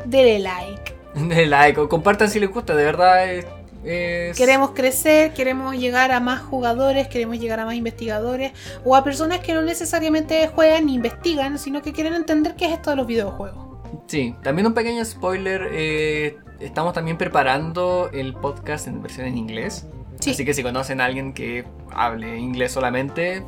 Dele 0.05 0.39
like. 0.41 0.95
De 1.15 1.47
like 1.47 1.81
o 1.81 1.89
compartan 1.89 2.29
si 2.29 2.41
les 2.41 2.51
gusta, 2.51 2.75
de 2.75 2.85
verdad 2.85 3.27
es... 3.31 3.47
es- 3.85 4.37
Queremos 4.37 4.71
crecer, 4.71 5.33
queremos 5.35 5.77
llegar 5.77 6.13
a 6.13 6.21
más 6.21 6.41
jugadores, 6.41 7.09
queremos 7.09 7.39
llegar 7.39 7.61
a 7.61 7.67
más 7.67 7.75
investigadores 7.75 8.53
o 8.85 8.95
a 8.97 9.03
personas 9.05 9.41
que 9.41 9.55
no 9.55 9.63
necesariamente 9.63 10.47
juegan 10.49 10.87
ni 10.87 10.95
investigan, 10.95 11.59
sino 11.59 11.83
que 11.83 11.93
quieren 11.93 12.15
entender 12.15 12.55
qué 12.57 12.67
es 12.67 12.73
esto 12.73 12.91
de 12.91 12.97
los 12.97 13.07
videojuegos. 13.07 13.67
Sí, 14.07 14.35
también 14.43 14.67
un 14.67 14.75
pequeño 14.75 15.05
spoiler. 15.05 15.69
eh, 15.73 16.37
estamos 16.61 16.93
también 16.93 17.17
preparando 17.19 18.09
el 18.13 18.35
podcast 18.35 18.87
en 18.87 19.03
versión 19.03 19.27
en 19.27 19.37
inglés. 19.37 19.87
Sí. 20.21 20.31
Así 20.31 20.45
que 20.45 20.55
si 20.55 20.63
conocen 20.63 21.01
a 21.01 21.07
alguien 21.07 21.33
que 21.33 21.65
hable 21.93 22.39
inglés 22.39 22.71
solamente, 22.73 23.43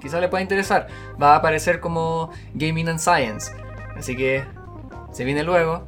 quizá 0.00 0.20
le 0.20 0.28
pueda 0.28 0.42
interesar. 0.42 0.86
Va 1.20 1.32
a 1.34 1.36
aparecer 1.36 1.80
como 1.80 2.30
Gaming 2.54 2.88
and 2.88 2.98
Science. 3.00 3.50
Así 3.96 4.14
que 4.16 4.44
se 5.12 5.24
viene 5.24 5.42
luego. 5.42 5.84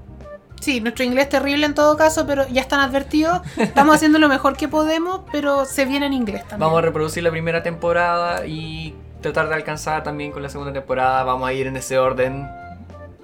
Sí, 0.63 0.81
nuestro 0.81 1.05
inglés 1.05 1.29
terrible 1.29 1.67
en 1.67 1.75
todo 1.75 1.97
caso, 1.97 2.25
pero 2.25 2.47
ya 2.47 2.61
están 2.61 2.79
advertidos. 2.79 3.41
Estamos 3.57 3.97
haciendo 3.97 4.21
lo 4.21 4.29
mejor 4.29 4.57
que 4.57 4.69
podemos, 4.69 5.23
pero 5.33 5.65
se 5.65 5.85
viene 5.87 6.07
en 6.07 6.13
inglés 6.13 6.43
también. 6.43 6.61
Vamos 6.61 6.79
a 6.79 6.83
reproducir 6.83 7.25
la 7.25 7.33
primera 7.33 7.65
temporada 7.65 8.47
y 8.47 8.95
tratar 9.21 9.49
de 9.49 9.57
alcanzar 9.57 10.05
también 10.05 10.31
con 10.31 10.41
la 10.41 10.49
segunda 10.49 10.73
temporada. 10.73 11.25
Vamos 11.25 11.49
a 11.49 11.53
ir 11.53 11.67
en 11.67 11.77
ese 11.77 11.99
orden. 11.99 12.49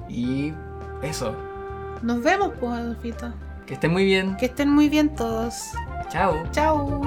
Y 0.08 0.52
eso. 1.00 1.32
Nos 2.02 2.20
vemos, 2.24 2.54
pues, 2.58 2.72
Adolfito. 2.72 3.32
Que 3.66 3.74
estén 3.74 3.92
muy 3.92 4.04
bien. 4.04 4.36
Que 4.36 4.46
estén 4.46 4.68
muy 4.68 4.88
bien 4.88 5.14
todos. 5.14 5.54
Chao. 6.10 6.34
Chao. 6.50 7.00